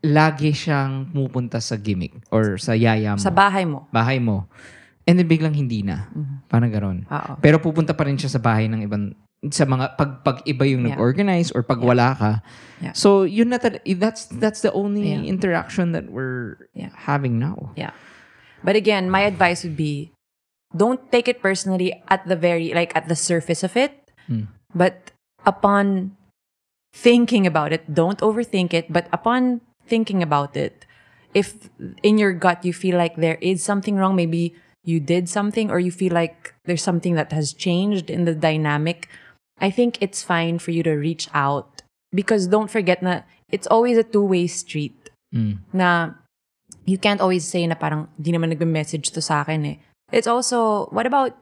lagi 0.00 0.52
siyang 0.52 1.12
pumupunta 1.12 1.60
sa 1.60 1.76
gimmick 1.76 2.16
or 2.32 2.56
sa 2.56 2.72
yaya 2.72 3.16
mo, 3.16 3.20
Sa 3.20 3.28
bahay 3.32 3.64
mo. 3.68 3.84
bahay 3.92 4.16
mo. 4.16 4.48
And 5.08 5.16
then 5.16 5.28
biglang 5.28 5.56
hindi 5.56 5.80
na. 5.82 6.08
Parang 6.48 6.70
ganon. 6.70 6.98
Oo. 7.08 7.32
Pero 7.40 7.58
pupunta 7.58 7.96
pa 7.96 8.04
rin 8.04 8.16
siya 8.16 8.30
sa 8.32 8.40
bahay 8.40 8.68
ng 8.68 8.84
ibang 8.84 9.12
sa 9.48 9.64
mga 9.64 9.96
pag 9.96 10.20
pag 10.20 10.36
iba 10.44 10.68
yung 10.68 10.84
Yeah. 10.84 11.00
nag-organize 11.00 11.48
or 11.56 11.64
pag 11.64 11.80
wala 11.80 12.12
ka. 12.12 12.32
Yeah. 12.84 12.92
So 12.92 13.24
yun 13.24 13.48
na 13.48 13.56
that's 13.56 14.28
that's 14.36 14.60
the 14.60 14.68
only 14.76 15.16
Yeah. 15.16 15.24
interaction 15.24 15.96
that 15.96 16.12
we're 16.12 16.68
Yeah. 16.76 16.92
having 17.08 17.40
now. 17.40 17.72
Yeah. 17.72 17.96
But 18.60 18.76
again, 18.76 19.08
my 19.08 19.24
advice 19.24 19.64
would 19.64 19.80
be 19.80 20.12
don't 20.76 21.00
take 21.08 21.24
it 21.26 21.40
personally 21.40 21.96
at 22.12 22.28
the 22.28 22.36
very 22.36 22.76
like 22.76 22.92
at 22.92 23.08
the 23.08 23.16
surface 23.16 23.64
of 23.64 23.80
it. 23.80 24.12
Hmm. 24.28 24.52
But 24.76 25.16
upon 25.48 26.20
thinking 26.92 27.48
about 27.48 27.72
it, 27.72 27.88
don't 27.88 28.20
overthink 28.20 28.76
it, 28.76 28.92
but 28.92 29.08
upon 29.08 29.64
thinking 29.88 30.20
about 30.22 30.52
it, 30.52 30.84
if 31.32 31.70
in 32.04 32.18
your 32.20 32.36
gut 32.36 32.60
you 32.64 32.76
feel 32.76 33.00
like 33.00 33.16
there 33.16 33.40
is 33.40 33.64
something 33.64 33.96
wrong, 33.96 34.14
maybe 34.14 34.52
you 34.84 35.00
did 35.00 35.28
something 35.28 35.70
or 35.70 35.78
you 35.80 35.90
feel 35.90 36.12
like 36.12 36.52
there's 36.64 36.82
something 36.82 37.14
that 37.14 37.32
has 37.32 37.52
changed 37.52 38.10
in 38.10 38.24
the 38.24 38.34
dynamic, 38.34 39.08
I 39.60 39.70
think 39.70 40.00
it's 40.00 40.22
fine 40.24 40.58
for 40.58 40.70
you 40.72 40.82
to 40.82 40.92
reach 40.96 41.28
out 41.34 41.82
because 42.12 42.46
don't 42.48 42.70
forget 42.70 43.02
na 43.02 43.22
it's 43.52 43.66
always 43.68 43.98
a 43.98 44.02
two-way 44.06 44.46
street 44.48 44.96
na 45.72 46.16
you 46.86 46.98
can't 46.98 47.20
always 47.20 47.44
say 47.46 47.66
na 47.66 47.74
parang 47.78 48.08
di 48.18 48.32
naman 48.32 48.50
nagme-message 48.50 49.12
to 49.14 49.20
sa 49.22 49.42
akin 49.46 49.62
eh. 49.66 49.76
It's 50.10 50.26
also, 50.26 50.90
what 50.90 51.06
about 51.06 51.36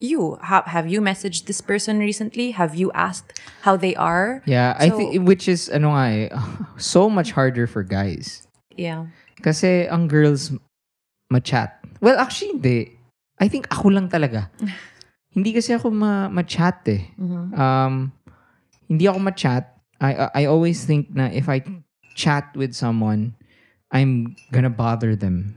you? 0.00 0.36
Have, 0.44 0.66
have 0.66 0.88
you 0.92 1.00
messaged 1.00 1.46
this 1.46 1.60
person 1.64 1.98
recently? 2.00 2.50
Have 2.52 2.74
you 2.74 2.92
asked 2.92 3.40
how 3.62 3.76
they 3.76 3.94
are? 3.96 4.42
Yeah, 4.44 4.76
I 4.76 4.88
So- 4.90 4.96
think 4.98 5.24
which 5.24 5.48
is 5.48 5.70
ano 5.72 5.96
nga 5.96 6.04
eh, 6.12 6.28
so 6.76 7.08
much 7.08 7.32
harder 7.32 7.64
for 7.66 7.80
guys. 7.82 8.44
Yeah. 8.76 9.08
Kasi 9.40 9.88
ang 9.88 10.08
girls 10.08 10.52
ma-chat. 11.32 11.80
Well, 12.04 12.18
actually 12.20 12.60
hindi. 12.60 12.78
I 13.40 13.48
think 13.48 13.72
ako 13.72 13.88
lang 13.88 14.08
talaga. 14.12 14.50
hindi 15.30 15.54
kasi 15.54 15.72
ako 15.74 15.90
ma- 15.94 16.28
ma-chat 16.28 16.82
eh. 16.90 17.02
Um 17.54 18.10
hindi 18.90 19.06
ako 19.06 19.18
ma-chat. 19.22 19.70
I 20.00 20.30
I 20.34 20.42
always 20.50 20.82
think 20.84 21.12
na 21.14 21.28
if 21.30 21.46
I 21.46 21.62
chat 22.16 22.50
with 22.56 22.74
someone, 22.74 23.36
I'm 23.94 24.34
gonna 24.50 24.72
bother 24.72 25.14
them. 25.14 25.54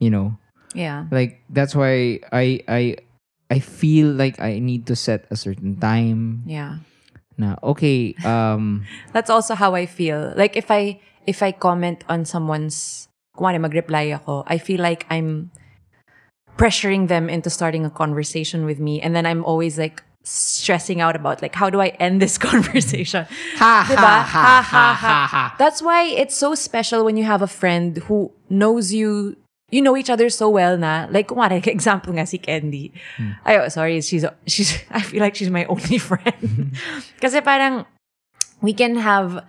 You 0.00 0.10
know? 0.10 0.28
Yeah. 0.72 1.06
Like 1.12 1.44
that's 1.52 1.76
why 1.76 2.24
I 2.32 2.64
I 2.66 2.82
I 3.52 3.58
feel 3.60 4.08
like 4.16 4.40
I 4.40 4.58
need 4.58 4.88
to 4.88 4.96
set 4.96 5.28
a 5.28 5.36
certain 5.36 5.76
time 5.76 6.48
Yeah. 6.48 6.80
na 7.36 7.60
okay, 7.60 8.16
um 8.24 8.84
That's 9.16 9.28
also 9.28 9.52
how 9.52 9.76
I 9.76 9.84
feel. 9.84 10.32
Like 10.36 10.56
if 10.56 10.72
I 10.72 11.00
if 11.28 11.44
I 11.44 11.52
comment 11.52 12.00
on 12.08 12.24
someone's 12.24 13.08
kumari 13.36 13.60
mag-reply 13.60 14.12
ako, 14.16 14.44
I 14.48 14.56
feel 14.56 14.80
like 14.80 15.04
I'm 15.12 15.52
pressuring 16.56 17.08
them 17.08 17.28
into 17.28 17.50
starting 17.50 17.84
a 17.84 17.90
conversation 17.90 18.64
with 18.64 18.78
me 18.78 19.00
and 19.00 19.16
then 19.16 19.26
I'm 19.26 19.44
always 19.44 19.78
like 19.78 20.02
stressing 20.24 21.00
out 21.00 21.16
about 21.16 21.42
like 21.42 21.54
how 21.54 21.68
do 21.70 21.80
I 21.80 21.88
end 21.98 22.22
this 22.22 22.38
conversation? 22.50 23.26
Ha, 23.56 23.84
ha, 23.86 23.96
ha, 23.96 24.62
ha, 24.62 24.96
ha, 24.98 25.26
ha. 25.30 25.54
That's 25.58 25.82
why 25.82 26.04
it's 26.04 26.36
so 26.36 26.54
special 26.54 27.04
when 27.04 27.16
you 27.16 27.24
have 27.24 27.42
a 27.42 27.46
friend 27.46 27.98
who 28.08 28.32
knows 28.48 28.92
you 28.92 29.36
you 29.72 29.80
know 29.80 29.96
each 29.96 30.10
other 30.10 30.28
so 30.28 30.48
well 30.48 30.76
na 30.76 31.08
like 31.10 31.28
kumari 31.28 31.64
example 31.66 32.12
nga 32.12 32.26
si 32.28 32.38
Candy. 32.38 32.92
Ay, 33.44 33.56
oh, 33.58 33.68
sorry, 33.68 34.00
she's 34.00 34.24
she's 34.46 34.78
I 34.92 35.00
feel 35.00 35.20
like 35.20 35.34
she's 35.34 35.50
my 35.50 35.64
only 35.66 35.98
friend. 35.98 36.76
Kasi 37.18 37.40
parang 37.40 37.88
we 38.60 38.76
can 38.76 38.94
have 39.00 39.42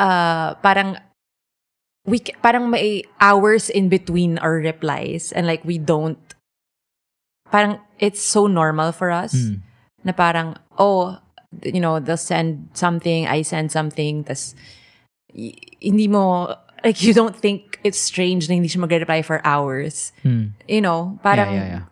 uh 0.00 0.56
parang 0.64 0.96
we 2.08 2.24
parang 2.40 2.72
may 2.72 3.04
hours 3.20 3.68
in 3.68 3.92
between 3.92 4.40
our 4.40 4.56
replies 4.64 5.30
and 5.30 5.44
like 5.46 5.60
we 5.68 5.76
don't 5.76 6.18
parang 7.52 7.78
it's 8.00 8.24
so 8.24 8.48
normal 8.48 8.92
for 8.92 9.12
us 9.12 9.36
na 10.04 10.12
parang 10.16 10.56
oh 10.80 11.20
you 11.64 11.80
know 11.80 12.00
they'll 12.00 12.16
send 12.16 12.68
something 12.72 13.28
I 13.28 13.44
send 13.44 13.72
something 13.72 14.24
tas 14.24 14.56
hindi 15.80 16.08
mo 16.08 16.56
like 16.84 17.02
you 17.04 17.12
don't 17.12 17.36
think 17.36 17.78
it's 17.84 17.98
strange 17.98 18.48
na 18.48 18.56
hindi 18.56 18.68
siya 18.68 18.84
magre-reply 18.84 19.22
for 19.22 19.44
hours. 19.44 20.12
You 20.24 20.80
know 20.80 21.18
parang 21.20 21.52
yeah, 21.52 21.82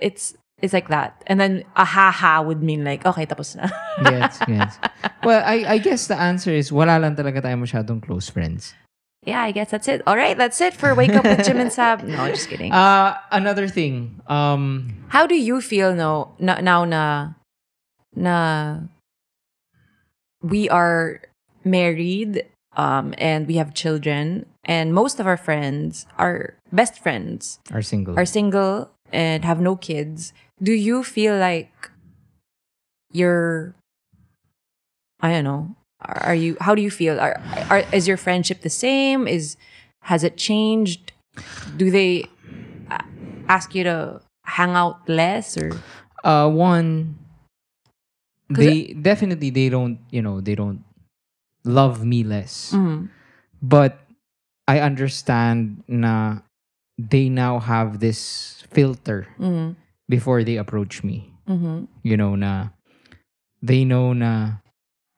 it's 0.00 0.36
it's 0.62 0.72
like 0.72 0.88
that. 0.88 1.20
And 1.26 1.40
then 1.40 1.64
a 1.76 1.84
ha-ha 1.84 2.40
would 2.40 2.62
mean 2.62 2.84
like 2.84 3.04
okay 3.04 3.26
tapos 3.26 3.56
na. 3.56 3.68
Yes, 4.04 4.40
yes. 4.48 4.80
Well, 5.24 5.42
I 5.44 5.76
I 5.76 5.78
guess 5.82 6.06
the 6.06 6.16
answer 6.16 6.52
is 6.54 6.72
wala 6.72 6.96
lang 6.96 7.16
talaga 7.16 7.44
tayo 7.44 7.60
masyadong 7.60 8.00
close 8.00 8.30
friends. 8.30 8.72
Yeah, 9.26 9.42
I 9.42 9.50
guess 9.50 9.70
that's 9.70 9.88
it. 9.88 10.02
All 10.06 10.16
right, 10.16 10.36
that's 10.38 10.60
it 10.60 10.72
for 10.72 10.94
Wake 10.94 11.10
Up 11.12 11.24
with 11.24 11.44
Jim 11.44 11.58
and 11.58 11.72
Sab. 11.72 12.02
No, 12.06 12.28
just 12.28 12.48
kidding. 12.48 12.72
Uh, 12.72 13.18
another 13.32 13.66
thing. 13.68 14.20
Um, 14.28 14.94
How 15.08 15.26
do 15.26 15.34
you 15.34 15.60
feel 15.60 15.94
no, 15.94 16.32
na, 16.38 16.60
now 16.60 16.84
na, 16.84 17.34
na 18.14 18.78
we 20.42 20.68
are 20.70 21.20
married 21.64 22.46
um, 22.76 23.14
and 23.18 23.46
we 23.48 23.56
have 23.56 23.74
children 23.74 24.46
and 24.64 24.94
most 24.94 25.18
of 25.20 25.26
our 25.26 25.36
friends, 25.36 26.06
our 26.18 26.54
best 26.72 26.98
friends, 27.02 27.58
are 27.72 27.82
single. 27.82 28.18
are 28.18 28.26
single 28.26 28.90
and 29.12 29.44
have 29.44 29.60
no 29.60 29.76
kids. 29.76 30.32
Do 30.62 30.72
you 30.72 31.02
feel 31.02 31.36
like 31.36 31.90
you're, 33.12 33.74
I 35.20 35.30
don't 35.30 35.44
know, 35.44 35.74
are, 36.00 36.34
you, 36.34 36.56
how 36.60 36.74
do 36.74 36.82
you 36.82 36.90
feel? 36.90 37.18
Are, 37.20 37.40
are, 37.70 37.84
is 37.92 38.06
your 38.06 38.16
friendship 38.16 38.60
the 38.62 38.70
same? 38.70 39.26
Is, 39.26 39.56
has 40.02 40.22
it 40.24 40.36
changed? 40.36 41.12
Do 41.76 41.90
they 41.90 42.26
ask 43.48 43.74
you 43.74 43.84
to 43.84 44.20
hang 44.44 44.70
out 44.70 45.08
less 45.08 45.56
or? 45.56 45.72
uh, 46.24 46.48
one, 46.48 47.18
they 48.48 48.94
definitely 48.94 49.50
they 49.50 49.68
don't 49.68 49.98
you 50.10 50.22
know 50.22 50.40
they 50.40 50.54
don't 50.54 50.84
love 51.64 52.04
me 52.04 52.22
less, 52.22 52.70
Mhm. 52.72 53.08
but 53.60 53.98
I 54.68 54.80
understand 54.80 55.82
na 55.88 56.40
they 56.98 57.28
now 57.28 57.58
have 57.58 57.98
this 58.00 58.62
filter 58.70 59.26
Mhm. 59.38 59.74
before 60.08 60.44
they 60.44 60.56
approach 60.56 61.02
me. 61.02 61.34
Mhm. 61.48 61.88
You 62.02 62.16
know 62.16 62.34
na 62.38 62.70
they 63.62 63.84
know 63.84 64.12
na 64.14 64.62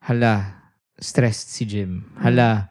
hala 0.01 0.58
stressed 0.99 1.49
si 1.51 1.65
Jim. 1.65 2.05
Hala 2.19 2.69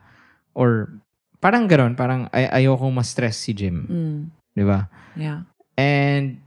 or 0.55 0.93
parang 1.41 1.69
ganon, 1.69 1.97
parang 1.97 2.29
ay 2.33 2.65
ayokong 2.65 2.93
ma-stress 2.95 3.37
si 3.39 3.53
Jim, 3.55 3.87
Mm. 3.89 4.21
'di 4.57 4.65
ba? 4.67 4.89
Yeah. 5.19 5.47
and 5.79 6.43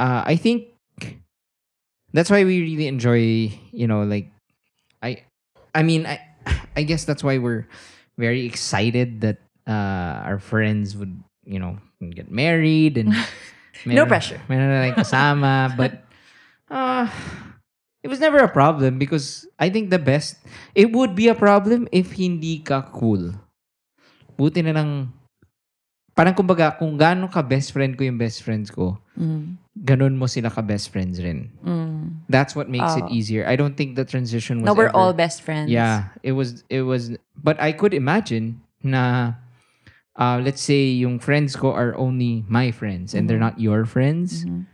uh, 0.00 0.24
I 0.24 0.36
think 0.36 0.72
that's 2.12 2.30
why 2.30 2.44
we 2.44 2.60
really 2.62 2.86
enjoy, 2.88 3.50
you 3.72 3.86
know, 3.86 4.02
like 4.04 4.30
I, 5.02 5.22
I 5.74 5.82
mean, 5.82 6.06
I, 6.06 6.20
I 6.76 6.82
guess 6.82 7.04
that's 7.04 7.22
why 7.22 7.38
we're 7.38 7.66
very 8.16 8.46
excited 8.46 9.20
that 9.22 9.38
uh, 9.66 10.24
our 10.24 10.38
friends 10.38 10.96
would, 10.96 11.12
you 11.44 11.58
know, 11.58 11.76
get 12.14 12.30
married 12.30 12.96
and 12.96 13.12
No 13.84 14.06
pressure. 14.06 14.40
meron 14.48 14.70
na 14.72 14.80
tayong 14.80 14.96
kasama, 14.96 15.52
but 15.76 16.06
uh, 16.72 17.04
it 18.04 18.08
was 18.12 18.20
never 18.20 18.36
a 18.38 18.52
problem 18.52 19.00
because 19.00 19.48
I 19.58 19.72
think 19.72 19.88
the 19.88 19.98
best, 19.98 20.36
it 20.76 20.92
would 20.92 21.16
be 21.16 21.28
a 21.32 21.34
problem 21.34 21.88
if 21.90 22.12
hindi 22.12 22.60
ka 22.60 22.84
cool. 22.92 23.32
Buti 24.36 24.60
na 24.60 24.76
lang, 24.76 25.08
parang 26.12 26.34
kumbaga, 26.36 26.76
kung 26.76 27.00
gaano 27.00 27.32
ka 27.32 27.40
best 27.40 27.72
friend 27.72 27.96
ko 27.96 28.04
yung 28.04 28.20
best 28.20 28.44
friends 28.44 28.68
ko, 28.68 29.00
Mm. 29.16 29.56
ganun 29.78 30.18
mo 30.20 30.26
sila 30.28 30.50
ka 30.52 30.60
best 30.60 30.90
friends 30.92 31.16
rin. 31.22 31.48
Mm. 31.64 32.28
That's 32.28 32.52
what 32.52 32.68
makes 32.68 32.92
it 32.98 33.08
Oh. 33.08 33.14
easier. 33.14 33.46
I 33.48 33.56
don't 33.56 33.72
think 33.78 33.96
the 33.96 34.04
transition 34.04 34.60
was 34.60 34.66
No, 34.68 34.74
we're 34.76 34.92
ever- 34.92 34.96
all 35.00 35.16
best 35.16 35.40
friends. 35.40 35.70
Yeah, 35.72 36.12
it 36.22 36.36
was 36.36 36.60
it 36.68 36.82
was 36.84 37.16
but 37.38 37.56
I 37.56 37.72
could 37.72 37.94
imagine 37.96 38.60
na 38.84 39.34
uh 40.18 40.38
let's 40.44 40.60
say 40.60 40.92
yung 40.92 41.18
friends 41.22 41.56
ko 41.56 41.72
are 41.72 41.94
only 41.96 42.44
my 42.52 42.68
friends 42.70 43.14
and 43.16 43.26
they're 43.30 43.40
not 43.40 43.56
your 43.58 43.86
friends. 43.88 44.44
Mhm. 44.44 44.66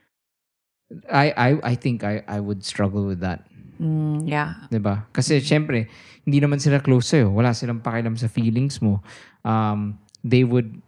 I 1.07 1.31
I 1.37 1.49
I 1.63 1.75
think 1.79 2.03
I 2.03 2.23
I 2.27 2.39
would 2.43 2.67
struggle 2.67 3.07
with 3.07 3.21
that. 3.23 3.47
Mm, 3.81 4.27
yeah. 4.29 4.67
'Di 4.69 4.83
ba? 4.83 5.07
Kasi 5.15 5.41
syempre, 5.41 5.89
hindi 6.27 6.39
naman 6.43 6.61
sila 6.61 6.83
close 6.83 7.15
sa'yo. 7.17 7.33
Wala 7.33 7.55
silang 7.57 7.81
pakialam 7.81 8.19
sa 8.19 8.29
feelings 8.29 8.83
mo. 8.83 9.01
Um 9.47 9.97
they 10.21 10.45
would 10.45 10.83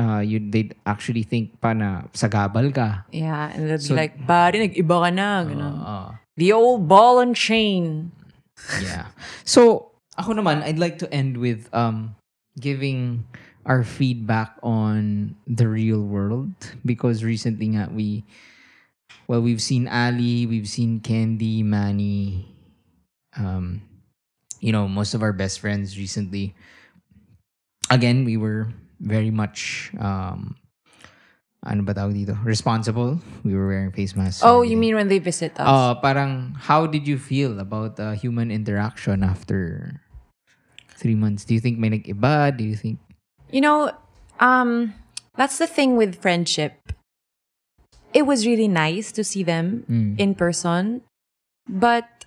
uh 0.00 0.18
you 0.24 0.40
they'd 0.40 0.74
actually 0.88 1.22
think 1.22 1.60
pa 1.62 1.76
na 1.76 2.08
sagabal 2.16 2.72
ka. 2.74 3.04
Yeah. 3.14 3.52
And 3.54 3.68
they'll 3.68 3.78
So- 3.78 3.94
be 3.94 4.00
like, 4.08 4.16
pare, 4.26 4.56
nag-iba 4.56 4.96
ka 4.98 5.10
na. 5.12 5.28
Ganun. 5.46 5.74
Uh, 5.78 6.10
the 6.40 6.50
old 6.50 6.88
ball 6.88 7.20
and 7.20 7.36
chain. 7.36 8.10
Yeah. 8.82 9.10
So, 9.42 9.90
ako 10.14 10.38
naman, 10.38 10.62
I'd 10.62 10.78
like 10.78 10.96
to 11.02 11.08
end 11.10 11.38
with 11.40 11.66
um 11.74 12.14
giving 12.60 13.26
our 13.64 13.82
feedback 13.86 14.54
on 14.62 15.34
the 15.46 15.66
real 15.70 16.02
world 16.02 16.50
because 16.82 17.22
recently 17.22 17.74
nga 17.78 17.86
we 17.90 18.22
well 19.28 19.40
we've 19.40 19.62
seen 19.62 19.88
Ali, 19.88 20.46
we've 20.46 20.68
seen 20.68 21.00
Candy, 21.00 21.62
Manny, 21.62 22.48
um 23.36 23.82
you 24.60 24.70
know, 24.70 24.86
most 24.86 25.14
of 25.14 25.22
our 25.22 25.32
best 25.32 25.58
friends 25.58 25.98
recently. 25.98 26.54
Again, 27.90 28.24
we 28.24 28.36
were 28.36 28.70
very 29.00 29.30
much 29.30 29.90
um 29.98 30.56
ano 31.62 31.86
ba 31.86 31.94
tawag 31.94 32.18
dito? 32.18 32.34
Responsible. 32.42 33.22
We 33.46 33.54
were 33.54 33.70
wearing 33.70 33.94
face 33.94 34.18
masks. 34.18 34.42
Oh, 34.42 34.62
you 34.62 34.76
mean 34.76 34.98
when 34.98 35.06
they 35.06 35.22
visit 35.22 35.54
us? 35.58 35.66
Uh, 35.66 35.94
parang, 35.94 36.58
how 36.58 36.86
did 36.90 37.06
you 37.06 37.18
feel 37.18 37.62
about 37.62 37.98
uh, 38.02 38.18
human 38.18 38.50
interaction 38.50 39.22
after 39.22 40.00
three 40.98 41.14
months? 41.14 41.46
Do 41.46 41.54
you 41.54 41.60
think 41.62 41.78
may 41.78 41.90
nag-iba? 41.90 42.58
Do 42.58 42.64
you 42.66 42.74
think... 42.74 42.98
You 43.54 43.60
know, 43.60 43.94
um, 44.40 44.94
that's 45.36 45.58
the 45.58 45.68
thing 45.70 45.94
with 45.94 46.18
friendship. 46.18 46.74
It 48.14 48.26
was 48.26 48.46
really 48.46 48.68
nice 48.68 49.12
to 49.12 49.24
see 49.24 49.42
them 49.42 49.84
Mm. 49.88 50.18
in 50.20 50.34
person, 50.34 51.02
but 51.68 52.24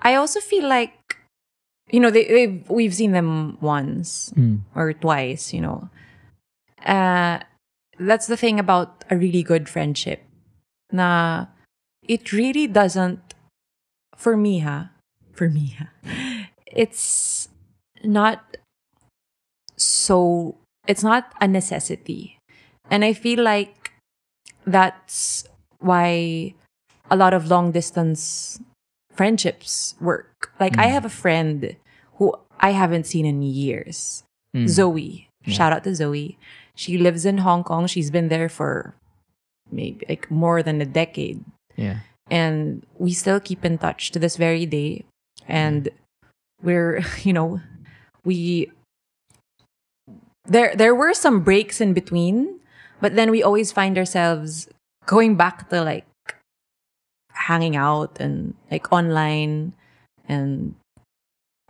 I 0.00 0.14
also 0.14 0.40
feel 0.40 0.68
like, 0.68 1.18
you 1.90 1.98
know, 2.00 2.10
they, 2.10 2.24
they've, 2.24 2.68
we've 2.70 2.94
seen 2.94 3.12
them 3.12 3.58
once 3.60 4.32
Mm. 4.36 4.60
or 4.74 4.92
twice, 4.92 5.52
you 5.52 5.60
know. 5.60 5.88
Uh, 6.84 7.40
that's 7.98 8.26
the 8.26 8.36
thing 8.36 8.58
about 8.60 9.04
a 9.10 9.16
really 9.16 9.42
good 9.42 9.68
friendship. 9.68 10.22
Na 10.92 11.46
it 12.06 12.32
really 12.32 12.66
doesn't, 12.66 13.34
for 14.16 14.36
me, 14.36 14.60
ha, 14.60 14.90
for 15.32 15.48
me, 15.48 15.74
ha, 15.78 15.88
it's 16.66 17.48
not 18.04 18.58
so, 19.76 20.56
it's 20.86 21.02
not 21.02 21.32
a 21.40 21.48
necessity. 21.48 22.38
And 22.90 23.04
I 23.04 23.12
feel 23.12 23.42
like 23.42 23.83
that's 24.66 25.44
why 25.78 26.54
a 27.10 27.16
lot 27.16 27.34
of 27.34 27.48
long 27.48 27.72
distance 27.72 28.60
friendships 29.12 29.94
work. 30.00 30.52
Like, 30.58 30.78
I 30.78 30.86
have 30.86 31.04
a 31.04 31.10
friend 31.10 31.76
who 32.14 32.34
I 32.60 32.70
haven't 32.70 33.06
seen 33.06 33.26
in 33.26 33.42
years. 33.42 34.24
Mm. 34.54 34.68
Zoe. 34.68 35.28
Shout 35.46 35.72
out 35.72 35.84
to 35.84 35.94
Zoe. 35.94 36.38
She 36.74 36.96
lives 36.96 37.26
in 37.26 37.38
Hong 37.38 37.64
Kong. 37.64 37.86
She's 37.86 38.10
been 38.10 38.28
there 38.28 38.48
for 38.48 38.94
maybe 39.70 40.04
like 40.08 40.30
more 40.30 40.62
than 40.62 40.80
a 40.80 40.86
decade. 40.86 41.44
Yeah. 41.76 41.98
And 42.30 42.86
we 42.98 43.12
still 43.12 43.40
keep 43.40 43.64
in 43.64 43.78
touch 43.78 44.10
to 44.12 44.18
this 44.18 44.36
very 44.36 44.64
day. 44.64 45.04
And 45.46 45.90
we're, 46.62 47.04
you 47.22 47.32
know, 47.32 47.60
we 48.24 48.70
there 50.46 50.74
there 50.76 50.94
were 50.94 51.14
some 51.14 51.40
breaks 51.40 51.80
in 51.80 51.92
between, 51.92 52.60
but 53.00 53.14
then 53.16 53.30
we 53.30 53.42
always 53.42 53.72
find 53.72 53.96
ourselves 53.98 54.68
going 55.06 55.36
back 55.36 55.68
to 55.70 55.82
like 55.82 56.06
hanging 57.32 57.76
out 57.76 58.18
and 58.20 58.54
like 58.70 58.92
online 58.92 59.72
and 60.28 60.74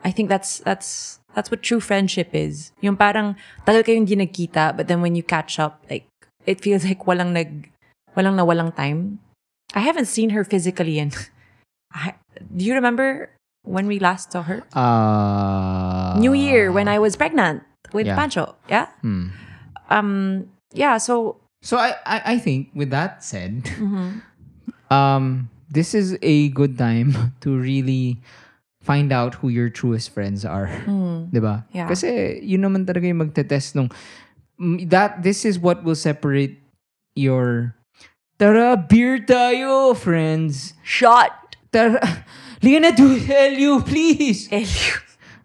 I 0.04 0.10
think 0.12 0.28
that's 0.28 0.58
that's 0.60 1.18
that's 1.34 1.50
what 1.50 1.62
true 1.62 1.80
friendship 1.80 2.30
is. 2.32 2.70
Yung 2.84 2.96
parang 2.96 3.34
tagal 3.66 3.82
kayong 3.82 4.04
hindi 4.06 4.14
nagkita, 4.20 4.76
but 4.76 4.86
then 4.86 5.00
when 5.00 5.16
you 5.16 5.22
catch 5.24 5.58
up, 5.58 5.80
like 5.88 6.04
it 6.46 6.60
feels 6.60 6.84
like 6.84 7.02
walang 7.08 7.32
nag 7.32 7.72
walang 8.14 8.36
na 8.36 8.44
walang 8.44 8.70
time. 8.76 9.18
I 9.74 9.80
haven't 9.80 10.06
seen 10.06 10.30
her 10.36 10.44
physically 10.44 10.98
in 11.00 11.10
I, 11.94 12.14
do 12.54 12.64
you 12.64 12.74
remember 12.74 13.30
when 13.64 13.86
we 13.88 13.98
last 13.98 14.30
saw 14.30 14.42
her? 14.44 14.62
Uh, 14.76 16.14
New 16.20 16.34
Year 16.36 16.70
when 16.70 16.86
I 16.86 16.98
was 17.00 17.16
pregnant 17.16 17.64
with 17.96 18.06
Yeah. 18.06 18.14
Pancho. 18.14 18.54
Yeah. 18.68 18.92
Hmm. 19.00 19.32
Um 19.88 20.50
yeah, 20.74 20.98
so 20.98 21.40
So 21.64 21.80
I, 21.80 21.96
I, 22.04 22.36
I 22.36 22.38
think 22.38 22.68
with 22.76 22.92
that 22.92 23.24
said, 23.24 23.64
mhm. 23.80 24.20
um, 24.92 25.48
this 25.72 25.96
is 25.96 26.18
a 26.20 26.52
good 26.52 26.76
time 26.76 27.16
to 27.40 27.56
really 27.56 28.20
find 28.84 29.08
out 29.16 29.40
who 29.40 29.48
your 29.48 29.72
truest 29.72 30.12
friends 30.12 30.44
are. 30.44 30.68
Mm. 30.84 31.28
'Di 31.32 31.40
ba? 31.40 31.64
Yeah. 31.72 31.88
Kasi 31.88 32.36
yun 32.44 32.68
naman 32.68 32.84
talaga 32.84 33.08
yung 33.08 33.24
magte-test 33.24 33.74
nung 33.80 33.88
Mm, 34.54 34.86
that 34.86 35.26
this 35.26 35.42
is 35.42 35.58
what 35.58 35.82
will 35.82 35.98
separate 35.98 36.62
your 37.18 37.74
Tara, 38.38 38.78
beer 38.78 39.18
tayo, 39.18 39.98
friends. 39.98 40.74
shot. 40.86 41.56
Tara, 41.74 41.98
Lena, 42.62 42.94
do 42.94 43.18
tell 43.18 43.50
you, 43.50 43.82
please. 43.82 44.46
Elio. 44.54 44.94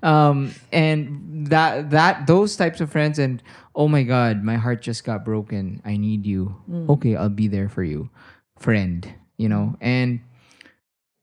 Um, 0.01 0.55
and 0.71 1.47
that 1.47 1.89
that 1.91 2.27
those 2.27 2.55
types 2.55 2.79
of 2.79 2.91
friends 2.91 3.19
and 3.19 3.43
oh 3.75 3.87
my 3.87 4.03
god, 4.03 4.43
my 4.43 4.55
heart 4.55 4.81
just 4.81 5.03
got 5.03 5.25
broken. 5.25 5.81
I 5.83 5.97
need 5.97 6.25
you. 6.25 6.55
Okay, 6.95 7.15
I'll 7.15 7.29
be 7.29 7.47
there 7.47 7.67
for 7.67 7.83
you, 7.83 8.09
friend. 8.57 9.03
You 9.37 9.49
know, 9.49 9.75
and 9.81 10.19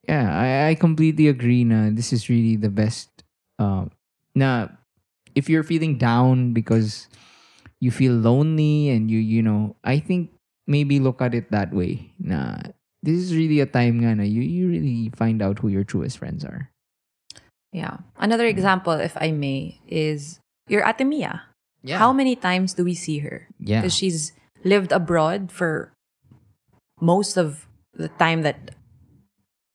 yeah, 0.09 0.29
I, 0.29 0.70
I 0.70 0.74
completely 0.74 1.29
agree. 1.29 1.64
Na 1.64 1.91
this 1.91 2.12
is 2.12 2.29
really 2.29 2.57
the 2.57 2.70
best. 2.70 3.09
Um, 3.59 3.91
na 4.35 4.68
if 5.35 5.49
you're 5.49 5.64
feeling 5.64 5.97
down 5.97 6.53
because 6.53 7.09
you 7.81 7.91
feel 7.91 8.12
lonely 8.12 8.89
and 8.91 9.11
you 9.11 9.18
you 9.18 9.43
know, 9.43 9.77
I 9.85 9.99
think 10.01 10.33
maybe 10.66 11.01
look 11.01 11.20
at 11.20 11.35
it 11.35 11.51
that 11.51 11.72
way. 11.72 12.12
Nah, 12.18 12.61
this 13.03 13.16
is 13.16 13.35
really 13.35 13.61
a 13.61 13.66
time 13.66 14.01
nga 14.01 14.16
na 14.16 14.24
you 14.24 14.43
you 14.43 14.68
really 14.68 15.11
find 15.16 15.41
out 15.41 15.61
who 15.61 15.68
your 15.68 15.85
truest 15.85 16.18
friends 16.18 16.45
are. 16.45 16.70
Yeah. 17.73 17.99
Another 18.19 18.47
example, 18.47 18.93
if 18.93 19.17
I 19.21 19.31
may, 19.33 19.81
is 19.87 20.41
your 20.69 20.83
Ate 20.87 21.07
Mia. 21.07 21.43
Yeah. 21.83 21.99
How 21.99 22.12
many 22.12 22.35
times 22.37 22.75
do 22.75 22.85
we 22.85 22.95
see 22.95 23.19
her? 23.21 23.47
yeah. 23.61 23.81
Because 23.81 23.95
she's 23.95 24.33
lived 24.64 24.91
abroad 24.93 25.53
for 25.53 25.93
most 27.01 27.37
of 27.37 27.67
the 27.95 28.09
time 28.09 28.43
that, 28.43 28.73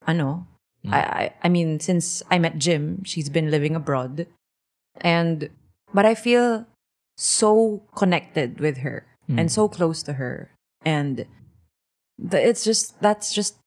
ano, 0.07 0.47
Mm. 0.83 0.93
I, 0.93 0.99
I, 0.99 1.33
I 1.43 1.49
mean, 1.49 1.79
since 1.79 2.23
I 2.31 2.39
met 2.39 2.57
Jim, 2.57 3.03
she's 3.05 3.29
been 3.29 3.51
living 3.51 3.75
abroad. 3.75 4.25
And, 4.99 5.49
but 5.93 6.05
I 6.07 6.15
feel 6.15 6.65
so 7.17 7.83
connected 7.95 8.59
with 8.59 8.77
her 8.79 9.05
Mm. 9.29 9.39
and 9.41 9.51
so 9.51 9.69
close 9.69 10.01
to 10.09 10.13
her. 10.13 10.49
And 10.83 11.27
the, 12.17 12.41
it's 12.41 12.63
just, 12.65 12.99
that's 12.99 13.31
just 13.31 13.60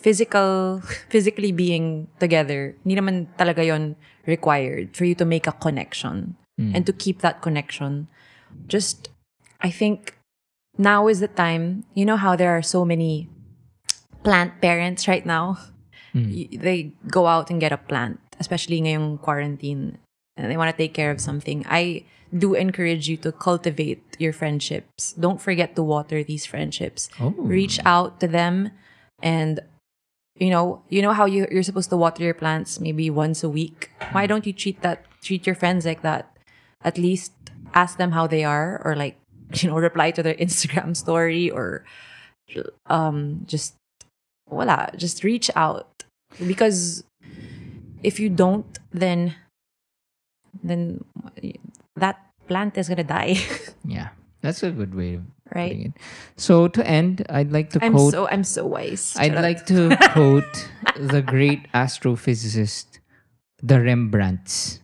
physical, 0.00 0.80
physically 1.08 1.52
being 1.52 2.08
together. 2.18 2.74
Hindi 2.84 2.96
naman 2.96 3.16
talaga 3.36 3.60
yon 3.64 3.96
required 4.26 4.96
for 4.96 5.04
you 5.04 5.14
to 5.14 5.24
make 5.24 5.46
a 5.46 5.52
connection 5.52 6.36
Mm. 6.60 6.76
and 6.76 6.82
to 6.84 6.92
keep 6.92 7.24
that 7.24 7.40
connection. 7.40 8.04
Just, 8.68 9.08
I 9.64 9.70
think 9.70 10.20
now 10.76 11.08
is 11.08 11.20
the 11.20 11.28
time. 11.28 11.84
You 11.96 12.04
know 12.04 12.20
how 12.20 12.36
there 12.36 12.52
are 12.52 12.60
so 12.60 12.84
many 12.84 13.28
plant 14.22 14.60
parents 14.60 15.08
right 15.08 15.24
now? 15.24 15.56
Mm. 16.14 16.60
They 16.60 16.92
go 17.08 17.26
out 17.26 17.48
and 17.48 17.60
get 17.60 17.72
a 17.72 17.80
plant, 17.80 18.20
especially 18.38 18.80
ngayong 18.82 19.20
quarantine, 19.24 19.96
and 20.36 20.50
they 20.50 20.56
want 20.60 20.68
to 20.68 20.76
take 20.76 20.92
care 20.92 21.10
of 21.10 21.20
something. 21.20 21.64
I 21.64 22.04
do 22.28 22.52
encourage 22.54 23.08
you 23.08 23.16
to 23.24 23.32
cultivate 23.32 24.04
your 24.18 24.32
friendships. 24.32 25.14
Don't 25.14 25.40
forget 25.40 25.74
to 25.76 25.82
water 25.82 26.22
these 26.22 26.44
friendships. 26.44 27.08
Oh. 27.18 27.32
Reach 27.38 27.80
out 27.86 28.20
to 28.20 28.28
them 28.28 28.70
and 29.22 29.60
you 30.40 30.48
know, 30.48 30.82
you 30.88 31.02
know 31.02 31.12
how 31.12 31.26
you 31.26 31.46
you're 31.50 31.62
supposed 31.62 31.90
to 31.90 31.96
water 31.96 32.24
your 32.24 32.34
plants 32.34 32.80
maybe 32.80 33.10
once 33.10 33.44
a 33.44 33.48
week. 33.48 33.90
Why 34.12 34.26
don't 34.26 34.46
you 34.46 34.52
treat 34.52 34.80
that 34.80 35.04
treat 35.22 35.46
your 35.46 35.54
friends 35.54 35.84
like 35.84 36.00
that? 36.00 36.32
At 36.82 36.96
least 36.96 37.32
ask 37.74 37.98
them 37.98 38.12
how 38.12 38.26
they 38.26 38.42
are 38.42 38.80
or 38.82 38.96
like 38.96 39.20
you 39.60 39.68
know 39.68 39.76
reply 39.76 40.10
to 40.12 40.22
their 40.22 40.34
Instagram 40.34 40.96
story 40.96 41.50
or 41.50 41.84
um 42.86 43.44
just 43.46 43.76
voila, 44.48 44.88
just 44.96 45.22
reach 45.22 45.50
out 45.54 46.02
because 46.48 47.04
if 48.02 48.18
you 48.18 48.28
don't 48.28 48.78
then 48.92 49.36
then 50.64 51.04
that 51.96 52.18
plant 52.48 52.76
is 52.78 52.88
gonna 52.88 53.04
die 53.04 53.36
Yeah. 53.84 54.08
That's 54.40 54.62
a 54.62 54.70
good 54.70 54.94
way 54.94 55.20
right 55.54 55.90
it. 55.90 55.92
So 56.36 56.68
to 56.68 56.86
end, 56.86 57.26
I'd 57.28 57.52
like 57.52 57.70
to 57.70 57.84
i'm 57.84 57.92
quote 57.92 58.12
so 58.12 58.28
i'm 58.28 58.44
so 58.44 58.66
wise 58.66 59.16
I'd 59.18 59.34
like 59.34 59.66
to 59.66 59.96
quote 60.12 60.68
the 60.96 61.22
great 61.22 61.70
astrophysicist, 61.72 63.00
the 63.62 63.80
Rembrandts. 63.80 64.80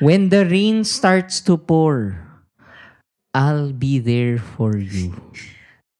When 0.00 0.28
the 0.28 0.44
rain 0.44 0.84
starts 0.84 1.40
to 1.48 1.56
pour, 1.56 2.18
I'll 3.32 3.72
be 3.72 3.98
there 3.98 4.38
for 4.38 4.76
you. 4.76 5.14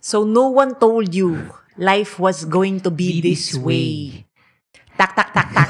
So 0.00 0.24
no 0.24 0.48
one 0.48 0.74
told 0.76 1.14
you 1.14 1.50
life 1.78 2.18
was 2.18 2.44
going 2.44 2.80
to 2.80 2.90
be, 2.90 3.20
this, 3.20 3.54
way. 3.54 4.26
Tak 4.98 5.14
tak 5.14 5.28
tak 5.34 5.48
tak. 5.50 5.68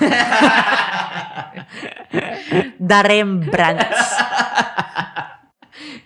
the 2.90 3.00
Rembrandts. 3.08 4.04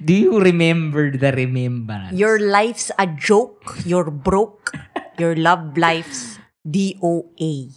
Do 0.04 0.14
you 0.14 0.38
remember 0.40 1.10
the 1.10 1.32
Rembrandts? 1.32 2.14
Your 2.14 2.38
life's 2.38 2.90
a 2.98 3.06
joke. 3.06 3.78
You're 3.84 4.10
broke. 4.10 4.72
Your 5.18 5.34
love 5.34 5.76
life's 5.76 6.38
DOA. 6.66 7.74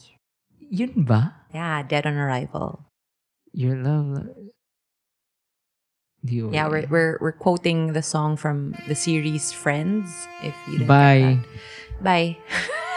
Yun 0.69 1.03
ba? 1.03 1.33
Yeah, 1.53 1.81
dead 1.83 2.05
on 2.05 2.15
arrival. 2.15 2.85
Your 3.53 3.75
love. 3.75 4.29
DOA. 6.21 6.53
yeah 6.53 6.69
we're, 6.69 6.85
we're 6.85 7.17
we're 7.19 7.31
quoting 7.33 7.93
the 7.93 8.03
song 8.05 8.37
from 8.37 8.77
the 8.87 8.93
series 8.93 9.49
friends 9.51 10.05
if 10.43 10.53
you 10.69 10.77
didn't 10.77 10.87
Bye. 10.87 11.39
bye 11.99 12.37